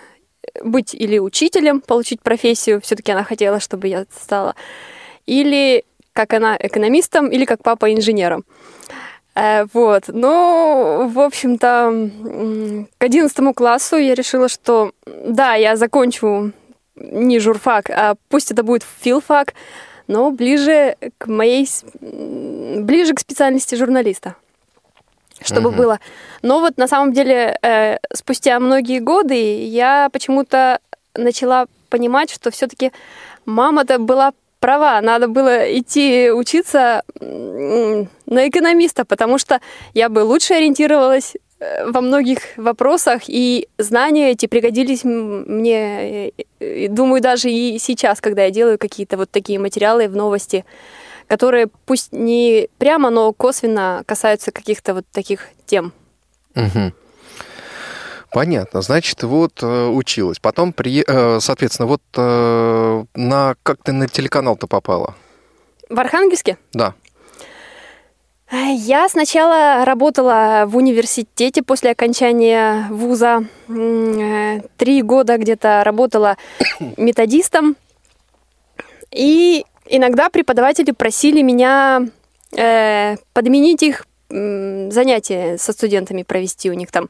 быть 0.63 0.93
или 0.93 1.19
учителем, 1.19 1.81
получить 1.81 2.21
профессию, 2.21 2.81
все-таки 2.81 3.11
она 3.11 3.23
хотела, 3.23 3.59
чтобы 3.59 3.87
я 3.87 4.05
стала, 4.11 4.55
или 5.25 5.85
как 6.11 6.33
она 6.33 6.57
экономистом, 6.59 7.27
или 7.29 7.45
как 7.45 7.63
папа 7.63 7.93
инженером. 7.93 8.43
Э, 9.35 9.65
Вот, 9.73 10.03
ну, 10.07 11.07
в 11.07 11.19
общем-то, 11.19 12.09
к 12.97 13.03
11 13.03 13.55
классу 13.55 13.97
я 13.97 14.15
решила, 14.15 14.47
что 14.49 14.91
да, 15.05 15.55
я 15.55 15.75
закончу 15.75 16.51
не 16.95 17.39
журфак, 17.39 17.89
а 17.89 18.15
пусть 18.29 18.51
это 18.51 18.63
будет 18.63 18.83
филфак, 19.01 19.53
но 20.07 20.31
ближе 20.31 20.95
к 21.17 21.27
моей, 21.27 21.67
ближе 21.99 23.13
к 23.13 23.19
специальности 23.19 23.75
журналиста, 23.75 24.35
чтобы 25.41 25.69
Мгм. 25.69 25.77
было. 25.77 25.99
Но 26.41 26.59
вот 26.59 26.77
на 26.77 26.87
самом 26.87 27.13
деле 27.13 27.57
э, 27.61 27.97
спустя 28.13 28.59
многие 28.59 28.99
годы 28.99 29.65
я 29.65 30.09
почему-то 30.11 30.79
начала 31.15 31.65
понимать, 31.89 32.31
что 32.31 32.51
все-таки 32.51 32.91
мама-то 33.45 33.99
была 33.99 34.33
права, 34.59 35.01
надо 35.01 35.27
было 35.27 35.77
идти 35.77 36.31
учиться 36.31 37.03
на 37.19 38.47
экономиста, 38.47 39.03
потому 39.05 39.37
что 39.37 39.59
я 39.93 40.07
бы 40.07 40.19
лучше 40.19 40.53
ориентировалась 40.53 41.33
э, 41.59 41.91
во 41.91 41.99
многих 42.01 42.39
вопросах, 42.55 43.23
и 43.27 43.67
знания 43.77 44.31
эти 44.31 44.45
пригодились 44.45 45.03
мне, 45.03 46.31
э, 46.59 46.87
думаю, 46.87 47.21
даже 47.21 47.49
и 47.49 47.77
сейчас, 47.77 48.21
когда 48.21 48.45
я 48.45 48.51
делаю 48.51 48.77
какие-то 48.77 49.17
вот 49.17 49.29
такие 49.29 49.59
материалы 49.59 50.07
в 50.07 50.15
новости, 50.15 50.63
которые 51.33 51.65
пусть 51.65 52.11
не 52.11 52.69
прямо, 52.77 53.09
но 53.09 53.33
косвенно 53.33 54.03
касаются 54.05 54.51
каких-то 54.51 54.93
вот 54.93 55.05
таких 55.11 55.47
тем. 55.65 55.91
Мгм. 56.53 56.93
Понятно. 58.31 58.83
Значит, 58.83 59.23
вот 59.23 59.63
э, 59.63 59.87
училась. 59.87 60.37
Потом, 60.37 60.73
при... 60.73 61.03
э, 61.07 61.39
соответственно, 61.39 61.87
вот 61.87 62.03
э, 62.15 63.03
на 63.15 63.55
как 63.63 63.81
ты 63.81 63.93
на 63.93 64.07
телеканал-то 64.07 64.67
попала? 64.67 65.15
В 65.89 65.99
Архангельске 65.99 66.59
Да. 66.71 66.93
Я 68.51 69.09
сначала 69.09 69.83
работала 69.85 70.65
в 70.67 70.77
университете 70.77 71.63
после 71.63 71.89
окончания 71.89 72.87
вуза. 72.91 73.43
Три 74.77 75.01
года 75.01 75.37
где-то 75.39 75.83
работала 75.83 76.37
методистом. 76.97 77.75
И 79.09 79.65
иногда 79.95 80.29
преподаватели 80.29 80.91
просили 80.91 81.41
меня 81.41 82.07
э, 82.57 83.15
подменить 83.33 83.83
их 83.83 84.05
м, 84.29 84.91
занятия 84.91 85.57
со 85.57 85.71
студентами, 85.71 86.23
провести 86.23 86.69
у 86.69 86.73
них 86.73 86.91
там 86.91 87.09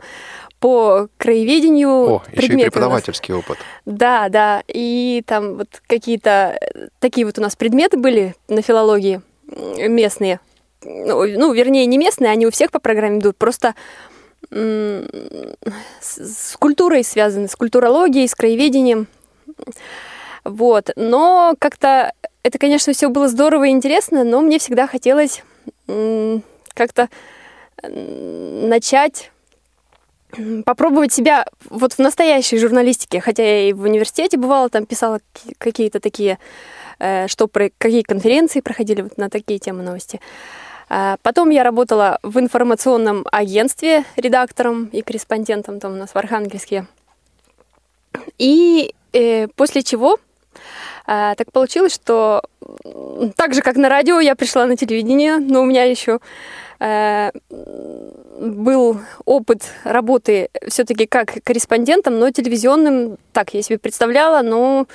по 0.59 1.07
краеведению. 1.17 1.89
О, 1.89 2.23
еще 2.31 2.53
и 2.53 2.63
преподавательский 2.63 3.33
опыт. 3.33 3.57
Да, 3.85 4.29
да. 4.29 4.63
И 4.67 5.23
там 5.25 5.55
вот 5.55 5.81
какие-то 5.87 6.57
э, 6.59 6.87
такие 6.99 7.25
вот 7.25 7.39
у 7.39 7.41
нас 7.41 7.55
предметы 7.55 7.97
были 7.97 8.35
на 8.47 8.61
филологии 8.61 9.21
местные. 9.47 10.39
Ну, 10.83 11.25
ну, 11.25 11.53
вернее, 11.53 11.85
не 11.85 11.97
местные, 11.97 12.31
они 12.31 12.45
у 12.45 12.51
всех 12.51 12.71
по 12.71 12.79
программе 12.79 13.19
идут. 13.19 13.37
Просто 13.37 13.75
м, 14.51 15.07
с 16.01 16.57
культурой 16.57 17.05
связаны, 17.05 17.47
с 17.47 17.55
культурологией, 17.55 18.27
с 18.27 18.35
краеведением. 18.35 19.07
Вот. 20.43 20.89
Но 20.97 21.55
как-то 21.59 22.11
это, 22.43 22.59
конечно, 22.59 22.93
все 22.93 23.09
было 23.09 23.27
здорово 23.27 23.65
и 23.65 23.71
интересно, 23.71 24.23
но 24.23 24.41
мне 24.41 24.59
всегда 24.59 24.85
хотелось 24.85 25.43
как-то 26.75 27.09
начать 27.81 29.31
попробовать 30.65 31.13
себя 31.13 31.45
вот 31.69 31.93
в 31.93 31.99
настоящей 31.99 32.57
журналистике, 32.57 33.21
хотя 33.21 33.43
я 33.43 33.69
и 33.69 33.73
в 33.73 33.83
университете 33.83 34.37
бывала, 34.37 34.69
там 34.69 34.85
писала 34.85 35.19
ки- 35.33 35.53
какие-то 35.57 35.99
такие, 35.99 36.39
э, 36.99 37.27
что 37.27 37.47
про 37.47 37.69
какие 37.77 38.01
конференции 38.01 38.61
проходили 38.61 39.01
вот 39.01 39.17
на 39.17 39.29
такие 39.29 39.59
темы 39.59 39.83
новости. 39.83 40.19
А 40.89 41.17
Потом 41.21 41.49
я 41.51 41.63
работала 41.63 42.19
в 42.23 42.39
информационном 42.39 43.25
агентстве 43.31 44.05
редактором 44.15 44.85
и 44.85 45.01
корреспондентом 45.01 45.79
там 45.79 45.93
у 45.93 45.95
нас 45.97 46.11
в 46.11 46.15
Архангельске. 46.15 46.87
И 48.37 48.95
э, 49.13 49.47
после 49.49 49.83
чего 49.83 50.17
так 51.05 51.51
получилось, 51.51 51.93
что 51.93 52.43
так 53.35 53.53
же, 53.53 53.61
как 53.61 53.75
на 53.75 53.89
радио, 53.89 54.19
я 54.19 54.35
пришла 54.35 54.65
на 54.65 54.77
телевидение, 54.77 55.37
но 55.37 55.61
у 55.61 55.65
меня 55.65 55.83
еще 55.83 56.19
э, 56.79 57.31
был 58.39 58.99
опыт 59.25 59.63
работы 59.83 60.49
все-таки 60.67 61.05
как 61.05 61.33
корреспондентом, 61.43 62.19
но 62.19 62.31
телевизионным, 62.31 63.17
так 63.31 63.53
я 63.53 63.61
себе 63.61 63.77
представляла, 63.77 64.41
но 64.41 64.87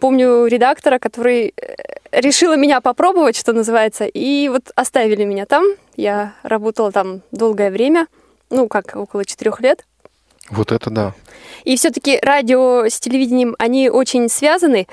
помню 0.00 0.46
редактора, 0.46 0.98
который 0.98 1.54
э, 1.56 1.74
решила 2.12 2.56
меня 2.56 2.80
попробовать, 2.80 3.36
что 3.36 3.52
называется, 3.52 4.04
и 4.04 4.48
вот 4.48 4.70
оставили 4.74 5.24
меня 5.24 5.46
там. 5.46 5.64
Я 5.96 6.34
работала 6.42 6.92
там 6.92 7.22
долгое 7.30 7.70
время, 7.70 8.06
ну, 8.50 8.68
как 8.68 8.96
около 8.96 9.24
четырех 9.24 9.60
лет. 9.60 9.84
Вот 10.50 10.72
это 10.72 10.90
да. 10.90 11.14
И 11.64 11.76
все-таки 11.76 12.18
радио 12.22 12.84
с 12.86 13.00
телевидением, 13.00 13.56
они 13.58 13.88
очень 13.88 14.28
связаны. 14.28 14.86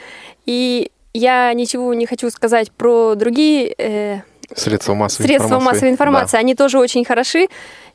И 0.45 0.91
я 1.13 1.53
ничего 1.53 1.93
не 1.93 2.05
хочу 2.05 2.29
сказать 2.29 2.71
про 2.71 3.15
другие 3.15 3.73
э, 3.77 4.21
Средства 4.55 4.93
массовой 4.93 5.27
средства 5.27 5.47
информации. 5.47 5.65
массовой 5.73 5.91
информации. 5.91 6.37
Они 6.37 6.55
тоже 6.55 6.79
очень 6.79 7.05
хороши. 7.05 7.47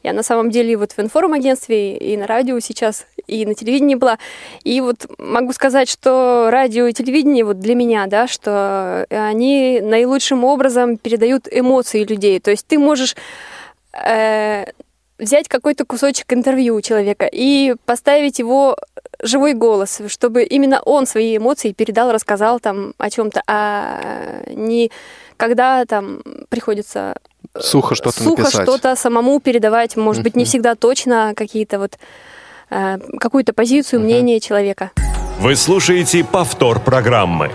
Я 0.03 0.13
на 0.13 0.23
самом 0.23 0.51
деле 0.51 0.77
вот 0.77 0.93
в 0.93 0.99
информагентстве 1.01 1.97
и 1.97 2.17
на 2.17 2.27
радио 2.27 2.61
сейчас, 2.61 3.07
и 3.27 3.45
на 3.45 3.55
телевидении 3.55 3.95
была. 3.95 4.19
И 4.63 4.81
вот 4.81 5.07
могу 5.19 5.53
сказать, 5.53 5.89
что 5.89 6.49
радио 6.51 6.87
и 6.87 6.93
телевидение 6.93 7.45
вот 7.45 7.59
для 7.59 7.75
меня, 7.75 8.07
да, 8.07 8.29
что 8.29 9.07
они 9.11 9.81
наилучшим 9.83 10.45
образом 10.45 10.97
передают 10.97 11.49
эмоции 11.51 12.05
людей. 12.05 12.39
То 12.41 12.51
есть 12.51 12.67
ты 12.67 12.79
можешь 12.79 13.17
э, 13.93 14.67
взять 15.19 15.49
какой-то 15.49 15.85
кусочек 15.85 16.33
интервью 16.33 16.77
у 16.77 16.81
человека 16.81 17.29
и 17.31 17.75
поставить 17.85 18.39
его 18.39 18.77
живой 19.23 19.55
голос, 19.55 20.01
чтобы 20.09 20.45
именно 20.45 20.81
он 20.83 21.07
свои 21.07 21.37
эмоции 21.37 21.73
передал, 21.73 22.13
рассказал 22.13 22.61
там 22.61 22.95
о 22.99 23.11
чем-то, 23.11 23.43
а 23.47 24.43
не 24.49 24.91
когда 25.37 25.85
там 25.85 26.23
приходится 26.49 27.15
э, 27.55 27.61
Сухо 27.61 27.95
что-то 27.95 28.23
сухо 28.23 28.43
написать. 28.43 28.63
что-то 28.63 28.97
самому 28.97 29.41
передавать, 29.41 29.97
может 29.97 30.23
быть, 30.23 30.37
не 30.37 30.45
всегда 30.45 30.75
точно 30.75 31.33
какие-то 31.37 31.79
вот 31.79 31.99
э, 32.71 32.99
какую-то 33.19 33.53
позицию, 33.53 34.01
мнение 34.01 34.41
человека. 34.41 34.93
Вы 35.41 35.57
слушаете 35.57 36.25
повтор 36.25 36.81
программы. 36.81 37.51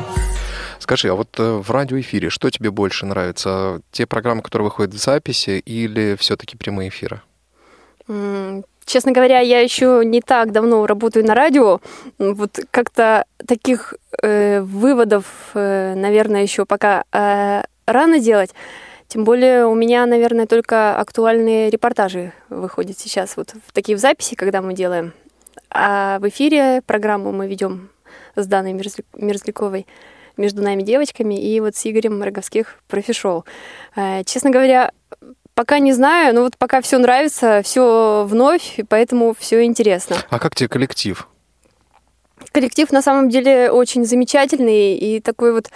Скажи, 0.79 1.09
а 1.09 1.13
вот 1.15 1.29
э, 1.37 1.43
в 1.43 1.69
радиоэфире 1.69 2.29
что 2.29 2.49
тебе 2.49 2.71
больше 2.71 3.05
нравится? 3.05 3.81
Те 3.91 4.05
программы, 4.05 4.41
которые 4.41 4.65
выходят 4.65 4.93
в 4.93 4.97
записи, 4.97 5.59
или 5.59 6.15
все-таки 6.19 6.57
прямые 6.57 6.89
эфиры? 6.89 7.21
Честно 8.85 9.11
говоря, 9.11 9.39
я 9.39 9.61
еще 9.61 10.01
не 10.03 10.21
так 10.21 10.51
давно 10.51 10.85
работаю 10.85 11.25
на 11.25 11.33
радио. 11.33 11.79
Вот 12.17 12.59
как-то 12.71 13.25
таких 13.47 13.93
э, 14.21 14.59
выводов, 14.61 15.25
э, 15.53 15.93
наверное, 15.95 16.41
еще 16.41 16.65
пока 16.65 17.05
э, 17.13 17.63
рано 17.85 18.19
делать. 18.19 18.53
Тем 19.07 19.23
более 19.23 19.65
у 19.65 19.75
меня, 19.75 20.05
наверное, 20.05 20.47
только 20.47 20.97
актуальные 20.97 21.69
репортажи 21.69 22.33
выходят 22.49 22.97
сейчас 22.97 23.37
вот 23.37 23.53
в 23.67 23.71
такие 23.71 23.97
в 23.97 24.01
записи, 24.01 24.35
когда 24.35 24.61
мы 24.61 24.73
делаем. 24.73 25.13
А 25.69 26.19
в 26.19 26.27
эфире 26.29 26.81
программу 26.85 27.31
мы 27.31 27.47
ведем 27.47 27.89
с 28.35 28.45
Даной 28.47 28.73
Мерзля- 28.73 29.05
Мерзляковой 29.15 29.85
между 30.37 30.61
нами 30.61 30.81
девочками 30.81 31.35
и 31.35 31.59
вот 31.59 31.75
с 31.75 31.85
Игорем 31.85 32.21
Роговских 32.23 32.79
профи-шоу. 32.87 33.45
Э, 33.95 34.23
Честно 34.25 34.49
говоря, 34.49 34.91
пока 35.53 35.79
не 35.79 35.93
знаю, 35.93 36.35
но 36.35 36.41
вот 36.41 36.57
пока 36.57 36.81
все 36.81 36.97
нравится, 36.97 37.61
все 37.63 38.25
вновь, 38.27 38.79
и 38.79 38.83
поэтому 38.83 39.35
все 39.37 39.63
интересно. 39.63 40.17
А 40.29 40.39
как 40.39 40.55
тебе 40.55 40.69
коллектив? 40.69 41.27
Коллектив 42.51 42.91
на 42.91 43.01
самом 43.01 43.29
деле 43.29 43.71
очень 43.71 44.05
замечательный 44.05 44.95
и 44.95 45.19
такой 45.19 45.53
вот 45.53 45.69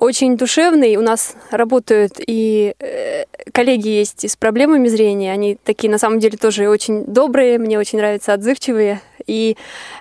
очень 0.00 0.36
душевный. 0.36 0.96
У 0.96 1.02
нас 1.02 1.34
работают 1.50 2.12
и 2.26 2.74
э, 2.78 3.24
коллеги 3.52 3.88
есть 3.88 4.24
и 4.24 4.28
с 4.28 4.36
проблемами 4.36 4.88
зрения. 4.88 5.32
Они 5.32 5.56
такие 5.62 5.90
на 5.90 5.98
самом 5.98 6.20
деле 6.20 6.38
тоже 6.38 6.68
очень 6.68 7.04
добрые, 7.04 7.58
мне 7.58 7.78
очень 7.78 7.98
нравятся 7.98 8.32
отзывчивые. 8.32 9.02
И 9.26 9.56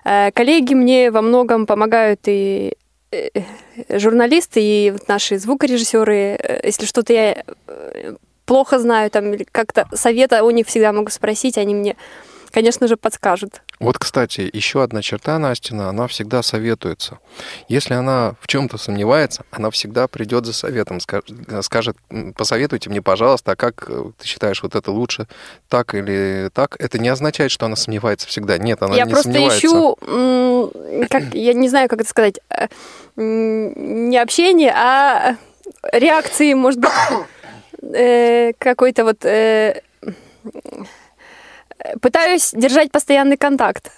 э, 0.05 0.31
коллеги 0.31 0.73
мне 0.73 1.11
во 1.11 1.21
многом 1.21 1.65
помогают 1.65 2.21
и 2.27 2.73
э, 3.11 3.27
журналисты, 3.89 4.61
и 4.61 4.91
вот 4.91 5.07
наши 5.09 5.37
звукорежиссеры. 5.37 6.61
Если 6.63 6.85
что-то 6.85 7.11
я 7.11 7.43
плохо 8.49 8.79
знаю, 8.79 9.11
там, 9.11 9.31
или 9.31 9.45
как-то 9.51 9.87
совета 9.93 10.43
у 10.43 10.49
них 10.49 10.65
всегда 10.65 10.91
могу 10.91 11.11
спросить, 11.11 11.55
они 11.59 11.75
мне, 11.75 11.95
конечно 12.51 12.87
же, 12.87 12.97
подскажут. 12.97 13.61
Вот, 13.79 13.99
кстати, 13.99 14.49
еще 14.51 14.81
одна 14.81 15.03
черта 15.03 15.37
Настина, 15.37 15.87
она 15.87 16.07
всегда 16.07 16.41
советуется. 16.41 17.19
Если 17.67 17.93
она 17.93 18.33
в 18.41 18.47
чем-то 18.47 18.79
сомневается, 18.79 19.43
она 19.51 19.69
всегда 19.69 20.07
придет 20.07 20.47
за 20.47 20.53
советом, 20.53 20.97
ска- 20.97 21.61
скажет, 21.61 21.95
«М, 22.09 22.33
посоветуйте 22.33 22.89
мне, 22.89 23.03
пожалуйста, 23.03 23.51
а 23.51 23.55
как 23.55 23.85
э, 23.87 24.03
ты 24.17 24.25
считаешь, 24.27 24.63
вот 24.63 24.73
это 24.73 24.91
лучше, 24.91 25.27
так 25.67 25.93
или 25.93 26.49
так? 26.51 26.75
Это 26.79 26.97
не 26.97 27.09
означает, 27.09 27.51
что 27.51 27.67
она 27.67 27.75
сомневается 27.75 28.25
всегда. 28.27 28.57
Нет, 28.57 28.81
она 28.81 28.95
я 28.95 29.05
не 29.05 29.11
просто 29.11 29.31
сомневается. 29.31 29.67
ищу, 29.67 29.97
м, 30.01 30.71
как, 31.07 31.35
я 31.35 31.53
не 31.53 31.69
знаю, 31.69 31.87
как 31.87 32.01
это 32.01 32.09
сказать, 32.09 32.39
э, 32.49 32.67
не 33.15 34.17
общение, 34.17 34.73
а 34.75 35.35
реакции, 35.93 36.53
может 36.55 36.79
быть, 36.79 36.89
э, 37.93 38.53
какой-то 38.57 39.03
вот... 39.03 39.25
э, 39.25 39.81
Пытаюсь 42.01 42.51
держать 42.53 42.91
постоянный 42.91 43.37
контакт. 43.37 43.91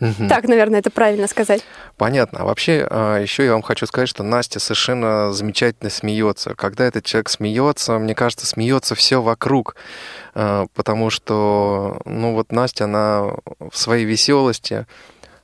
Мгм. 0.00 0.28
Так, 0.28 0.44
наверное, 0.44 0.78
это 0.78 0.90
правильно 0.90 1.26
сказать. 1.26 1.62
Понятно. 1.96 2.40
А 2.40 2.44
вообще, 2.44 2.76
еще 3.20 3.44
я 3.44 3.52
вам 3.52 3.62
хочу 3.62 3.84
сказать, 3.86 4.08
что 4.08 4.22
Настя 4.22 4.60
совершенно 4.60 5.32
замечательно 5.32 5.90
смеется. 5.90 6.54
Когда 6.54 6.86
этот 6.86 7.04
человек 7.04 7.28
смеется, 7.28 7.98
мне 7.98 8.14
кажется, 8.14 8.46
смеется 8.46 8.94
все 8.94 9.20
вокруг. 9.20 9.74
А, 10.34 10.66
Потому 10.74 11.10
что, 11.10 12.00
ну 12.04 12.32
вот 12.34 12.52
Настя, 12.52 12.84
она 12.84 13.24
в 13.58 13.76
своей 13.76 14.04
веселости, 14.04 14.86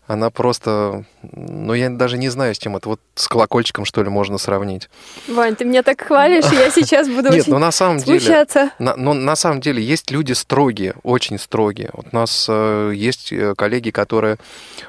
она 0.07 0.31
просто, 0.31 1.05
ну 1.23 1.75
я 1.75 1.89
даже 1.89 2.19
не 2.19 2.29
знаю, 2.29 2.55
с 2.55 2.59
чем 2.59 2.77
это, 2.77 2.91
вот 2.91 3.01
с 3.15 3.27
колокольчиком, 3.29 3.85
что 3.85 4.03
ли, 4.03 4.11
можно 4.11 4.39
сравнить. 4.39 4.91
Вань, 5.29 5.57
ты 5.57 5.65
меня 5.65 5.83
так 5.83 6.01
хвалишь, 6.01 6.45
я 6.53 6.71
сейчас 6.71 7.09
буду 7.09 7.31
Нет, 7.31 7.47
ну 7.47 7.59
на 7.59 7.71
самом 7.71 7.99
деле, 7.99 8.47
на, 8.79 8.97
ну, 8.97 9.15
на 9.15 9.37
самом 9.37 9.61
деле 9.61 9.83
есть 9.83 10.11
люди 10.11 10.33
строгие, 10.33 10.95
очень 11.03 11.39
строгие. 11.39 11.91
Вот 11.93 12.07
у 12.13 12.17
нас 12.17 12.47
э, 12.49 12.93
есть 12.95 13.33
э, 13.33 13.55
коллеги, 13.57 13.91
которые 13.91 14.39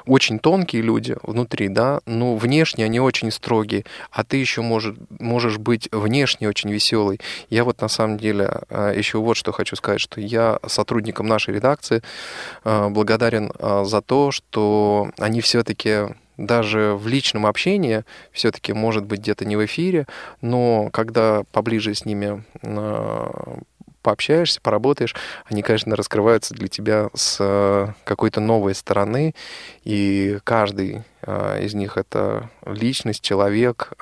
очень 0.06 0.38
тонкие 0.38 0.82
люди 0.82 1.16
внутри, 1.22 1.68
да, 1.68 2.00
но 2.06 2.36
внешне 2.36 2.84
они 2.84 3.00
очень 3.00 3.30
строгие, 3.30 3.84
а 4.10 4.22
ты 4.24 4.36
еще 4.36 4.60
может, 4.60 4.96
можешь 5.18 5.58
быть 5.58 5.88
внешне 5.92 6.48
очень 6.48 6.70
веселый. 6.70 7.20
Я 7.48 7.64
вот 7.64 7.80
на 7.80 7.88
самом 7.88 8.18
деле 8.18 8.62
э, 8.68 8.92
еще 8.96 9.18
вот 9.18 9.36
что 9.36 9.52
хочу 9.52 9.76
сказать, 9.76 10.00
что 10.00 10.20
я 10.20 10.58
сотрудникам 10.66 11.26
нашей 11.26 11.54
редакции 11.54 12.02
э, 12.64 12.88
благодарен 12.88 13.50
э, 13.58 13.84
за 13.86 14.02
то, 14.02 14.30
что 14.30 15.05
они 15.18 15.40
все-таки 15.40 16.08
даже 16.36 16.94
в 16.94 17.06
личном 17.06 17.46
общении, 17.46 18.04
все-таки, 18.32 18.72
может 18.72 19.04
быть, 19.04 19.20
где-то 19.20 19.44
не 19.44 19.56
в 19.56 19.64
эфире, 19.64 20.06
но 20.40 20.90
когда 20.92 21.44
поближе 21.52 21.94
с 21.94 22.04
ними 22.04 22.44
э, 22.62 23.56
пообщаешься, 24.02 24.60
поработаешь, 24.60 25.14
они, 25.46 25.62
конечно, 25.62 25.96
раскрываются 25.96 26.54
для 26.54 26.68
тебя 26.68 27.08
с 27.14 27.38
э, 27.40 27.88
какой-то 28.04 28.40
новой 28.40 28.74
стороны, 28.74 29.34
и 29.84 30.38
каждый 30.44 31.02
э, 31.22 31.64
из 31.64 31.74
них 31.74 31.96
это 31.96 32.50
личность, 32.64 33.22
человек 33.22 33.92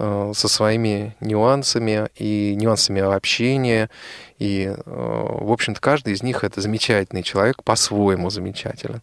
со 0.00 0.46
своими 0.46 1.16
нюансами 1.18 2.08
и 2.14 2.54
нюансами 2.54 3.00
общения, 3.00 3.90
и, 4.38 4.72
в 4.86 5.50
общем-то, 5.50 5.80
каждый 5.80 6.12
из 6.12 6.22
них 6.22 6.44
это 6.44 6.60
замечательный 6.60 7.24
человек, 7.24 7.64
по-своему 7.64 8.30
замечателен. 8.30 9.02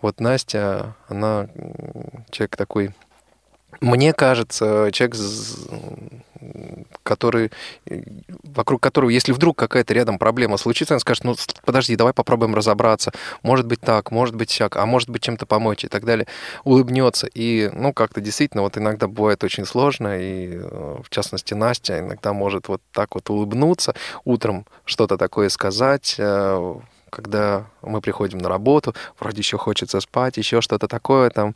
Вот 0.00 0.20
Настя, 0.20 0.94
она 1.08 1.48
человек 2.30 2.56
такой, 2.56 2.92
мне 3.80 4.12
кажется, 4.12 4.90
человек, 4.92 5.16
который, 7.02 7.50
э, 7.86 8.02
вокруг 8.42 8.82
которого, 8.82 9.10
если 9.10 9.32
вдруг 9.32 9.56
какая-то 9.58 9.94
рядом 9.94 10.18
проблема 10.18 10.56
случится, 10.56 10.94
он 10.94 11.00
скажет, 11.00 11.24
ну, 11.24 11.34
подожди, 11.64 11.96
давай 11.96 12.12
попробуем 12.12 12.54
разобраться. 12.54 13.12
Может 13.42 13.66
быть 13.66 13.80
так, 13.80 14.10
может 14.10 14.34
быть 14.34 14.50
всяк, 14.50 14.76
а 14.76 14.86
может 14.86 15.10
быть 15.10 15.22
чем-то 15.22 15.46
помочь 15.46 15.84
и 15.84 15.88
так 15.88 16.04
далее. 16.04 16.26
Улыбнется. 16.64 17.28
И, 17.34 17.70
ну, 17.72 17.92
как-то 17.92 18.20
действительно, 18.20 18.62
вот 18.62 18.76
иногда 18.78 19.06
бывает 19.06 19.44
очень 19.44 19.64
сложно, 19.64 20.18
и, 20.18 20.50
э, 20.54 20.96
в 21.02 21.10
частности, 21.10 21.54
Настя 21.54 21.98
иногда 22.00 22.32
может 22.32 22.68
вот 22.68 22.82
так 22.92 23.14
вот 23.14 23.30
улыбнуться, 23.30 23.94
утром 24.24 24.66
что-то 24.84 25.18
такое 25.18 25.48
сказать, 25.48 26.16
э, 26.18 26.74
когда 27.10 27.66
мы 27.82 28.00
приходим 28.00 28.38
на 28.38 28.48
работу, 28.48 28.94
вроде 29.18 29.38
еще 29.38 29.58
хочется 29.58 30.00
спать, 30.00 30.36
еще 30.36 30.60
что-то 30.60 30.88
такое, 30.88 31.30
там 31.30 31.54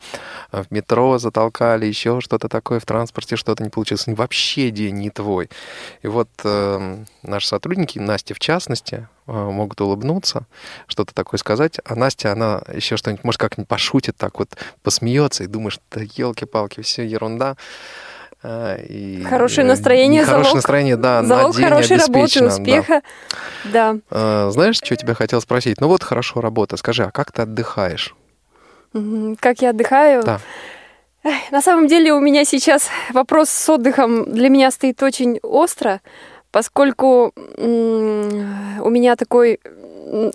э, 0.51 0.63
в 0.63 0.71
метро 0.71 1.17
затолкали, 1.17 1.85
еще 1.85 2.21
что-то 2.21 2.49
такое, 2.49 2.79
в 2.79 2.85
транспорте 2.85 3.35
что-то 3.35 3.63
не 3.63 3.69
получилось. 3.69 4.07
Ну, 4.07 4.15
Вообще 4.15 4.69
день 4.71 4.95
не 4.95 5.09
твой. 5.09 5.49
И 6.01 6.07
вот 6.07 6.29
э, 6.43 7.03
наши 7.23 7.47
сотрудники, 7.47 7.99
Настя 7.99 8.33
в 8.33 8.39
частности, 8.39 9.07
э, 9.27 9.31
могут 9.31 9.81
улыбнуться, 9.81 10.45
что-то 10.87 11.13
такое 11.13 11.37
сказать, 11.37 11.79
а 11.85 11.95
Настя, 11.95 12.31
она 12.31 12.61
еще 12.73 12.97
что-нибудь, 12.97 13.23
может, 13.23 13.39
как-нибудь 13.39 13.67
пошутит 13.67 14.17
так 14.17 14.39
вот, 14.39 14.55
посмеется, 14.81 15.43
и 15.43 15.47
думаешь, 15.47 15.79
да 15.91 16.01
елки-палки, 16.01 16.81
все 16.81 17.05
ерунда. 17.05 17.55
А, 18.45 18.75
и, 18.75 19.23
Хорошее 19.23 19.65
э, 19.65 19.69
настроение, 19.69 20.21
и 20.23 20.25
хорошее 20.25 20.51
залог- 20.51 20.55
настроение, 20.55 20.97
да, 20.97 21.21
на 21.21 21.27
Залог 21.27 21.55
день 21.55 21.63
хорошей 21.65 21.97
работы, 21.97 22.19
обеспечено, 22.21 22.47
да. 22.49 22.53
успеха. 22.53 23.01
Да. 23.65 23.95
А, 24.11 24.49
Знаешь, 24.51 24.75
что 24.75 24.87
я 24.91 24.97
тебя 24.97 25.13
хотел 25.13 25.39
спросить? 25.39 25.79
Ну 25.79 25.87
вот 25.87 26.03
хорошо 26.03 26.41
работа. 26.41 26.75
Скажи, 26.77 27.03
а 27.03 27.11
как 27.11 27.31
ты 27.31 27.43
отдыхаешь? 27.43 28.15
Как 29.39 29.61
я 29.61 29.69
отдыхаю? 29.69 30.23
Да. 30.23 30.39
На 31.51 31.61
самом 31.61 31.87
деле 31.87 32.11
у 32.11 32.19
меня 32.19 32.43
сейчас 32.43 32.89
вопрос 33.11 33.49
с 33.49 33.69
отдыхом 33.69 34.29
для 34.33 34.49
меня 34.49 34.69
стоит 34.71 35.01
очень 35.01 35.39
остро, 35.41 36.01
поскольку 36.51 37.31
у 37.57 38.89
меня 38.89 39.15
такое 39.15 39.57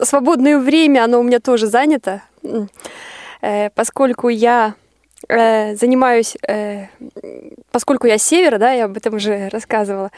свободное 0.03 0.59
время, 0.59 1.05
оно 1.05 1.21
у 1.21 1.23
меня 1.23 1.41
тоже 1.41 1.67
занято, 1.67 2.23
э, 3.43 3.69
поскольку 3.75 4.29
я 4.31 4.69
э, 4.69 4.88
занимаюсь, 5.29 6.37
э, 6.47 6.87
поскольку 7.73 8.07
я 8.07 8.19
с 8.19 8.23
севера, 8.23 8.59
да, 8.59 8.73
я 8.73 8.85
об 8.85 8.97
этом 8.97 9.15
уже 9.17 9.49
рассказывала, 9.53 10.11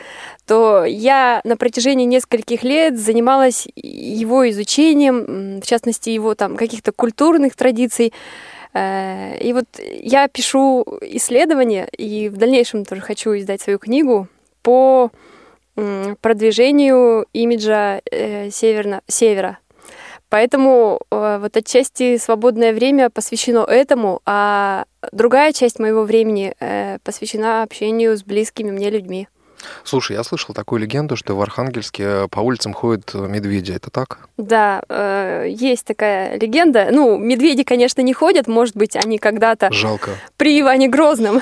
то 0.47 0.85
я 0.85 1.41
на 1.45 1.57
протяжении 1.57 2.05
нескольких 2.05 2.63
лет 2.65 2.99
занималась 2.99 3.67
его 3.75 4.49
изучением, 4.51 5.61
в 5.61 5.67
частности, 5.67 6.11
его 6.11 6.35
там 6.35 6.57
каких-то 6.57 6.93
культурных 6.93 7.57
традиций. 7.57 8.13
Э, 8.75 9.39
И 9.41 9.53
вот 9.53 9.67
я 9.79 10.29
пишу 10.29 10.85
исследования, 11.01 11.89
и 11.97 12.29
в 12.29 12.37
дальнейшем 12.37 12.85
тоже 12.85 13.01
хочу 13.01 13.37
издать 13.37 13.61
свою 13.63 13.79
книгу 13.79 14.29
по 14.63 15.11
продвижению 16.21 17.25
имиджа 17.33 18.01
э, 18.11 18.51
северно- 18.51 19.01
севера. 19.07 19.59
Поэтому 20.31 21.01
э, 21.11 21.39
вот 21.41 21.57
отчасти 21.57 22.17
свободное 22.17 22.73
время 22.73 23.11
посвящено 23.11 23.65
этому, 23.65 24.23
а 24.25 24.85
другая 25.13 25.53
часть 25.53 25.79
моего 25.79 26.05
времени 26.05 26.55
э, 26.61 26.99
посвящена 27.05 27.63
общению 27.63 28.17
с 28.17 28.23
близкими 28.23 28.71
мне 28.71 28.91
людьми. 28.91 29.29
Слушай, 29.85 30.17
я 30.17 30.25
слышал 30.25 30.55
такую 30.55 30.81
легенду, 30.81 31.17
что 31.17 31.37
в 31.37 31.43
Архангельске 31.43 32.03
э, 32.05 32.29
по 32.31 32.41
улицам 32.41 32.73
ходят 32.73 33.11
э, 33.15 33.19
медведи. 33.19 33.73
Это 33.73 33.91
так? 33.91 34.29
Да, 34.37 34.83
э, 34.89 35.47
есть 35.49 35.85
такая 35.85 36.39
легенда. 36.39 36.89
Ну, 36.91 37.19
медведи, 37.19 37.65
конечно, 37.65 38.01
не 38.01 38.13
ходят, 38.13 38.47
может 38.47 38.77
быть, 38.77 38.97
они 38.97 39.19
когда-то 39.19 39.73
Жалко. 39.73 40.13
при 40.37 40.61
Иване 40.61 40.89
Грозном 40.89 41.41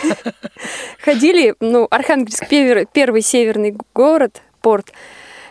ходили. 1.04 1.54
Ну, 1.60 1.86
Архангельск 1.90 2.48
первый 2.48 3.22
северный 3.22 3.76
город, 3.94 4.42
порт. 4.60 4.92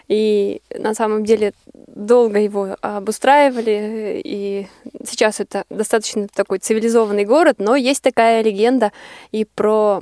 И 0.09 0.61
на 0.75 0.95
самом 0.95 1.23
деле 1.23 1.53
долго 1.87 2.39
его 2.39 2.75
обустраивали, 2.81 4.19
и 4.23 4.67
сейчас 5.05 5.39
это 5.39 5.65
достаточно 5.69 6.27
такой 6.27 6.57
цивилизованный 6.57 7.25
город, 7.25 7.57
но 7.59 7.75
есть 7.75 8.01
такая 8.01 8.41
легенда, 8.41 8.91
и 9.31 9.45
про 9.45 10.01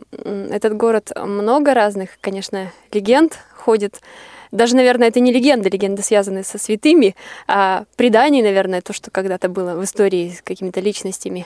этот 0.50 0.78
город 0.78 1.12
много 1.16 1.74
разных, 1.74 2.12
конечно, 2.22 2.72
легенд 2.94 3.38
ходит. 3.54 4.00
Даже, 4.52 4.78
наверное, 4.78 5.10
это 5.10 5.20
не 5.20 5.34
легенда, 5.34 5.70
легенды 5.70 6.02
связаны 6.02 6.44
со 6.46 6.58
святыми, 6.58 7.14
а 7.48 7.84
предание, 7.98 8.42
наверное, 8.42 8.82
то, 8.82 8.94
что 8.94 9.12
когда-то 9.12 9.50
было 9.50 9.74
в 9.74 9.84
истории 9.84 10.32
с 10.32 10.42
какими-то 10.42 10.80
личностями 10.80 11.46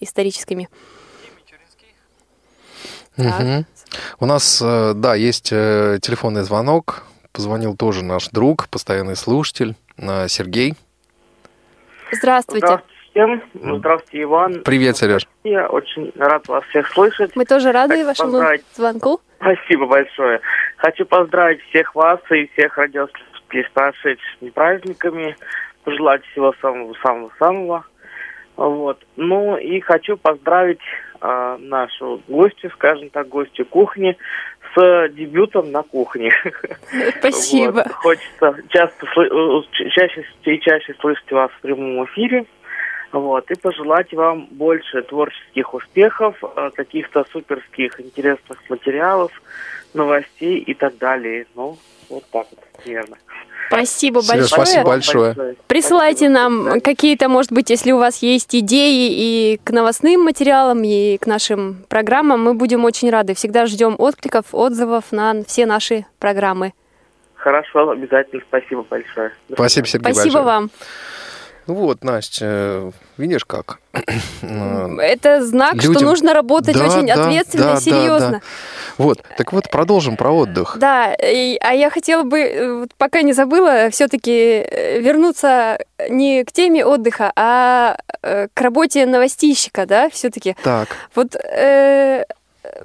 историческими. 0.00 0.70
Мгм. 3.18 3.66
У 4.20 4.26
нас, 4.26 4.60
э, 4.62 4.92
да, 4.94 5.14
есть 5.14 5.48
э, 5.50 5.98
телефонный 6.00 6.42
звонок. 6.42 7.04
Позвонил 7.32 7.76
тоже 7.76 8.04
наш 8.04 8.28
друг, 8.28 8.68
постоянный 8.68 9.16
слушатель, 9.16 9.74
э, 9.96 10.28
Сергей. 10.28 10.74
Здравствуйте. 12.10 12.66
Здравствуйте 12.66 12.98
всем. 13.18 13.42
Здравствуйте, 13.78 14.22
Иван. 14.22 14.62
Привет, 14.64 14.96
Сереж. 14.96 15.26
Я 15.44 15.66
очень 15.68 16.12
рад 16.16 16.46
вас 16.48 16.64
всех 16.66 16.88
слышать. 16.92 17.34
Мы 17.34 17.44
тоже 17.44 17.72
рады 17.72 17.94
Хочу 17.94 18.06
вашему 18.06 18.32
поздравить. 18.32 18.64
звонку. 18.74 19.20
Спасибо 19.40 19.86
большое. 19.86 20.40
Хочу 20.76 21.04
поздравить 21.04 21.60
всех 21.70 21.94
вас 21.94 22.20
и 22.30 22.46
всех 22.52 22.76
радиослушателей 22.76 23.64
с 23.64 23.70
прошедшими 23.72 24.50
праздниками. 24.50 25.36
Пожелать 25.84 26.24
всего 26.26 26.54
самого-самого-самого. 26.60 27.84
Вот. 28.58 28.98
Ну 29.14 29.56
и 29.56 29.78
хочу 29.78 30.16
поздравить 30.16 30.80
а, 31.20 31.56
нашу 31.58 32.20
гостью, 32.26 32.70
скажем 32.72 33.08
так, 33.08 33.28
гостью 33.28 33.64
кухни 33.64 34.18
с 34.74 35.08
дебютом 35.10 35.70
на 35.70 35.84
кухне. 35.84 36.32
Спасибо. 37.20 37.84
Вот. 37.84 37.92
Хочется 37.92 38.56
часто 38.68 39.06
э, 39.06 39.62
чаще 39.90 40.26
и 40.42 40.60
чаще 40.60 40.92
слышать 41.00 41.30
вас 41.30 41.52
в 41.52 41.60
прямом 41.60 42.04
эфире. 42.06 42.46
Вот, 43.12 43.50
и 43.50 43.54
пожелать 43.58 44.12
вам 44.12 44.48
больше 44.50 45.02
творческих 45.02 45.72
успехов, 45.72 46.36
э, 46.42 46.70
каких-то 46.74 47.24
суперских 47.32 48.00
интересных 48.00 48.58
материалов, 48.68 49.30
новостей 49.94 50.58
и 50.58 50.74
так 50.74 50.98
далее. 50.98 51.46
Ну, 51.54 51.78
вот 52.08 52.24
так 52.30 52.46
вот, 52.50 52.82
примерно. 52.82 53.16
Спасибо 53.68 54.22
большое. 54.26 54.46
спасибо 54.46 54.84
большое. 54.84 55.56
Присылайте 55.66 56.28
нам 56.28 56.80
какие-то, 56.80 57.28
может 57.28 57.52
быть, 57.52 57.70
если 57.70 57.92
у 57.92 57.98
вас 57.98 58.22
есть 58.22 58.54
идеи 58.54 59.10
и 59.10 59.60
к 59.62 59.70
новостным 59.70 60.24
материалам, 60.24 60.82
и 60.84 61.18
к 61.18 61.26
нашим 61.26 61.84
программам, 61.88 62.42
мы 62.42 62.54
будем 62.54 62.84
очень 62.84 63.10
рады. 63.10 63.34
Всегда 63.34 63.66
ждем 63.66 63.94
откликов, 63.98 64.46
отзывов 64.52 65.12
на 65.12 65.44
все 65.44 65.66
наши 65.66 66.06
программы. 66.18 66.72
Хорошо, 67.34 67.90
обязательно 67.90 68.42
спасибо 68.48 68.84
большое. 68.88 69.32
Спасибо, 69.52 69.86
Сергей, 69.86 70.12
Спасибо 70.12 70.42
большое. 70.42 70.44
вам. 70.44 70.70
Ну 71.68 71.74
вот, 71.74 72.02
Настя, 72.02 72.44
э, 72.46 72.90
видишь 73.18 73.44
как? 73.44 73.78
Э, 74.40 74.88
Это 75.02 75.44
знак, 75.44 75.74
что 75.82 75.92
Людям- 75.92 76.08
нужно 76.08 76.32
работать 76.32 76.74
Да, 76.74 76.86
очень 76.86 77.06
да, 77.06 77.24
ответственно 77.26 77.64
да, 77.64 77.70
и 77.72 77.74
да, 77.74 77.80
серьезно. 77.80 78.30
да. 78.30 78.40
Вот, 78.96 79.22
так 79.36 79.52
вот, 79.52 79.68
продолжим 79.70 80.16
про 80.16 80.30
отдых. 80.32 80.78
Да, 80.80 81.12
и- 81.14 81.58
а 81.60 81.74
я 81.74 81.90
хотела 81.90 82.22
бы, 82.22 82.40
э, 82.40 82.72
вот 82.72 82.94
пока 82.96 83.20
не 83.20 83.34
забыла, 83.34 83.90
все-таки 83.90 84.64
вернуться 84.98 85.78
не 86.08 86.42
к 86.44 86.52
теме 86.52 86.86
отдыха, 86.86 87.32
а 87.36 87.98
э, 88.22 88.48
к 88.54 88.60
работе 88.62 89.04
новостищика, 89.04 89.84
да, 89.84 90.08
все-таки. 90.08 90.56
Так, 90.62 90.88
Вот 91.14 91.36
э, 91.36 92.24
э, 92.64 92.82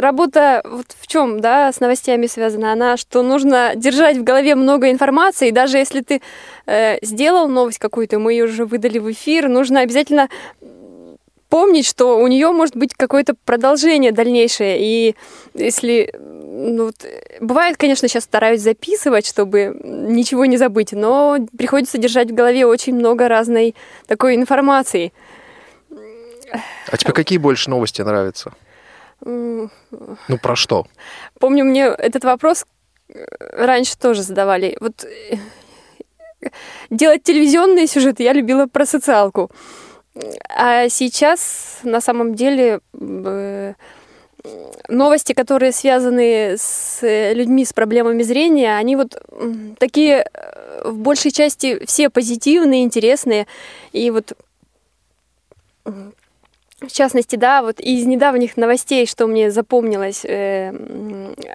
работа 0.00 0.62
вот 0.64 0.86
в 0.98 1.06
чем, 1.06 1.40
да, 1.40 1.72
с 1.72 1.80
новостями 1.80 2.26
связана? 2.26 2.72
Она, 2.72 2.96
что 2.96 3.22
нужно 3.22 3.72
держать 3.76 4.16
в 4.16 4.24
голове 4.24 4.54
много 4.54 4.90
информации, 4.90 5.48
и 5.48 5.52
даже 5.52 5.78
если 5.78 6.00
ты 6.00 6.22
э, 6.66 6.98
сделал 7.02 7.48
новость 7.48 7.78
какую-то, 7.78 8.18
мы 8.18 8.32
ее 8.32 8.44
уже 8.44 8.64
выдали 8.64 8.98
в 8.98 9.10
эфир, 9.10 9.48
нужно 9.48 9.80
обязательно 9.80 10.28
помнить, 11.50 11.86
что 11.86 12.18
у 12.18 12.26
нее 12.28 12.52
может 12.52 12.76
быть 12.76 12.94
какое-то 12.94 13.34
продолжение 13.44 14.12
дальнейшее. 14.12 14.78
И 14.80 15.16
если... 15.54 16.10
Ну, 16.52 16.86
вот, 16.86 17.06
бывает, 17.40 17.76
конечно, 17.76 18.06
сейчас 18.06 18.24
стараюсь 18.24 18.60
записывать, 18.60 19.26
чтобы 19.26 19.76
ничего 19.82 20.44
не 20.46 20.56
забыть, 20.56 20.92
но 20.92 21.38
приходится 21.56 21.96
держать 21.96 22.30
в 22.30 22.34
голове 22.34 22.66
очень 22.66 22.94
много 22.94 23.28
разной 23.28 23.74
такой 24.06 24.34
информации. 24.34 25.12
а 26.90 26.96
тебе 26.96 27.12
какие 27.12 27.38
больше 27.38 27.70
новости 27.70 28.02
нравятся? 28.02 28.52
Ну, 29.22 29.68
про 30.42 30.56
что? 30.56 30.86
Помню, 31.38 31.64
мне 31.64 31.84
этот 31.84 32.24
вопрос 32.24 32.64
э, 33.08 33.24
раньше 33.52 33.98
тоже 33.98 34.22
задавали. 34.22 34.76
Вот 34.80 35.04
э, 35.04 36.48
делать 36.90 37.22
телевизионные 37.22 37.86
сюжеты 37.86 38.22
я 38.22 38.32
любила 38.32 38.66
про 38.66 38.86
социалку. 38.86 39.50
А 40.48 40.88
сейчас 40.88 41.80
на 41.82 42.00
самом 42.00 42.34
деле 42.34 42.80
э, 42.94 43.74
новости, 44.88 45.34
которые 45.34 45.72
связаны 45.72 46.56
с 46.58 47.00
людьми 47.34 47.64
с 47.64 47.72
проблемами 47.72 48.22
зрения, 48.22 48.76
они 48.76 48.96
вот 48.96 49.22
такие 49.78 50.28
в 50.84 50.96
большей 50.96 51.30
части 51.30 51.84
все 51.84 52.08
позитивные, 52.08 52.84
интересные. 52.84 53.46
И 53.92 54.10
вот 54.10 54.32
в 56.80 56.90
частности, 56.92 57.36
да, 57.36 57.62
вот 57.62 57.78
из 57.78 58.06
недавних 58.06 58.56
новостей, 58.56 59.06
что 59.06 59.26
мне 59.26 59.50
запомнилось, 59.50 60.24
э, 60.24 60.72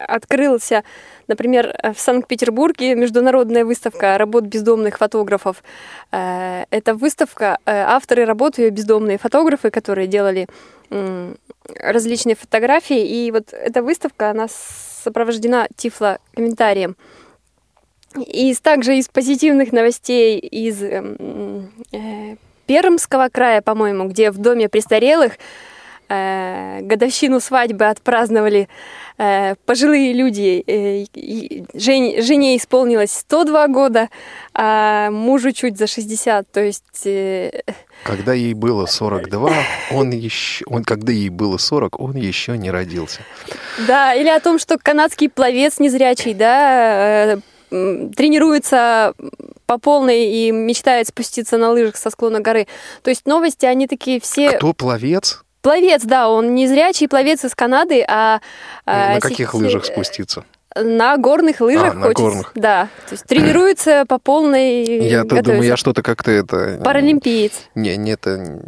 открылся, 0.07 0.83
например, 1.27 1.75
в 1.95 1.99
Санкт-Петербурге 1.99 2.95
международная 2.95 3.65
выставка 3.65 4.17
работ 4.17 4.43
бездомных 4.43 4.97
фотографов. 4.99 5.63
Э, 6.11 6.65
это 6.69 6.93
выставка, 6.93 7.57
э, 7.65 7.71
авторы 7.71 8.25
работы 8.25 8.63
ее 8.63 8.69
бездомные 8.69 9.17
фотографы, 9.17 9.71
которые 9.71 10.07
делали 10.07 10.47
м, 10.91 11.37
различные 11.79 12.35
фотографии. 12.35 13.25
И 13.25 13.31
вот 13.31 13.51
эта 13.51 13.81
выставка, 13.81 14.29
она 14.29 14.47
сопровождена 14.47 15.67
тифло-комментарием. 15.75 16.95
Из, 18.15 18.61
также 18.61 18.97
из 18.97 19.09
позитивных 19.09 19.73
новостей 19.73 20.39
из 20.39 20.81
эм, 20.83 21.71
э, 21.91 22.35
Пермского 22.65 23.29
края, 23.29 23.61
по-моему, 23.61 24.07
где 24.07 24.31
в 24.31 24.37
доме 24.37 24.69
престарелых 24.69 25.33
э, 26.09 26.81
годовщину 26.81 27.39
свадьбы 27.39 27.85
отпраздновали 27.85 28.67
э, 29.17 29.55
пожилые 29.65 30.13
люди. 30.13 30.63
Э, 30.67 31.05
жене 31.73 32.57
исполнилось 32.57 33.11
102 33.11 33.67
года, 33.69 34.09
а 34.53 35.09
мужу 35.11 35.51
чуть 35.51 35.77
за 35.77 35.87
60. 35.87 36.51
То 36.51 36.61
есть... 36.63 37.05
э, 37.05 37.61
Когда 38.03 38.33
ей 38.33 38.53
было 38.53 38.85
42, 38.85 39.51
он 39.91 40.11
еще... 40.11 40.63
Он, 40.67 40.83
когда 40.83 41.11
ей 41.11 41.29
было 41.29 41.57
40, 41.57 41.99
он 41.99 42.15
еще 42.15 42.57
не 42.57 42.69
родился. 42.71 43.21
Да, 43.87 44.13
или 44.13 44.29
о 44.29 44.39
том, 44.39 44.59
что 44.59 44.77
канадский 44.77 45.29
пловец 45.29 45.79
незрячий, 45.79 46.33
да, 46.33 47.39
тренируется 47.69 49.13
по 49.65 49.77
полной 49.77 50.25
и 50.25 50.51
мечтает 50.51 51.07
спуститься 51.07 51.57
на 51.57 51.71
лыжах 51.71 51.95
со 51.97 52.09
склона 52.09 52.39
горы. 52.39 52.67
То 53.03 53.09
есть 53.09 53.25
новости, 53.25 53.65
они 53.65 53.87
такие 53.87 54.19
все... 54.19 54.51
Кто 54.57 54.73
пловец? 54.73 55.41
Пловец, 55.61 56.03
да, 56.03 56.29
он 56.29 56.53
незрячий 56.53 57.07
пловец 57.07 57.43
из 57.43 57.55
Канады, 57.55 58.03
а... 58.07 58.39
а, 58.85 59.15
На 59.15 59.19
каких 59.19 59.51
се- 59.51 59.57
лыжах 59.57 59.85
спуститься? 59.85 60.45
На 60.75 61.17
горных 61.17 61.61
лыжах 61.61 61.91
А, 61.91 61.93
на 61.93 62.01
хочется. 62.07 62.23
горных. 62.23 62.51
Да, 62.53 62.89
то 63.07 63.13
есть 63.13 63.25
тренируется 63.25 64.05
по 64.07 64.19
полной... 64.19 64.83
Я-то 65.07 65.41
думаю, 65.41 65.63
я 65.63 65.77
что-то 65.77 66.01
как-то 66.03 66.31
это... 66.31 66.81
Паралимпиец. 66.83 67.53
Не, 67.75 67.95
не 67.95 68.11
это... 68.11 68.59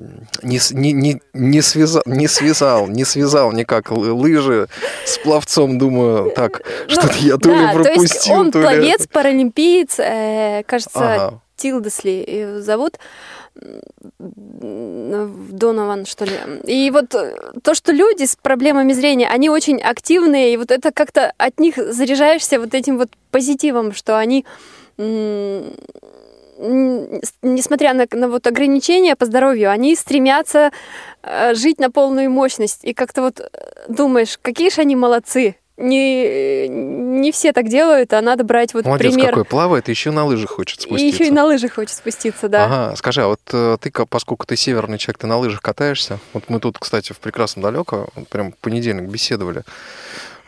Не, 0.41 0.59
не, 0.71 0.93
не, 0.93 1.21
не, 1.33 1.61
связал, 1.61 2.03
не 2.05 2.27
связал, 2.27 2.87
не 2.87 3.03
связал 3.03 3.51
никак 3.51 3.91
лыжи 3.91 4.67
с 5.05 5.17
пловцом. 5.17 5.77
Думаю, 5.77 6.31
так, 6.31 6.61
что-то 6.87 7.17
я 7.19 7.35
то 7.37 7.49
Ну, 7.49 7.55
ли 7.55 7.59
то 7.83 7.89
есть 7.89 7.93
пропустил, 7.93 8.33
он 8.35 8.51
то 8.51 8.59
ли... 8.59 8.63
пловец, 8.65 9.07
паралимпиец, 9.07 9.99
э, 9.99 10.63
кажется. 10.65 11.41
Тилдесли 11.57 12.23
его 12.23 12.61
зовут. 12.61 12.99
Донован, 14.19 16.05
что 16.05 16.25
ли. 16.25 16.33
И 16.65 16.91
вот 16.91 17.15
э, 17.15 17.51
то, 17.63 17.73
что 17.73 17.91
люди 17.91 18.25
с 18.25 18.35
проблемами 18.35 18.93
зрения, 18.93 19.27
они 19.27 19.49
очень 19.49 19.79
активные, 19.79 20.53
и 20.53 20.57
вот 20.57 20.71
это 20.71 20.91
как-то 20.91 21.33
от 21.37 21.59
них 21.59 21.77
заряжаешься 21.77 22.59
вот 22.59 22.73
этим 22.73 22.97
вот 22.97 23.09
позитивом, 23.31 23.93
что 23.93 24.17
они 24.17 24.45
несмотря 26.57 27.93
на, 27.93 28.07
на 28.11 28.27
вот 28.29 28.47
ограничения 28.47 29.15
по 29.15 29.25
здоровью, 29.25 29.69
они 29.69 29.95
стремятся 29.95 30.71
э, 31.21 31.53
жить 31.53 31.79
на 31.79 31.91
полную 31.91 32.31
мощность. 32.31 32.83
И 32.83 32.93
как-то 32.93 33.21
вот 33.21 33.39
э, 33.39 33.45
думаешь, 33.87 34.39
какие 34.41 34.69
же 34.69 34.81
они 34.81 34.95
молодцы. 34.95 35.55
Не, 35.77 36.67
не 36.67 37.31
все 37.31 37.53
так 37.53 37.69
делают, 37.69 38.11
а 38.11 38.21
надо 38.21 38.43
брать 38.43 38.73
вот 38.73 38.85
Молодец 38.85 39.13
пример. 39.13 39.29
какой, 39.29 39.45
плавает, 39.45 39.89
еще 39.89 40.09
на 40.09 40.25
лыжах 40.25 40.49
хочет 40.49 40.79
и 40.79 40.81
спуститься. 40.83 41.15
еще 41.15 41.27
и 41.27 41.31
на 41.31 41.45
лыжах 41.45 41.75
хочет 41.75 41.95
спуститься, 41.95 42.49
да. 42.49 42.65
Ага, 42.65 42.95
скажи, 42.95 43.21
а 43.21 43.27
вот 43.27 43.41
э, 43.53 43.77
ты, 43.79 43.91
поскольку 44.09 44.47
ты 44.47 44.55
северный 44.55 44.97
человек, 44.97 45.19
ты 45.19 45.27
на 45.27 45.37
лыжах 45.37 45.61
катаешься? 45.61 46.17
Вот 46.33 46.45
мы 46.49 46.59
тут, 46.59 46.79
кстати, 46.79 47.13
в 47.13 47.19
прекрасном 47.19 47.61
далеко, 47.63 48.07
прям 48.31 48.53
в 48.53 48.57
понедельник 48.57 49.07
беседовали 49.07 49.61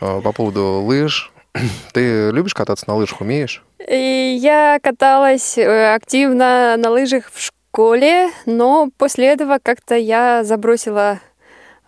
э, 0.00 0.20
по 0.20 0.32
поводу 0.32 0.80
лыж. 0.82 1.32
Ты 1.92 2.30
любишь 2.30 2.54
кататься 2.54 2.84
на 2.88 2.94
лыжах, 2.96 3.20
умеешь? 3.20 3.64
И 3.88 4.38
я 4.40 4.78
каталась 4.82 5.58
э, 5.58 5.94
активно 5.94 6.76
на 6.76 6.90
лыжах 6.90 7.30
в 7.32 7.40
школе, 7.40 8.30
но 8.46 8.88
после 8.98 9.26
этого 9.26 9.58
как-то 9.62 9.96
я 9.96 10.44
забросила 10.44 11.20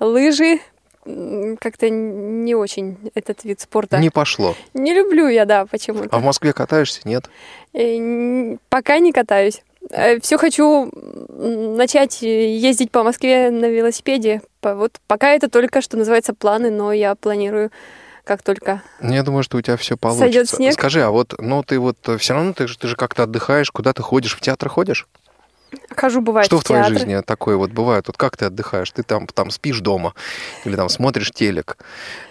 лыжи. 0.00 0.60
Как-то 1.04 1.90
не 1.90 2.54
очень 2.54 2.96
этот 3.14 3.44
вид 3.44 3.60
спорта. 3.60 3.98
Не 3.98 4.10
пошло. 4.10 4.54
Не 4.72 4.94
люблю 4.94 5.26
я, 5.28 5.44
да, 5.44 5.66
почему-то. 5.66 6.08
А 6.14 6.18
в 6.18 6.22
Москве 6.22 6.52
катаешься? 6.52 7.00
Нет? 7.04 7.28
Э, 7.74 8.56
Пока 8.68 8.98
не 8.98 9.12
катаюсь. 9.12 9.62
Все 10.22 10.38
хочу 10.38 10.90
начать 11.28 12.22
э, 12.22 12.56
ездить 12.56 12.92
по 12.92 13.02
Москве 13.02 13.50
на 13.50 13.66
велосипеде. 13.66 14.42
Вот 14.62 14.92
пока 15.08 15.30
это 15.32 15.48
только, 15.50 15.80
что 15.80 15.96
называется, 15.96 16.34
планы, 16.34 16.70
но 16.70 16.92
я 16.92 17.14
планирую 17.16 17.70
как 18.24 18.42
только. 18.42 18.82
Ну, 19.00 19.12
Я 19.12 19.24
думаю, 19.24 19.42
что 19.42 19.56
у 19.56 19.60
тебя 19.60 19.76
все 19.76 19.96
Сойдет 20.00 20.00
получится. 20.00 20.56
снег? 20.56 20.72
Скажи, 20.74 21.02
а 21.02 21.10
вот, 21.10 21.34
ну 21.38 21.64
ты 21.64 21.80
вот 21.80 21.96
все 22.18 22.34
равно 22.34 22.52
ты, 22.52 22.66
ты 22.68 22.86
же 22.86 22.94
как-то 22.94 23.24
отдыхаешь, 23.24 23.72
куда 23.72 23.92
ты 23.92 24.02
ходишь, 24.02 24.36
в 24.36 24.40
театр 24.40 24.68
ходишь? 24.68 25.08
Хожу, 25.96 26.20
бывает, 26.20 26.46
Что 26.46 26.58
в, 26.58 26.64
твоей 26.64 26.82
театр. 26.82 26.98
жизни 26.98 27.20
такое 27.22 27.56
вот 27.56 27.70
бывает? 27.70 28.06
Вот 28.06 28.16
как 28.16 28.36
ты 28.36 28.46
отдыхаешь? 28.46 28.90
Ты 28.90 29.02
там, 29.02 29.26
там 29.26 29.50
спишь 29.50 29.80
дома, 29.80 30.14
или 30.64 30.76
там 30.76 30.88
смотришь 30.88 31.30
телек, 31.30 31.78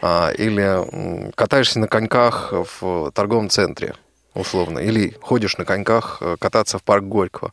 а, 0.01 0.31
или 0.31 1.31
катаешься 1.35 1.79
на 1.79 1.87
коньках 1.87 2.53
в 2.81 3.11
торговом 3.11 3.49
центре, 3.49 3.95
условно, 4.33 4.79
или 4.79 5.15
ходишь 5.21 5.57
на 5.57 5.65
коньках 5.65 6.17
э, 6.21 6.37
кататься 6.39 6.77
в 6.77 6.83
парк 6.83 7.03
Горького, 7.03 7.51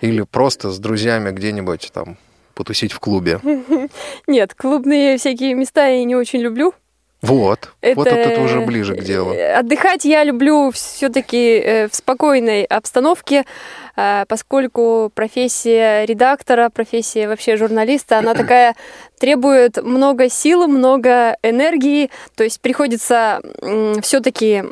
или 0.00 0.22
просто 0.22 0.70
с 0.70 0.78
друзьями 0.78 1.30
где-нибудь 1.30 1.90
там 1.92 2.18
потусить 2.54 2.92
в 2.92 2.98
клубе. 2.98 3.40
Нет, 4.26 4.54
клубные 4.54 5.16
всякие 5.16 5.54
места 5.54 5.86
я 5.86 6.04
не 6.04 6.16
очень 6.16 6.40
люблю. 6.40 6.74
Вот, 7.20 7.70
вот 7.96 8.06
это 8.06 8.40
уже 8.40 8.60
ближе 8.60 8.94
к 8.94 9.02
делу. 9.02 9.32
э, 9.32 9.54
Отдыхать 9.54 10.04
я 10.04 10.22
люблю 10.22 10.70
все-таки 10.70 11.88
в 11.90 11.94
спокойной 11.96 12.62
обстановке, 12.64 13.44
э, 13.96 14.24
поскольку 14.28 15.10
профессия 15.12 16.04
редактора, 16.04 16.70
профессия 16.70 17.26
вообще 17.26 17.56
журналиста, 17.56 18.18
она 18.18 18.34
такая 18.34 18.76
требует 19.18 19.82
много 19.82 20.28
сил, 20.30 20.68
много 20.68 21.36
энергии, 21.42 22.10
то 22.36 22.44
есть 22.44 22.60
приходится 22.60 23.40
все-таки 24.00 24.62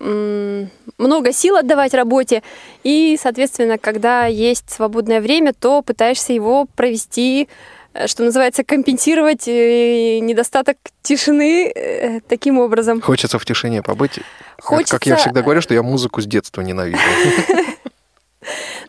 много 0.98 1.32
сил 1.32 1.56
отдавать 1.56 1.94
работе, 1.94 2.44
и, 2.84 3.18
соответственно, 3.20 3.76
когда 3.76 4.26
есть 4.26 4.70
свободное 4.70 5.20
время, 5.20 5.52
то 5.52 5.82
пытаешься 5.82 6.32
его 6.32 6.66
провести 6.76 7.42
э, 7.42 7.75
что 8.06 8.24
называется, 8.24 8.64
компенсировать 8.64 9.48
э, 9.48 10.18
недостаток 10.20 10.76
тишины 11.02 11.72
э, 11.74 12.20
таким 12.28 12.58
образом. 12.58 13.00
Хочется 13.00 13.38
в 13.38 13.44
тишине 13.44 13.82
побыть. 13.82 14.20
Хочется- 14.60 14.94
Как 14.96 15.06
я 15.06 15.16
всегда 15.16 15.42
говорю, 15.42 15.60
что 15.60 15.74
я 15.74 15.82
музыку 15.82 16.20
с 16.20 16.26
детства 16.26 16.60
ненавижу. 16.62 16.98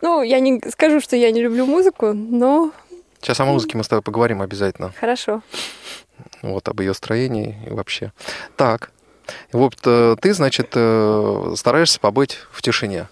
Ну, 0.02 0.22
я 0.22 0.38
не 0.38 0.60
скажу, 0.70 1.00
что 1.00 1.16
я 1.16 1.32
не 1.32 1.40
люблю 1.42 1.66
музыку, 1.66 2.12
но 2.12 2.70
Сейчас 3.20 3.40
о 3.40 3.44
музыке 3.44 3.76
мы 3.76 3.82
с 3.82 3.88
тобой 3.88 4.02
поговорим 4.02 4.40
обязательно. 4.42 4.92
хорошо. 5.00 5.42
Вот, 6.42 6.68
об 6.68 6.78
ее 6.80 6.94
строении 6.94 7.56
и 7.66 7.70
вообще. 7.70 8.12
Так, 8.56 8.92
вот 9.52 9.74
э, 9.84 10.14
ты, 10.20 10.32
значит, 10.34 10.70
э, 10.74 11.52
стараешься 11.56 11.98
побыть 11.98 12.38
в 12.52 12.62
тишине. 12.62 13.08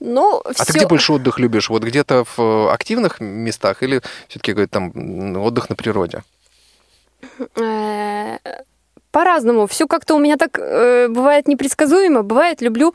Ну, 0.00 0.42
А 0.44 0.52
всё- 0.52 0.64
ты 0.64 0.72
где 0.78 0.86
больше 0.86 1.12
отдых 1.12 1.38
любишь? 1.38 1.70
Вот 1.70 1.82
где-то 1.82 2.24
в 2.24 2.38
э, 2.38 2.68
активных 2.72 3.20
местах 3.20 3.82
или 3.82 4.00
все-таки 4.28 4.66
там 4.66 4.92
отдых 5.36 5.70
на 5.70 5.76
природе? 5.76 6.22
Э, 7.56 8.36
По-разному. 9.10 9.66
Все 9.66 9.86
как-то 9.86 10.14
у 10.14 10.18
меня 10.18 10.36
так 10.36 10.58
э, 10.58 11.08
бывает 11.08 11.48
непредсказуемо. 11.48 12.22
Бывает, 12.22 12.60
люблю 12.60 12.92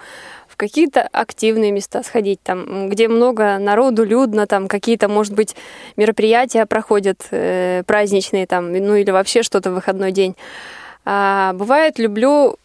в 0.48 0.56
какие-то 0.56 1.08
активные 1.12 1.72
места 1.72 2.04
сходить, 2.04 2.40
там, 2.44 2.90
где 2.90 3.08
много 3.08 3.58
народу, 3.58 4.04
людно, 4.04 4.46
там 4.46 4.68
какие-то, 4.68 5.08
может 5.08 5.34
быть, 5.34 5.56
мероприятия 5.98 6.66
проходят 6.68 7.26
э, 7.32 7.82
праздничные, 7.88 8.46
там, 8.46 8.72
ну 8.72 8.96
или 8.96 9.10
вообще 9.10 9.42
что-то 9.42 9.72
в 9.72 9.74
выходной 9.74 10.12
день. 10.12 10.36
А 11.06 11.54
бывает, 11.54 11.98
люблю 11.98 12.58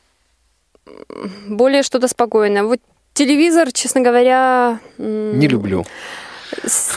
более 1.48 1.82
что-то 1.82 2.08
спокойное. 2.08 2.64
Вот 2.64 2.80
телевизор, 3.16 3.72
честно 3.72 4.02
говоря... 4.02 4.78
Не 4.98 5.48
люблю. 5.48 5.84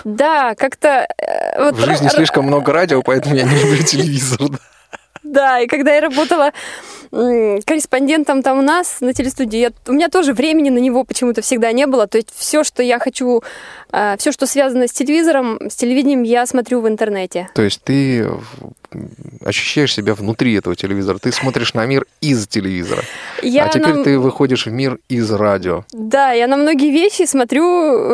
Да, 0.03 0.53
как-то... 0.55 1.07
э, 1.17 1.63
вот 1.63 1.75
В 1.75 1.85
жизни 1.85 2.09
слишком 2.09 2.45
много 2.45 2.71
радио, 2.71 3.01
поэтому 3.01 3.35
я 3.35 3.43
не 3.43 3.55
люблю 3.55 3.83
телевизор. 3.83 4.49
Да. 5.31 5.59
И 5.61 5.67
когда 5.67 5.93
я 5.95 6.01
работала 6.01 6.51
корреспондентом 7.11 8.43
там 8.43 8.59
у 8.59 8.61
нас 8.61 9.01
на 9.01 9.13
телестудии, 9.13 9.57
я- 9.59 9.71
у 9.87 9.93
меня 9.93 10.09
тоже 10.09 10.33
времени 10.33 10.69
на 10.69 10.77
него 10.77 11.03
почему-то 11.03 11.41
всегда 11.41 11.71
не 11.71 11.87
было. 11.87 12.07
То 12.07 12.17
есть 12.17 12.29
все, 12.35 12.63
что 12.63 12.83
я 12.83 12.99
хочу, 12.99 13.41
все, 14.17 14.31
что 14.31 14.45
связано 14.45 14.87
с 14.87 14.91
телевизором, 14.91 15.59
с 15.69 15.75
телевидением, 15.75 16.23
я 16.23 16.45
смотрю 16.45 16.81
в 16.81 16.87
интернете. 16.87 17.49
То 17.55 17.61
есть 17.63 17.81
ты 17.83 18.27
ощущаешь 19.45 19.93
себя 19.93 20.13
внутри 20.15 20.53
этого 20.55 20.75
телевизора, 20.75 21.17
ты 21.19 21.31
смотришь 21.31 21.73
на 21.73 21.85
мир 21.85 22.05
из 22.21 22.47
телевизора. 22.47 23.01
Я 23.41 23.65
а 23.65 23.69
теперь 23.69 23.93
на- 23.93 24.03
ты 24.03 24.19
выходишь 24.19 24.65
в 24.65 24.71
мир 24.71 24.99
из 25.09 25.31
радио. 25.31 25.85
Да, 25.91 26.31
я 26.31 26.47
на 26.47 26.57
многие 26.57 26.91
вещи 26.91 27.25
смотрю 27.25 27.63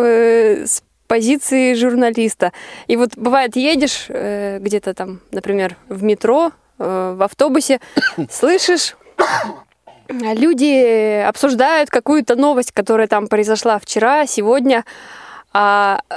э, 0.03 0.65
с 0.65 0.83
позиции 1.07 1.73
журналиста. 1.75 2.51
И 2.87 2.95
вот 2.97 3.11
бывает, 3.15 3.55
едешь 3.55 4.05
э, 4.09 4.59
где-то 4.59 4.93
там, 4.93 5.19
например, 5.31 5.75
в 5.87 6.01
метро, 6.03 6.51
в 6.77 7.23
автобусе, 7.23 7.79
слышишь, 8.29 8.95
люди 10.09 11.21
обсуждают 11.21 11.89
какую-то 11.89 12.35
новость, 12.35 12.71
которая 12.71 13.07
там 13.07 13.27
произошла 13.27 13.79
вчера, 13.79 14.25
сегодня. 14.25 14.85
А 15.53 16.01
э, 16.09 16.15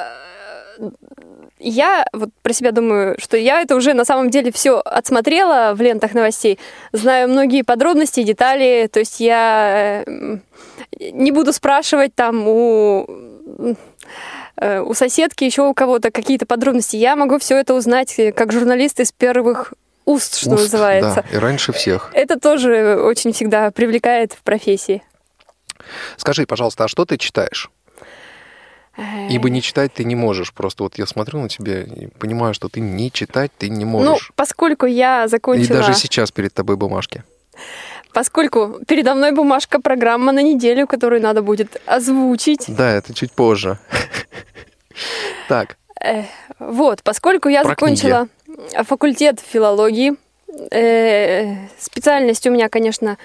я 1.61 2.07
вот 2.13 2.31
про 2.43 2.53
себя 2.53 2.73
думаю, 2.73 3.17
что 3.19 3.37
я 3.37 3.61
это 3.63 3.77
уже 3.77 3.95
на 3.95 4.05
самом 4.05 4.31
деле 4.31 4.53
все 4.53 4.79
отсмотрела 4.79 5.73
в 5.75 5.81
лентах 5.81 6.15
новостей, 6.15 6.59
знаю 6.93 7.29
многие 7.29 7.63
подробности, 7.63 8.23
детали, 8.23 8.89
то 8.93 9.01
есть 9.01 9.21
я 9.21 10.05
э, 10.07 10.39
не 11.01 11.33
буду 11.33 11.53
спрашивать 11.53 12.15
там 12.15 12.47
у 12.47 13.07
э, 14.57 14.81
у 14.81 14.95
соседки, 14.95 15.45
еще 15.45 15.63
у 15.63 15.75
кого-то 15.75 16.11
какие-то 16.11 16.47
подробности. 16.47 16.97
Я 16.97 17.17
могу 17.17 17.39
все 17.39 17.57
это 17.59 17.75
узнать 17.75 18.19
э, 18.19 18.33
как 18.33 18.53
журналист 18.53 19.01
из 19.01 19.13
первых 19.13 19.73
уст, 20.09 20.37
что 20.37 20.51
Уст, 20.51 20.65
называется. 20.65 21.25
Да, 21.31 21.37
и 21.37 21.39
раньше 21.41 21.73
всех. 21.73 22.11
Это 22.15 22.39
тоже 22.41 22.97
очень 23.01 23.33
всегда 23.33 23.71
привлекает 23.71 24.33
в 24.33 24.39
профессии. 24.43 25.03
Скажи, 26.17 26.47
пожалуйста, 26.47 26.85
а 26.85 26.89
что 26.89 27.05
ты 27.05 27.17
читаешь? 27.19 27.71
Э, 28.97 29.29
Ибо 29.31 29.49
не 29.51 29.63
читать 29.63 29.93
ты 29.95 30.05
не 30.05 30.15
можешь. 30.17 30.53
Просто 30.53 30.83
вот 30.83 30.99
я 30.99 31.07
смотрю 31.07 31.41
на 31.41 31.49
тебя 31.49 31.83
и 31.83 32.07
понимаю, 32.19 32.53
что 32.55 32.69
ты 32.69 32.81
не 32.81 33.13
читать 33.13 33.53
ты 33.57 33.69
не 33.69 33.85
Ну, 33.85 33.91
можешь. 33.91 34.33
поскольку 34.35 34.87
я 34.87 35.25
и 35.25 35.29
закончила... 35.29 35.79
даже 35.81 35.95
сейчас 35.95 36.31
перед 36.33 36.53
тобой 36.53 36.77
бумажки. 36.77 37.23
Поскольку 38.13 38.81
передо 38.89 39.15
мной 39.15 39.33
бумажка 39.33 39.81
программа 39.81 40.33
на 40.33 40.43
неделю, 40.43 40.87
которую 40.87 41.21
надо 41.23 41.43
будет 41.43 41.81
озвучить. 41.87 42.65
Да, 42.69 42.91
это 42.91 43.15
чуть 43.15 43.33
позже. 43.33 43.79
Так, 45.49 45.77
Э, 46.05 46.25
Вот, 46.59 47.03
поскольку 47.03 47.49
я 47.49 47.65
закончила 47.65 48.29
факультет 48.85 49.41
филологии, 49.41 50.15
э, 50.71 51.55
специальность 51.79 52.47
у 52.47 52.51
меня, 52.51 52.69
конечно, 52.69 53.19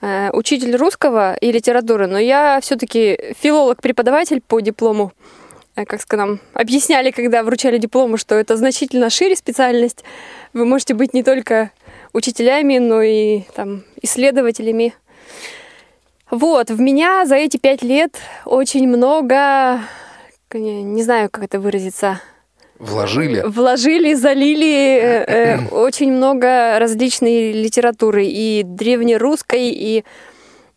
э, 0.00 0.30
учитель 0.32 0.76
русского 0.76 1.34
и 1.36 1.52
литературы, 1.52 2.06
но 2.06 2.18
я 2.18 2.60
все-таки 2.60 3.34
филолог-преподаватель 3.40 4.40
по 4.40 4.60
диплому. 4.60 5.12
Э, 5.76 5.84
Как 5.84 6.00
нам 6.12 6.40
объясняли, 6.52 7.10
когда 7.10 7.42
вручали 7.42 7.78
дипломы, 7.78 8.18
что 8.18 8.34
это 8.34 8.56
значительно 8.56 9.10
шире 9.10 9.36
специальность. 9.36 10.04
Вы 10.52 10.64
можете 10.66 10.94
быть 10.94 11.14
не 11.14 11.22
только 11.22 11.70
учителями, 12.12 12.78
но 12.78 13.02
и 13.02 13.42
там, 13.54 13.82
исследователями. 14.02 14.94
Вот, 16.30 16.70
в 16.70 16.80
меня 16.80 17.26
за 17.26 17.36
эти 17.36 17.58
пять 17.58 17.82
лет 17.82 18.16
очень 18.44 18.88
много, 18.88 19.80
не 20.52 21.02
знаю, 21.02 21.28
как 21.30 21.44
это 21.44 21.60
выразиться, 21.60 22.20
вложили. 22.78 23.42
Вложили, 23.44 24.14
залили 24.14 24.98
э, 24.98 25.24
э, 25.26 25.68
очень 25.70 26.12
много 26.12 26.78
различной 26.78 27.52
литературы, 27.52 28.26
и 28.26 28.62
древнерусской, 28.64 29.70
и 29.70 30.04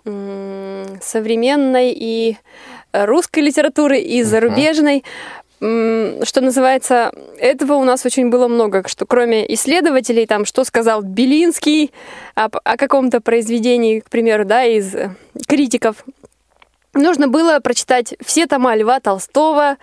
м, 0.05 0.85
современной, 1.01 1.91
и 1.91 2.37
русской 2.93 3.39
литературы, 3.39 3.99
и 3.99 4.23
зарубежной. 4.23 5.03
Что 5.59 6.41
называется, 6.41 7.11
этого 7.39 7.73
у 7.73 7.83
нас 7.83 8.05
очень 8.05 8.29
было 8.29 8.47
много, 8.47 8.87
что 8.87 9.07
кроме 9.07 9.51
исследователей, 9.55 10.27
там, 10.27 10.45
что 10.45 10.63
сказал 10.63 11.01
Белинский 11.01 11.91
о, 12.35 12.45
о 12.63 12.77
каком-то 12.77 13.21
произведении, 13.21 14.01
к 14.01 14.09
примеру, 14.09 14.45
да, 14.45 14.65
из 14.65 14.93
э, 14.93 15.15
критиков, 15.47 16.05
нужно 16.93 17.27
было 17.27 17.59
прочитать 17.59 18.13
все 18.23 18.45
тома 18.45 18.75
Льва 18.75 18.99
Толстого, 18.99 19.77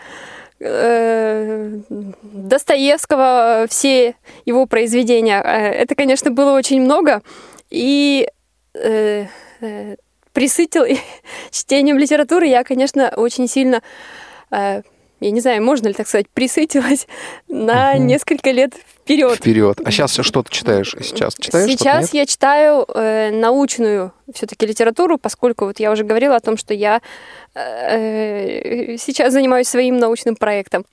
э, 0.64 1.80
Достоевского, 1.90 3.66
все 3.68 4.16
его 4.44 4.66
произведения. 4.66 5.40
Э, 5.42 5.70
Это, 5.70 5.94
конечно, 5.94 6.30
было 6.30 6.52
очень 6.52 6.80
много. 6.80 7.22
И 7.70 8.28
э, 8.74 9.26
э, 9.60 9.96
присытил 10.32 10.84
чтением 11.50 11.98
литературы 11.98 12.46
я, 12.46 12.64
конечно, 12.64 13.12
очень 13.16 13.48
сильно, 13.48 13.82
э, 14.50 14.82
я 15.20 15.30
не 15.30 15.40
знаю, 15.40 15.62
можно 15.62 15.88
ли 15.88 15.94
так 15.94 16.08
сказать, 16.08 16.28
присытилась 16.28 17.06
на 17.48 17.96
несколько 17.98 18.50
лет 18.50 18.74
вперед. 18.74 19.36
Вперед. 19.36 19.80
А 19.84 19.90
сейчас 19.90 20.12
что 20.12 20.42
ты 20.42 20.50
читаешь? 20.50 20.94
Сейчас 21.00 21.34
читаешь? 21.34 21.70
Сейчас 21.70 22.12
я 22.12 22.26
читаю 22.26 22.84
э, 22.94 23.30
научную 23.30 24.12
все-таки 24.32 24.66
литературу, 24.66 25.18
поскольку 25.18 25.66
вот 25.66 25.78
я 25.80 25.90
уже 25.92 26.04
говорила 26.04 26.36
о 26.36 26.40
том, 26.40 26.56
что 26.56 26.74
я 26.74 27.00
э, 27.54 28.96
сейчас 28.98 29.32
занимаюсь 29.32 29.68
своим 29.68 29.98
научным 29.98 30.36
проектом. 30.36 30.84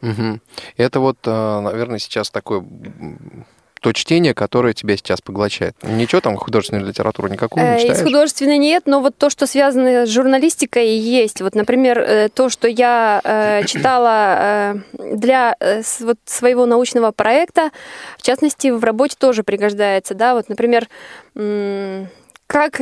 Мгм. 0.00 0.40
Это 0.76 1.00
вот, 1.00 1.18
э, 1.26 1.60
наверное, 1.60 1.98
сейчас 1.98 2.30
такое 2.30 2.60
м, 2.60 3.46
то 3.80 3.92
чтение, 3.92 4.34
которое 4.34 4.74
тебя 4.74 4.96
сейчас 4.96 5.20
поглощает. 5.22 5.74
Ничего 5.82 6.20
там 6.20 6.36
художественную 6.36 6.86
литературу 6.86 7.28
никакую 7.28 7.64
не 7.64 7.70
Э, 7.72 7.76
Из 7.76 7.82
читаешь? 7.82 8.02
художественной 8.04 8.58
нет, 8.58 8.84
но 8.86 9.00
вот 9.00 9.16
то, 9.16 9.30
что 9.30 9.46
связано 9.46 10.06
с 10.06 10.10
журналистикой, 10.10 10.88
есть. 10.98 11.40
Вот, 11.40 11.54
например, 11.54 11.98
э, 11.98 12.28
то, 12.28 12.50
что 12.50 12.68
я 12.68 13.20
э, 13.24 13.64
читала 13.64 14.74
для 14.98 15.56
вот 16.00 16.18
своего 16.26 16.66
научного 16.66 17.10
проекта, 17.10 17.70
в 18.18 18.22
частности, 18.22 18.68
в 18.68 18.84
работе 18.84 19.16
тоже 19.18 19.42
пригождается. 19.42 20.14
Да? 20.14 20.34
Вот, 20.34 20.48
например, 20.48 20.88
как 22.46 22.80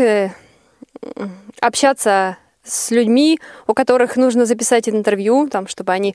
общаться 1.61 2.37
с 2.65 2.91
людьми, 2.91 3.39
у 3.67 3.75
которых 3.75 4.17
нужно 4.17 4.45
записать 4.47 4.89
интервью, 4.89 5.49
там, 5.49 5.69
чтобы 5.69 5.93
они 5.93 6.15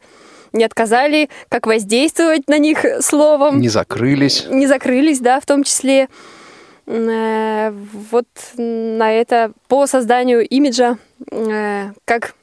не 0.53 0.63
отказали, 0.63 1.29
как 1.49 1.65
воздействовать 1.67 2.47
на 2.47 2.57
них 2.57 2.85
словом 3.01 3.59
Не 3.59 3.69
закрылись. 3.69 4.45
не 4.49 4.67
закрылись, 4.67 5.19
да, 5.19 5.39
в 5.39 5.45
том 5.45 5.63
числе. 5.63 6.07
Э, 6.85 7.71
Вот 8.11 8.27
на 8.57 9.11
это 9.11 9.51
по 9.67 9.87
созданию 9.87 10.47
имиджа, 10.47 10.97
э, 11.31 11.91
как 12.05 12.35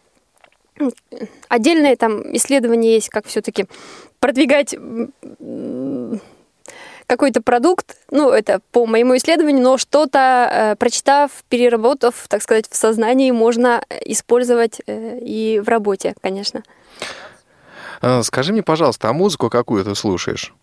отдельное 1.48 1.96
там 1.96 2.34
исследование 2.36 2.94
есть, 2.94 3.11
как 3.11 3.26
все-таки 3.26 3.66
продвигать 4.18 4.74
какой-то 7.06 7.42
продукт, 7.42 7.96
ну, 8.12 8.30
это 8.30 8.61
по 8.70 8.86
моему 8.86 9.16
исследованию, 9.16 9.64
но 9.64 9.78
что-то, 9.78 10.48
э, 10.52 10.76
прочитав, 10.76 11.30
переработав, 11.48 12.26
так 12.28 12.40
сказать, 12.40 12.66
в 12.70 12.76
сознании, 12.76 13.32
можно 13.32 13.82
использовать 14.04 14.80
э, 14.86 15.18
и 15.18 15.58
в 15.58 15.68
работе, 15.68 16.14
конечно. 16.22 16.62
А, 18.01 18.22
Скажи 18.22 18.53
мне, 18.53 18.62
пожалуйста, 18.62 19.09
а 19.09 19.12
музыку 19.12 19.51
какую 19.51 19.84
ты 19.84 19.94
слушаешь? 19.94 20.55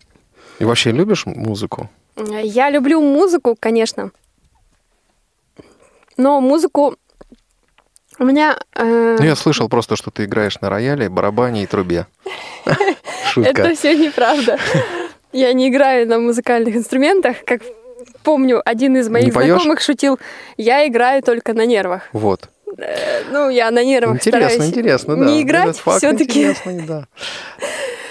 И 0.58 0.64
вообще 0.64 0.90
любишь 0.92 1.24
музыку? 1.26 1.88
Э, 2.16 2.40
Я 2.42 2.70
люблю 2.70 3.00
музыку, 3.00 3.56
конечно. 3.58 4.10
Но 6.16 6.40
музыку 6.40 6.96
у 8.18 8.24
меня... 8.24 8.58
э, 8.74 9.16
Ну, 9.20 9.24
я 9.24 9.36
слышал 9.36 9.68
просто, 9.68 9.94
что 9.96 10.10
ты 10.10 10.24
играешь 10.24 10.60
на 10.60 10.68
рояле, 10.68 11.08
барабане 11.08 11.62
и 11.62 11.66
трубе. 11.66 12.06
Шутка. 13.32 13.50
Это 13.50 13.74
все 13.76 13.96
неправда. 13.96 14.58
Я 15.32 15.52
не 15.52 15.68
играю 15.68 16.08
на 16.08 16.18
музыкальных 16.18 16.74
инструментах. 16.74 17.44
Как 17.44 17.62
помню, 18.24 18.60
один 18.64 18.96
из 18.96 19.08
моих 19.08 19.32
знакомых 19.32 19.80
шутил, 19.80 20.18
я 20.56 20.86
играю 20.88 21.22
только 21.22 21.52
на 21.54 21.66
нервах. 21.66 22.08
Вот. 22.12 22.48
Э, 22.76 23.22
Ну, 23.30 23.48
я 23.48 23.70
на 23.70 23.84
нервах 23.84 24.16
Интересно, 24.16 24.48
стараюсь 24.48 24.72
интересно, 24.72 25.16
да. 25.16 25.24
не 25.24 25.42
играть 25.42 25.68
Этот 25.68 25.80
факт 25.80 25.98
все-таки. 25.98 26.54
да. 26.86 27.06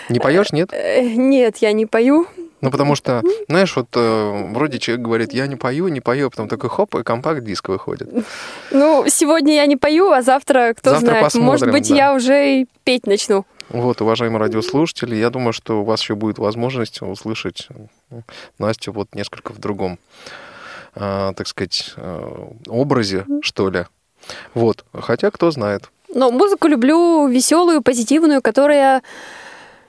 Не 0.09 0.19
поешь, 0.19 0.51
нет? 0.51 0.71
Нет, 0.71 1.57
я 1.57 1.71
не 1.73 1.85
пою. 1.85 2.27
Ну, 2.61 2.71
потому 2.71 2.95
что, 2.95 3.21
знаешь, 3.47 3.75
вот 3.75 3.89
э, 3.93 4.47
вроде 4.51 4.79
человек 4.79 5.05
говорит, 5.05 5.31
я 5.31 5.45
не 5.45 5.55
пою, 5.55 5.89
не 5.89 6.01
пою, 6.01 6.27
а 6.27 6.29
потом 6.31 6.47
такой 6.47 6.71
хоп, 6.71 6.95
и 6.95 7.03
компакт-диск 7.03 7.69
выходит. 7.69 8.09
Ну, 8.71 9.05
сегодня 9.07 9.55
я 9.55 9.65
не 9.67 9.75
пою, 9.75 10.09
а 10.09 10.23
завтра, 10.23 10.73
кто 10.75 10.91
Завтра 10.91 11.07
знает, 11.29 11.33
может 11.35 11.71
быть, 11.71 11.89
да. 11.89 11.95
я 11.95 12.13
уже 12.15 12.61
и 12.61 12.67
петь 12.83 13.05
начну. 13.05 13.45
Вот, 13.69 14.01
уважаемые 14.01 14.39
радиослушатели, 14.39 15.15
я 15.15 15.29
думаю, 15.29 15.53
что 15.53 15.81
у 15.81 15.83
вас 15.83 16.01
еще 16.01 16.15
будет 16.15 16.39
возможность 16.39 17.01
услышать 17.01 17.67
э, 18.09 18.21
Настю 18.57 18.91
вот 18.91 19.13
несколько 19.13 19.51
в 19.53 19.59
другом, 19.59 19.99
э, 20.95 21.33
так 21.35 21.45
сказать, 21.47 21.93
э, 21.95 22.47
образе, 22.67 23.25
что 23.41 23.69
ли. 23.69 23.85
Вот, 24.53 24.85
хотя 24.93 25.31
кто 25.31 25.51
знает. 25.51 25.89
Но 26.13 26.31
музыку 26.31 26.67
люблю 26.67 27.27
веселую, 27.27 27.81
позитивную, 27.81 28.41
которая 28.41 29.01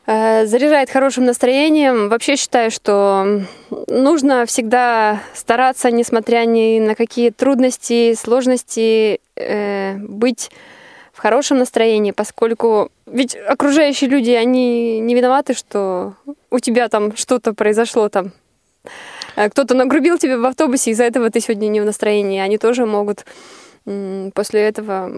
э, 0.06 0.46
заряжает 0.46 0.90
хорошим 0.90 1.24
настроением. 1.24 2.08
Вообще 2.08 2.36
считаю, 2.36 2.70
что 2.70 3.42
нужно 3.86 4.44
всегда 4.46 5.20
стараться, 5.34 5.90
несмотря 5.90 6.44
ни 6.44 6.80
на 6.80 6.94
какие 6.94 7.30
трудности, 7.30 8.14
сложности, 8.14 9.20
э, 9.36 9.96
быть 9.96 10.50
в 11.12 11.20
хорошем 11.20 11.58
настроении, 11.58 12.12
поскольку 12.12 12.90
ведь 13.06 13.36
окружающие 13.36 14.08
люди, 14.08 14.30
они 14.30 15.00
не 15.00 15.14
виноваты, 15.14 15.54
что 15.54 16.14
у 16.50 16.58
тебя 16.60 16.88
там 16.88 17.16
что-то 17.16 17.54
произошло 17.54 18.08
там. 18.08 18.32
Э, 19.36 19.48
Кто-то 19.50 19.74
нагрубил 19.74 20.18
тебя 20.18 20.38
в 20.38 20.44
автобусе, 20.44 20.90
из-за 20.90 21.04
этого 21.04 21.30
ты 21.30 21.40
сегодня 21.40 21.68
не 21.68 21.80
в 21.80 21.84
настроении. 21.84 22.40
Они 22.40 22.58
тоже 22.58 22.86
могут 22.86 23.24
после 24.34 24.60
этого 24.62 25.10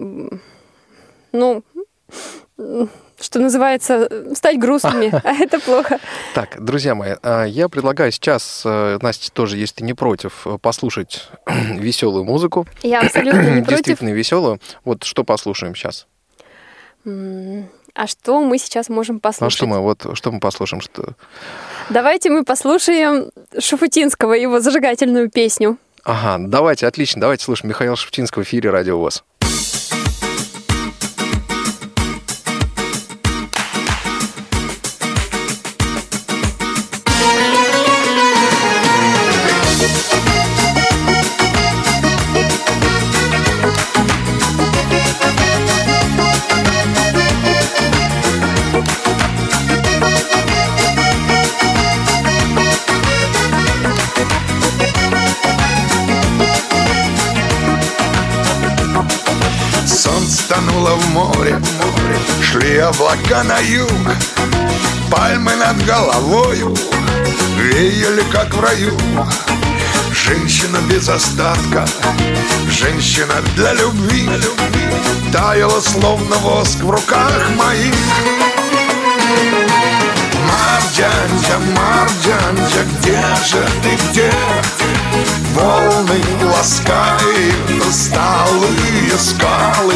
ну, 1.32 1.62
что 3.20 3.38
называется, 3.38 4.34
стать 4.34 4.58
грустными, 4.58 5.10
а 5.24 5.32
это 5.34 5.60
плохо. 5.60 5.98
Так, 6.34 6.62
друзья 6.62 6.94
мои, 6.94 7.14
а, 7.22 7.44
я 7.44 7.68
предлагаю 7.68 8.12
сейчас, 8.12 8.62
э, 8.64 8.98
Настя, 9.00 9.32
тоже, 9.32 9.56
если 9.56 9.76
ты 9.76 9.84
не 9.84 9.94
против, 9.94 10.46
э, 10.46 10.58
послушать 10.58 11.28
веселую 11.46 12.24
музыку. 12.24 12.66
Я 12.82 13.00
абсолютно 13.00 13.40
не 13.40 13.62
против. 13.62 13.68
Действительно 13.68 14.10
веселую. 14.10 14.60
Вот 14.84 15.04
что 15.04 15.24
послушаем 15.24 15.74
сейчас? 15.74 16.06
А 17.94 18.06
что 18.06 18.40
мы 18.40 18.58
сейчас 18.58 18.88
можем 18.88 19.16
А 19.16 19.20
послушать? 19.20 19.56
что 19.56 19.66
мы, 19.66 19.80
вот, 19.80 20.06
что 20.14 20.30
мы 20.30 20.38
послушаем? 20.40 20.80
Что... 20.80 21.14
Давайте 21.88 22.30
мы 22.30 22.44
послушаем 22.44 23.30
Шуфутинского, 23.58 24.34
его 24.34 24.60
зажигательную 24.60 25.30
песню. 25.30 25.78
Ага, 26.04 26.38
давайте, 26.46 26.86
отлично, 26.86 27.20
давайте 27.20 27.44
слушаем 27.44 27.68
Михаила 27.70 27.96
Шептинского 27.96 28.42
в 28.42 28.46
эфире 28.46 28.70
Радио 28.70 28.98
ВОЗ. 28.98 29.22
Облака 63.20 63.42
на 63.44 63.58
юг. 63.58 63.90
Пальмы 65.10 65.54
над 65.56 65.84
головою 65.84 66.74
Веяли, 67.56 68.22
как 68.32 68.54
в 68.54 68.60
раю. 68.60 68.96
Женщина 70.12 70.78
без 70.88 71.08
остатка 71.08 71.86
Женщина 72.68 73.34
для 73.56 73.72
любви 73.74 74.28
Таяла, 75.32 75.80
словно 75.80 76.36
воск 76.36 76.78
в 76.82 76.90
руках 76.90 77.50
моих 77.56 77.94
Марджанджа, 81.00 81.58
Марджанджа, 81.58 82.84
где 82.98 83.22
же 83.46 83.66
ты, 83.82 83.96
где? 84.10 84.30
Волны 85.54 86.22
ласкают 86.44 87.86
усталые 87.88 89.18
скалы 89.18 89.94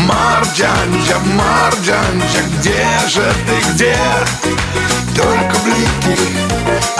Марджанджа, 0.00 1.20
Марджанджа, 1.36 2.42
где 2.58 2.84
же 3.08 3.32
ты, 3.46 3.72
где? 3.72 3.96
Только 5.14 5.60
блики 5.64 6.18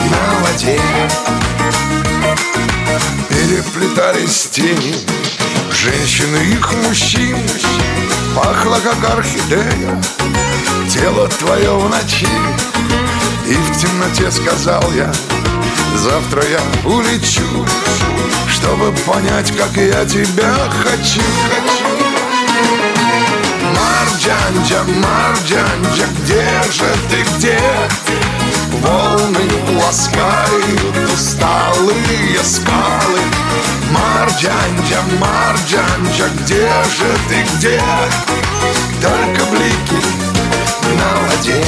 на 0.08 0.40
воде 0.44 0.80
Переплетались 3.28 4.50
тени 4.52 4.94
Женщины 5.72 6.36
их 6.36 6.72
мужчин 6.84 7.36
Пахло, 8.36 8.78
как 8.78 9.18
орхидея 9.18 10.00
Тело 10.88 11.26
твое 11.26 11.76
в 11.76 11.90
ночи 11.90 12.28
И 13.52 13.54
в 13.54 13.76
темноте 13.76 14.30
сказал 14.30 14.82
я 14.96 15.12
Завтра 15.94 16.42
я 16.42 16.88
улечу 16.88 17.66
Чтобы 18.48 18.92
понять, 19.04 19.54
как 19.54 19.76
я 19.76 20.06
тебя 20.06 20.54
хочу, 20.82 21.20
хочу. 21.50 21.84
Марджанджа, 23.76 24.82
Марджанджа, 24.84 26.06
где 26.22 26.46
же 26.72 26.86
ты, 27.10 27.22
где? 27.36 27.60
Волны 28.80 29.46
ласкают 29.84 31.12
усталые 31.12 32.42
скалы 32.42 33.20
Марджанджа, 33.90 35.02
Марджанджа, 35.20 36.28
где 36.40 36.70
же 36.96 37.18
ты, 37.28 37.44
где? 37.56 37.82
Только 39.02 39.44
блики 39.50 40.02
на 40.96 41.20
воде 41.26 41.62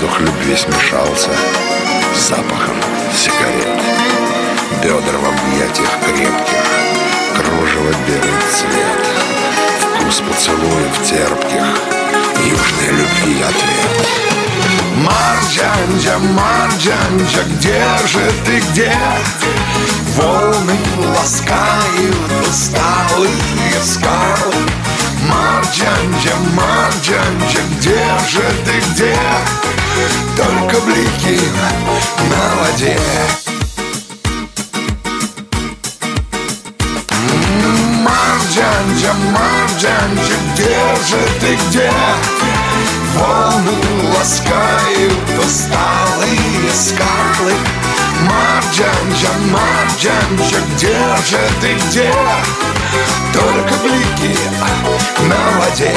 Воздух 0.00 0.20
любви 0.20 0.56
смешался 0.56 1.28
С 2.14 2.28
запахом 2.28 2.76
сигарет 3.14 3.82
Бедра 4.82 5.18
в 5.18 5.28
объятиях 5.28 5.90
крепких 6.02 6.64
Кружево 7.34 7.92
белый 8.06 8.40
цвет 8.50 9.06
Вкус 9.80 10.20
поцелуев 10.20 11.02
терпких 11.04 11.64
Южной 12.38 12.96
любви 12.96 13.42
ответ 13.42 14.08
Марджанджа, 14.96 16.18
Марджанджа, 16.18 17.42
где 17.56 17.82
же 18.06 18.32
ты, 18.46 18.60
где? 18.70 18.92
Волны 20.16 20.78
ласкают 21.14 22.48
усталые 22.48 23.82
скалы 23.82 24.66
Марджанджа, 25.28 26.36
Марджанджа, 26.54 27.60
где 27.76 28.28
же 28.28 28.44
ты, 28.64 28.92
где? 28.92 29.79
Только 30.36 30.80
блики 30.82 31.40
на 32.30 32.62
воде 32.62 32.98
Марджанджа, 38.02 39.12
Марджанджа, 39.32 40.36
где 40.54 40.78
же 41.08 41.20
ты, 41.40 41.56
где? 41.68 41.90
Волны 43.14 43.72
ласкают 44.14 45.38
усталые 45.38 46.70
скалы 46.74 47.54
Марджанджа, 48.22 49.32
Марджанджа, 49.50 50.60
где 50.74 50.96
же 51.26 51.40
ты, 51.60 51.74
где? 51.74 52.12
Только 53.32 53.74
блики 53.82 54.36
на 55.28 55.60
воде 55.60 55.94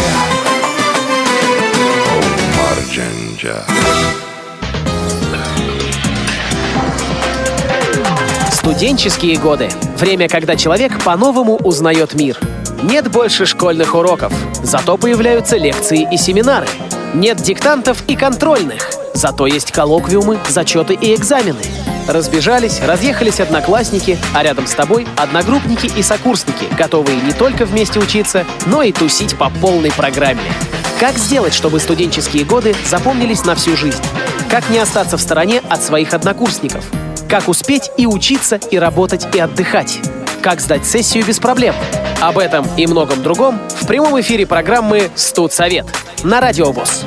О, 2.74 2.76
Марджанджа 2.76 3.63
Студенческие 8.51 9.38
годы. 9.38 9.69
Время, 9.97 10.28
когда 10.28 10.55
человек 10.55 11.03
по-новому 11.03 11.57
узнает 11.57 12.15
мир. 12.15 12.39
Нет 12.82 13.11
больше 13.11 13.45
школьных 13.45 13.93
уроков, 13.93 14.34
зато 14.63 14.97
появляются 14.97 15.57
лекции 15.57 16.07
и 16.11 16.17
семинары. 16.17 16.67
Нет 17.13 17.38
диктантов 17.38 18.03
и 18.07 18.15
контрольных, 18.15 18.89
зато 19.24 19.47
есть 19.47 19.71
коллоквиумы, 19.71 20.38
зачеты 20.49 20.95
и 20.95 21.15
экзамены. 21.15 21.61
Разбежались, 22.09 22.82
разъехались 22.82 23.39
одноклассники, 23.39 24.19
а 24.36 24.43
рядом 24.43 24.67
с 24.67 24.74
тобой 24.74 25.07
одногруппники 25.15 25.89
и 25.97 26.03
сокурсники, 26.03 26.65
готовые 26.78 27.21
не 27.21 27.32
только 27.32 27.63
вместе 27.65 28.01
учиться, 28.01 28.45
но 28.65 28.84
и 28.84 28.91
тусить 28.91 29.38
по 29.38 29.49
полной 29.49 29.93
программе. 29.93 30.41
Как 30.99 31.17
сделать, 31.17 31.53
чтобы 31.53 31.80
студенческие 31.80 32.43
годы 32.43 32.76
запомнились 32.86 33.45
на 33.45 33.55
всю 33.55 33.78
жизнь? 33.78 34.03
Как 34.49 34.69
не 34.69 34.80
остаться 34.80 35.15
в 35.15 35.21
стороне 35.21 35.61
от 35.69 35.82
своих 35.82 36.13
однокурсников? 36.13 36.84
Как 37.30 37.47
успеть 37.47 37.91
и 37.95 38.05
учиться, 38.05 38.57
и 38.57 38.78
работать, 38.78 39.34
и 39.34 39.39
отдыхать? 39.39 39.99
Как 40.41 40.59
сдать 40.59 40.86
сессию 40.86 41.26
без 41.26 41.39
проблем? 41.39 41.76
Об 42.19 42.39
этом 42.39 42.67
и 42.76 42.86
многом 42.88 43.24
другом 43.24 43.61
в 43.69 43.88
прямом 43.88 44.19
эфире 44.19 44.45
программы 44.45 45.09
«Студсовет» 45.15 45.86
на 46.24 46.41
Радио 46.41 46.74
ВОЗ. 46.74 47.05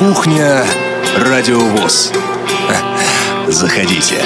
Кухня 0.00 0.64
Радиовоз. 1.18 2.10
Заходите. 3.48 4.24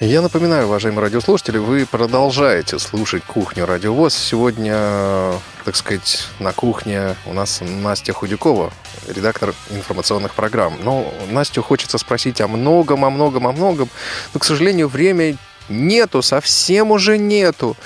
Я 0.00 0.22
напоминаю, 0.22 0.66
уважаемые 0.66 1.02
радиослушатели, 1.02 1.58
вы 1.58 1.86
продолжаете 1.86 2.80
слушать 2.80 3.22
«Кухню 3.22 3.66
Радиовоз». 3.66 4.12
Сегодня, 4.12 5.34
так 5.64 5.76
сказать, 5.76 6.26
на 6.40 6.50
кухне 6.52 7.14
у 7.26 7.32
нас 7.32 7.60
Настя 7.60 8.12
Худякова, 8.12 8.72
редактор 9.06 9.54
информационных 9.70 10.34
программ. 10.34 10.76
Но 10.82 11.14
Настю 11.30 11.62
хочется 11.62 11.96
спросить 11.98 12.40
о 12.40 12.48
многом, 12.48 13.04
о 13.04 13.10
многом, 13.10 13.46
о 13.46 13.52
многом, 13.52 13.88
но, 14.34 14.40
к 14.40 14.44
сожалению, 14.44 14.88
время 14.88 15.36
нету, 15.68 16.22
совсем 16.22 16.90
уже 16.90 17.18
нету. 17.18 17.76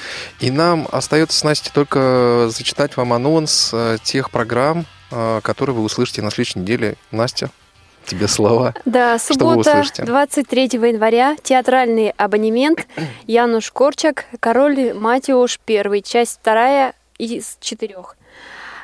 И 0.41 0.51
нам 0.51 0.89
остается 0.91 1.39
с 1.39 1.45
Настей 1.45 1.71
только 1.75 2.49
зачитать 2.51 2.97
вам 2.97 3.13
анонс 3.13 3.69
э, 3.75 3.99
тех 4.03 4.31
программ, 4.31 4.87
э, 5.15 5.41
которые 5.43 5.77
вы 5.77 5.83
услышите 5.83 6.23
на 6.23 6.31
следующей 6.31 6.61
неделе. 6.61 6.97
Настя, 7.11 7.51
тебе 8.05 8.29
слова. 8.29 8.75
Да, 8.85 9.19
суббота, 9.19 9.71
услышите? 9.71 10.03
23 10.05 10.65
января, 10.73 11.37
театральный 11.43 12.11
абонемент, 12.11 12.87
Януш 13.27 13.71
Корчак, 13.71 14.27
Король 14.41 14.93
Матиуш, 14.95 15.61
первый, 15.65 16.03
часть 16.03 16.39
вторая 16.41 16.95
из 17.19 17.57
четырех. 17.61 18.17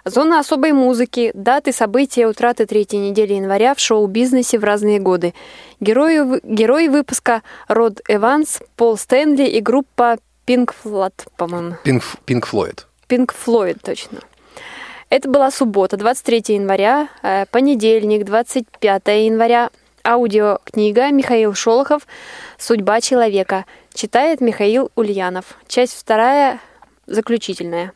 Зона 0.04 0.38
особой 0.40 0.72
музыки, 0.72 1.30
даты, 1.34 1.72
события, 1.72 2.26
утраты 2.26 2.64
третьей 2.64 3.00
недели 3.00 3.34
января 3.34 3.74
в 3.74 3.80
шоу-бизнесе 3.80 4.58
в 4.58 4.64
разные 4.64 4.98
годы. 4.98 5.34
Герои, 5.78 6.40
герои 6.42 6.88
выпуска 6.88 7.42
Род 7.68 8.00
Эванс, 8.08 8.60
Пол 8.76 8.96
Стэнли 8.96 9.44
и 9.44 9.60
группа 9.60 10.16
Pink 10.46 10.74
Floyd, 10.82 11.12
по-моему. 11.36 11.76
Пинк, 11.84 12.02
Пинк 12.24 12.46
Флойд. 12.46 12.86
Пинк 13.08 13.34
Флойд, 13.34 13.82
точно. 13.82 14.20
Это 15.10 15.28
была 15.28 15.50
суббота, 15.50 15.96
23 15.96 16.54
января, 16.54 17.08
э, 17.22 17.44
понедельник, 17.50 18.24
25 18.24 19.26
января. 19.26 19.70
Аудиокнига 20.02 21.10
Михаил 21.10 21.52
Шолохов 21.52 22.06
«Судьба 22.56 23.00
человека». 23.02 23.66
Читает 23.92 24.40
Михаил 24.40 24.90
Ульянов. 24.94 25.58
Часть 25.68 25.98
вторая, 25.98 26.58
заключительная. 27.06 27.92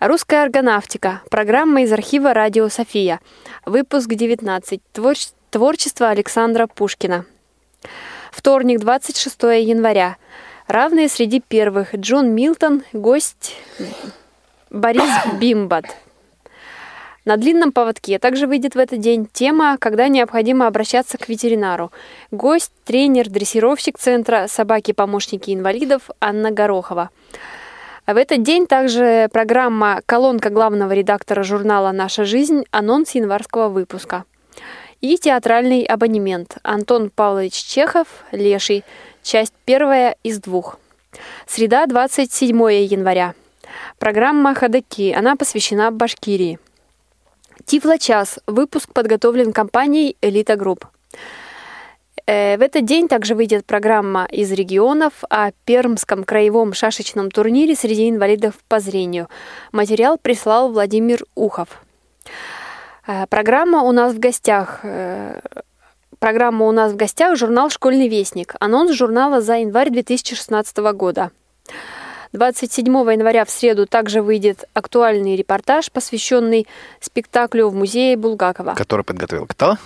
Русская 0.00 0.44
органавтика. 0.44 1.20
Программа 1.30 1.82
из 1.82 1.92
архива 1.92 2.32
«Радио 2.32 2.68
София». 2.68 3.20
Выпуск 3.66 4.08
19. 4.08 4.80
Творч- 4.94 5.32
Творчество 5.50 6.08
Александра 6.08 6.68
Пушкина. 6.68 7.26
Вторник, 8.32 8.78
26 8.78 9.60
января. 9.60 10.16
Равные 10.68 11.08
среди 11.08 11.40
первых. 11.40 11.94
Джон 11.94 12.30
Милтон, 12.30 12.82
гость 12.94 13.56
Борис 14.70 15.10
Бимбат. 15.40 15.86
На 17.24 17.36
длинном 17.36 17.72
поводке 17.72 18.18
также 18.18 18.46
выйдет 18.46 18.74
в 18.74 18.78
этот 18.78 19.00
день 19.00 19.28
тема, 19.30 19.76
когда 19.78 20.08
необходимо 20.08 20.66
обращаться 20.66 21.18
к 21.18 21.28
ветеринару. 21.28 21.92
Гость, 22.30 22.72
тренер, 22.84 23.28
дрессировщик 23.28 23.98
центра 23.98 24.46
«Собаки-помощники 24.48 25.52
инвалидов» 25.52 26.08
Анна 26.20 26.50
Горохова. 26.50 27.10
А 28.06 28.14
в 28.14 28.16
этот 28.16 28.42
день 28.42 28.66
также 28.66 29.28
программа 29.30 30.00
«Колонка 30.06 30.48
главного 30.48 30.92
редактора 30.92 31.42
журнала 31.42 31.92
«Наша 31.92 32.24
жизнь», 32.24 32.64
анонс 32.70 33.10
январского 33.10 33.68
выпуска. 33.68 34.24
И 35.02 35.18
театральный 35.18 35.82
абонемент 35.82 36.56
Антон 36.62 37.10
Павлович 37.10 37.52
Чехов 37.52 38.08
«Леший», 38.32 38.84
часть 39.22 39.52
первая 39.66 40.16
из 40.22 40.40
двух. 40.40 40.78
Среда, 41.46 41.86
27 41.86 42.56
января. 42.56 43.34
Программа 43.98 44.54
«Ходоки», 44.54 45.12
она 45.12 45.36
посвящена 45.36 45.90
Башкирии. 45.90 46.58
Тифло-час. 47.64 48.38
Выпуск 48.46 48.92
подготовлен 48.92 49.52
компанией 49.52 50.16
«Элита 50.20 50.56
Групп». 50.56 50.86
Э, 52.26 52.56
В 52.56 52.62
этот 52.62 52.84
день 52.84 53.08
также 53.08 53.34
выйдет 53.34 53.64
программа 53.64 54.26
из 54.26 54.52
регионов 54.52 55.12
о 55.30 55.50
Пермском 55.64 56.24
краевом 56.24 56.74
шашечном 56.74 57.30
турнире 57.30 57.74
среди 57.74 58.08
инвалидов 58.10 58.54
по 58.68 58.80
зрению. 58.80 59.28
Материал 59.72 60.18
прислал 60.18 60.70
Владимир 60.70 61.24
Ухов. 61.34 61.68
Э, 63.06 63.26
Программа 63.28 63.82
у 63.82 63.92
нас 63.92 64.14
в 64.14 64.18
гостях. 64.18 64.80
э, 64.82 65.40
Программа 66.18 66.66
у 66.66 66.72
нас 66.72 66.92
в 66.92 66.96
гостях 66.96 67.36
журнал 67.36 67.70
«Школьный 67.70 68.08
вестник». 68.08 68.56
Анонс 68.60 68.92
журнала 68.92 69.40
за 69.40 69.58
январь 69.58 69.88
2016 69.90 70.76
года. 70.92 71.30
27 72.32 72.86
января 72.86 73.44
в 73.44 73.50
среду 73.50 73.86
также 73.86 74.22
выйдет 74.22 74.64
актуальный 74.74 75.36
репортаж, 75.36 75.90
посвященный 75.90 76.66
спектаклю 77.00 77.68
в 77.68 77.74
музее 77.74 78.16
Булгакова. 78.16 78.74
Который 78.74 79.04
подготовил 79.04 79.46
кто? 79.46 79.76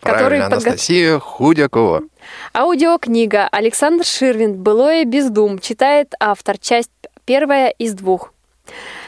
Который 0.00 0.18
Правильно, 0.40 0.44
подго- 0.46 0.52
Анастасия 0.68 1.18
Худякова. 1.18 2.02
Аудиокнига 2.54 3.48
Александр 3.50 4.04
Ширвин 4.04 4.54
«Былое 4.62 5.04
без 5.04 5.30
дум» 5.30 5.58
читает 5.58 6.14
автор, 6.20 6.58
часть 6.58 6.90
первая 7.24 7.68
из 7.70 7.94
двух. 7.94 8.32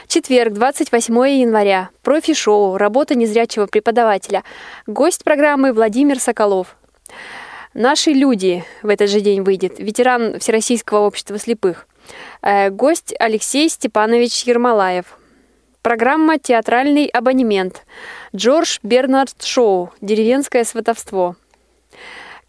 Четверг, 0.07 0.53
28 0.53 1.13
января. 1.41 1.89
Профи-шоу 2.01 2.77
«Работа 2.77 3.13
незрячего 3.15 3.65
преподавателя». 3.67 4.43
Гость 4.87 5.23
программы 5.23 5.73
Владимир 5.73 6.19
Соколов. 6.19 6.75
«Наши 7.73 8.11
люди» 8.11 8.63
в 8.81 8.89
этот 8.89 9.09
же 9.09 9.19
день 9.21 9.41
выйдет. 9.41 9.77
Ветеран 9.79 10.39
Всероссийского 10.39 10.99
общества 10.99 11.37
слепых. 11.37 11.87
Э, 12.41 12.69
Гость 12.69 13.13
Алексей 13.19 13.69
Степанович 13.69 14.43
Ермолаев. 14.43 15.17
Программа 15.81 16.37
«Театральный 16.37 17.05
абонемент». 17.05 17.85
Джордж 18.35 18.79
Бернард 18.83 19.43
Шоу 19.43 19.91
«Деревенское 20.01 20.63
сватовство». 20.63 21.35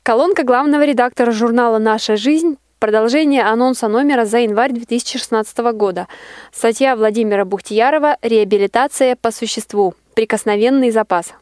Колонка 0.03 0.43
главного 0.43 0.85
редактора 0.85 1.31
журнала 1.31 1.79
«Наша 1.79 2.17
жизнь» 2.17 2.59
Продолжение 2.79 3.43
анонса 3.43 3.89
номера 3.89 4.25
за 4.25 4.39
январь 4.39 4.71
2016 4.71 5.59
года. 5.75 6.07
Статья 6.53 6.95
Владимира 6.95 7.45
Бухтиярова 7.45 8.19
«Реабилитация 8.23 9.17
по 9.17 9.33
существу. 9.33 9.95
Прикосновенный 10.15 10.93
запас». 10.93 11.35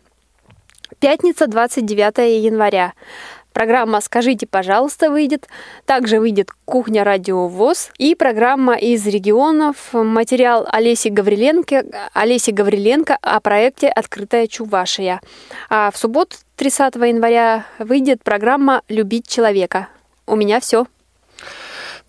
Пятница, 0.98 1.46
29 1.46 2.42
января. 2.42 2.94
Программа 3.56 4.02
«Скажите, 4.02 4.46
пожалуйста» 4.46 5.10
выйдет. 5.10 5.48
Также 5.86 6.20
выйдет 6.20 6.50
«Кухня 6.66 7.04
Радио 7.04 7.48
ВОЗ» 7.48 7.90
и 7.96 8.14
программа 8.14 8.76
из 8.76 9.06
регионов. 9.06 9.94
Материал 9.94 10.68
Олеси 10.70 11.08
Гавриленко, 11.08 11.86
Олеси 12.12 12.50
Гавриленко 12.50 13.16
о 13.22 13.40
проекте 13.40 13.88
«Открытая 13.88 14.46
Чувашия». 14.46 15.22
А 15.70 15.90
в 15.90 15.96
субботу, 15.96 16.36
30 16.56 16.96
января, 16.96 17.64
выйдет 17.78 18.22
программа 18.22 18.82
«Любить 18.90 19.26
человека». 19.26 19.88
У 20.26 20.36
меня 20.36 20.60
все. 20.60 20.86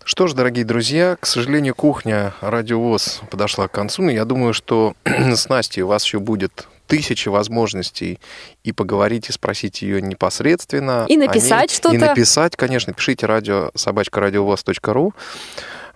Что 0.04 0.26
ж, 0.26 0.34
дорогие 0.34 0.66
друзья, 0.66 1.16
к 1.18 1.24
сожалению, 1.24 1.74
кухня 1.74 2.34
Радиовоз 2.42 3.22
подошла 3.30 3.68
к 3.68 3.72
концу, 3.72 4.02
но 4.02 4.10
я 4.10 4.26
думаю, 4.26 4.52
что 4.52 4.92
с 5.06 5.48
Настей 5.48 5.80
у 5.80 5.86
вас 5.86 6.04
еще 6.04 6.18
будет 6.18 6.68
тысячи 6.88 7.28
возможностей 7.28 8.18
и 8.64 8.72
поговорить, 8.72 9.28
и 9.28 9.32
спросить 9.32 9.82
ее 9.82 10.02
непосредственно. 10.02 11.04
И 11.08 11.16
написать 11.16 11.70
что-то. 11.70 11.94
И 11.94 11.98
написать, 11.98 12.56
конечно. 12.56 12.92
Пишите 12.92 13.26
радио 13.26 13.70
собачка 13.74 14.20
радиовоз.ру. 14.20 15.14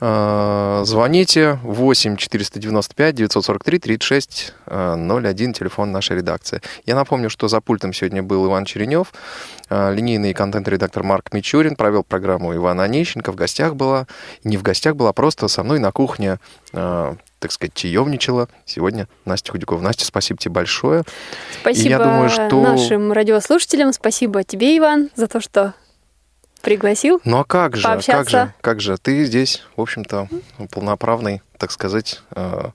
Э, 0.04 0.82
Звоните 0.84 1.60
8 1.62 2.16
495 2.16 3.14
943 3.14 3.78
36 3.78 4.54
э, 4.66 4.96
01, 4.96 5.52
телефон 5.52 5.92
нашей 5.92 6.16
редакции. 6.16 6.60
Я 6.86 6.96
напомню, 6.96 7.30
что 7.30 7.46
за 7.46 7.60
пультом 7.60 7.92
сегодня 7.92 8.20
был 8.20 8.44
Иван 8.46 8.64
Черенев, 8.64 9.12
э, 9.70 9.94
линейный 9.94 10.34
контент-редактор 10.34 11.04
Марк 11.04 11.32
Мичурин, 11.32 11.76
провел 11.76 12.02
программу 12.02 12.52
Иван 12.52 12.80
Онищенко, 12.80 13.30
в 13.30 13.36
гостях 13.36 13.76
была, 13.76 14.08
не 14.42 14.56
в 14.56 14.62
гостях 14.62 14.96
была, 14.96 15.12
просто 15.12 15.46
со 15.46 15.62
мной 15.62 15.78
на 15.78 15.92
кухне, 15.92 16.38
э, 16.72 17.14
так 17.42 17.50
сказать, 17.50 17.74
чаевничала 17.74 18.48
сегодня 18.64 19.08
Настя 19.24 19.50
Худякова. 19.50 19.80
Настя, 19.80 20.04
спасибо 20.04 20.38
тебе 20.38 20.52
большое. 20.52 21.00
И 21.00 21.04
Спасибо 21.60 21.88
я 21.88 21.98
думаю, 21.98 22.28
что... 22.30 22.62
нашим 22.62 23.12
радиослушателям. 23.12 23.92
Спасибо 23.92 24.44
тебе, 24.44 24.78
Иван, 24.78 25.10
за 25.16 25.26
то, 25.26 25.40
что 25.40 25.74
пригласил. 26.62 27.20
Ну 27.24 27.38
а 27.40 27.44
как 27.44 27.74
же, 27.76 27.82
как 27.82 27.94
пообщаться. 27.94 28.30
же, 28.30 28.54
как 28.60 28.80
же? 28.80 28.96
Ты 28.96 29.24
здесь, 29.24 29.64
в 29.76 29.80
общем-то, 29.80 30.28
полноправный, 30.70 31.42
так 31.58 31.72
сказать, 31.72 32.22
э, 32.36 32.70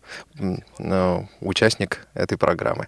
э, 0.80 1.20
участник 1.40 2.06
этой 2.14 2.38
программы. 2.38 2.88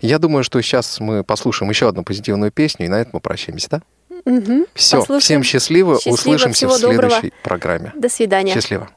Я 0.00 0.20
думаю, 0.20 0.44
что 0.44 0.62
сейчас 0.62 1.00
мы 1.00 1.24
послушаем 1.24 1.68
еще 1.70 1.88
одну 1.88 2.04
позитивную 2.04 2.52
песню, 2.52 2.86
и 2.86 2.88
на 2.88 3.00
этом 3.00 3.10
мы 3.14 3.20
прощаемся, 3.20 3.68
да? 3.70 3.82
Мгм. 4.24 4.66
Все, 4.74 5.00
Послушаем. 5.00 5.20
всем 5.20 5.42
счастливо, 5.42 5.96
Счастливо, 5.96 6.14
услышимся 6.14 6.68
в 6.68 6.70
всего 6.70 6.78
доброго. 6.78 7.10
следующей 7.10 7.32
программе. 7.42 7.92
До 7.96 8.08
свидания. 8.08 8.54
Счастливо. 8.54 8.88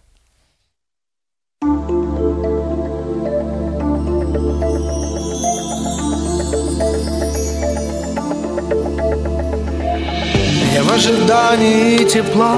Я 11.02 11.08
в 11.08 11.14
ожидании 11.14 11.98
тепла. 12.06 12.58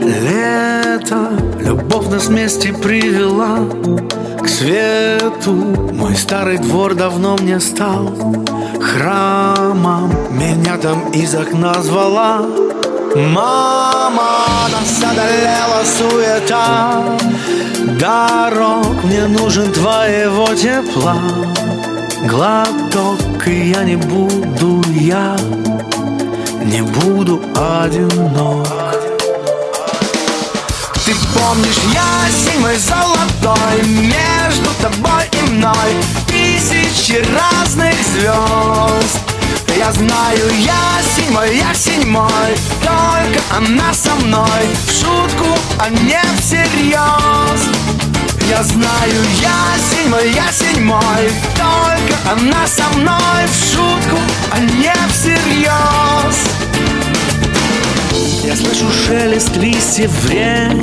Лето 0.00 1.30
Любовь 1.60 2.08
нас 2.08 2.26
вместе 2.26 2.72
привела. 2.72 3.58
К 4.42 4.48
свету 4.48 5.52
Мой 5.92 6.14
старый 6.16 6.58
двор 6.58 6.94
давно 6.94 7.36
мне 7.36 7.60
стал. 7.60 8.10
Храмом 8.80 10.10
Меня 10.30 10.78
там 10.78 11.10
из 11.10 11.34
окна 11.34 11.74
звала. 11.82 12.46
Мама, 13.14 14.68
нас 14.72 15.02
одолела 15.02 15.84
суета. 15.84 17.18
Дорог, 18.00 19.04
мне 19.04 19.26
нужен 19.26 19.70
твоего 19.72 20.46
тепла. 20.54 21.16
Глоток, 22.26 23.46
и 23.46 23.70
я 23.70 23.84
не 23.84 23.96
буду 23.96 24.82
я 24.90 25.36
не 26.68 26.82
буду 26.82 27.40
одинок. 27.54 28.66
Ты 31.06 31.14
помнишь 31.34 31.80
ясень 31.94 32.60
мой 32.60 32.76
золотой 32.76 33.82
Между 33.86 34.70
тобой 34.82 35.24
и 35.32 35.50
мной 35.50 35.90
Тысячи 36.26 37.24
разных 37.32 37.94
звезд. 38.12 39.18
Я 39.78 39.90
знаю 39.92 40.50
ясень 40.58 41.32
мой, 41.32 41.56
ясень 41.56 42.06
мой 42.06 42.30
Только 42.82 43.40
она 43.56 43.94
со 43.94 44.14
мной. 44.16 44.68
В 44.86 44.90
шутку, 44.90 45.58
а 45.78 45.88
не 45.88 46.20
всерьез. 46.38 47.62
Я 48.50 48.62
знаю, 48.62 49.24
ясень 49.40 50.10
мой, 50.10 50.30
ясень 50.32 50.84
мой 50.84 51.32
Только 51.56 52.30
она 52.30 52.66
со 52.66 52.86
мной. 52.98 53.46
В 53.46 53.72
шутку, 53.72 54.18
а 54.50 54.58
не 54.60 54.92
всерьез 55.10 56.57
Я 58.48 58.56
слышу 58.56 58.86
шелест 58.90 59.54
листьев 59.56 60.10
времени. 60.22 60.82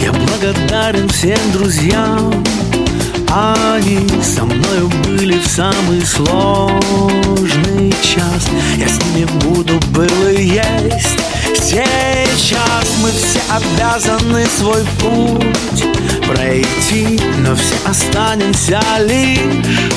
Я 0.00 0.12
благодарен 0.12 1.08
всем 1.08 1.36
друзьям. 1.52 2.44
Они 3.28 4.08
со 4.22 4.44
мною 4.44 4.88
были 5.04 5.36
в 5.36 5.46
самый 5.48 6.00
сложный 6.06 7.92
час. 8.04 8.48
Я 8.76 8.86
с 8.86 9.00
ними 9.04 9.24
буду 9.42 9.80
был 9.90 10.28
и 10.28 10.44
есть. 10.44 11.18
Сейчас 11.60 12.86
мы 13.02 13.10
все 13.10 13.40
обязаны 13.50 14.46
свой 14.56 14.84
путь 15.00 15.84
пройти 16.28 17.18
Но 17.38 17.56
все 17.56 17.74
останемся 17.84 18.80
лишь 19.00 19.90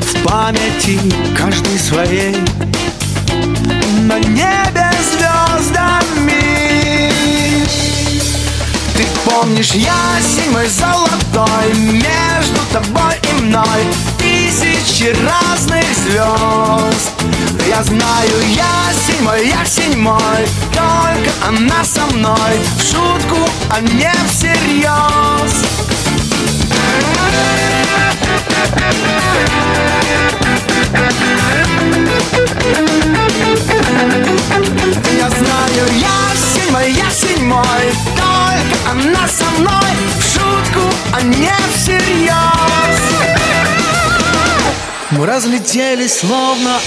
в 0.00 0.24
памяти 0.24 0.98
каждый 1.36 1.78
своей 1.78 2.34
На 4.10 4.18
небе 4.18 4.90
звездами. 5.12 6.42
Ты 8.96 9.06
помнишь 9.24 9.70
ясень 9.70 10.50
мой 10.50 10.66
золотой 10.66 11.72
Между 11.74 12.60
тобой 12.72 13.14
и 13.22 13.42
мной 13.42 13.84
Тысячи 14.18 15.14
разных 15.24 15.84
звезд. 15.94 17.12
Я 17.68 17.84
знаю 17.84 18.30
ясень 18.48 19.22
мой, 19.22 19.46
ясень 19.46 19.96
мой 19.96 20.44
Только 20.72 21.30
она 21.46 21.84
со 21.84 22.04
мной 22.06 22.58
В 22.78 22.82
шутку, 22.82 23.48
а 23.70 23.80
не 23.80 24.12
всерьез 24.28 25.20
Я 35.18 35.28
знаю, 35.28 35.84
ясень 35.94 36.72
мой, 36.72 36.92
ясень 36.92 37.44
мой 37.44 37.64
Только 38.16 38.90
она 38.90 39.28
со 39.28 39.44
мной. 39.60 39.90
В 40.18 40.22
шутку, 40.22 40.80
а 41.12 41.22
не 41.22 41.52
всерьез. 41.74 43.00
Мы 45.10 45.26
разлетелись 45.26 46.18
словно 46.20 46.78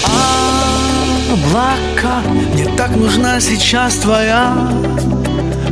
облака. 1.30 2.22
Мне 2.52 2.66
так 2.76 2.90
нужна 2.96 3.40
сейчас 3.40 3.94
твоя 3.96 4.54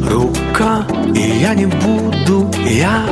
рука. 0.09 0.87
И 1.15 1.39
я 1.41 1.55
не 1.55 1.67
буду, 1.67 2.51
я 2.65 3.05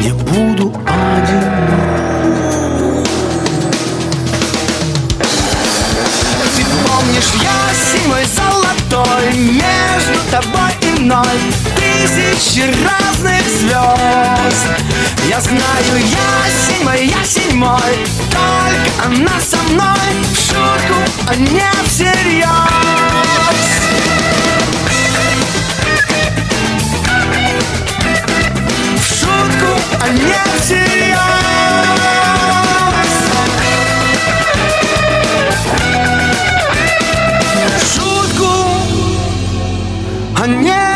не 0.00 0.12
буду 0.12 0.72
одинок 0.86 2.03
между 9.36 10.18
тобой 10.30 10.70
и 10.82 11.00
мной 11.00 11.38
Тысячи 11.76 12.62
разных 12.84 13.42
звезд. 13.60 14.66
Я 15.28 15.40
знаю, 15.40 15.96
я 15.96 16.84
мой, 16.84 17.06
я 17.06 17.54
мой 17.54 18.06
Только 18.30 19.06
она 19.06 19.40
со 19.40 19.56
мной 19.72 19.94
в 20.30 20.36
шутку, 20.36 20.94
а 21.26 21.34
не 21.34 21.70
всерьез. 21.86 22.48
В 28.96 29.04
шутку, 29.06 29.80
а 30.00 30.08
не 30.08 30.62
всерьез. 30.62 31.53
a 40.44 40.93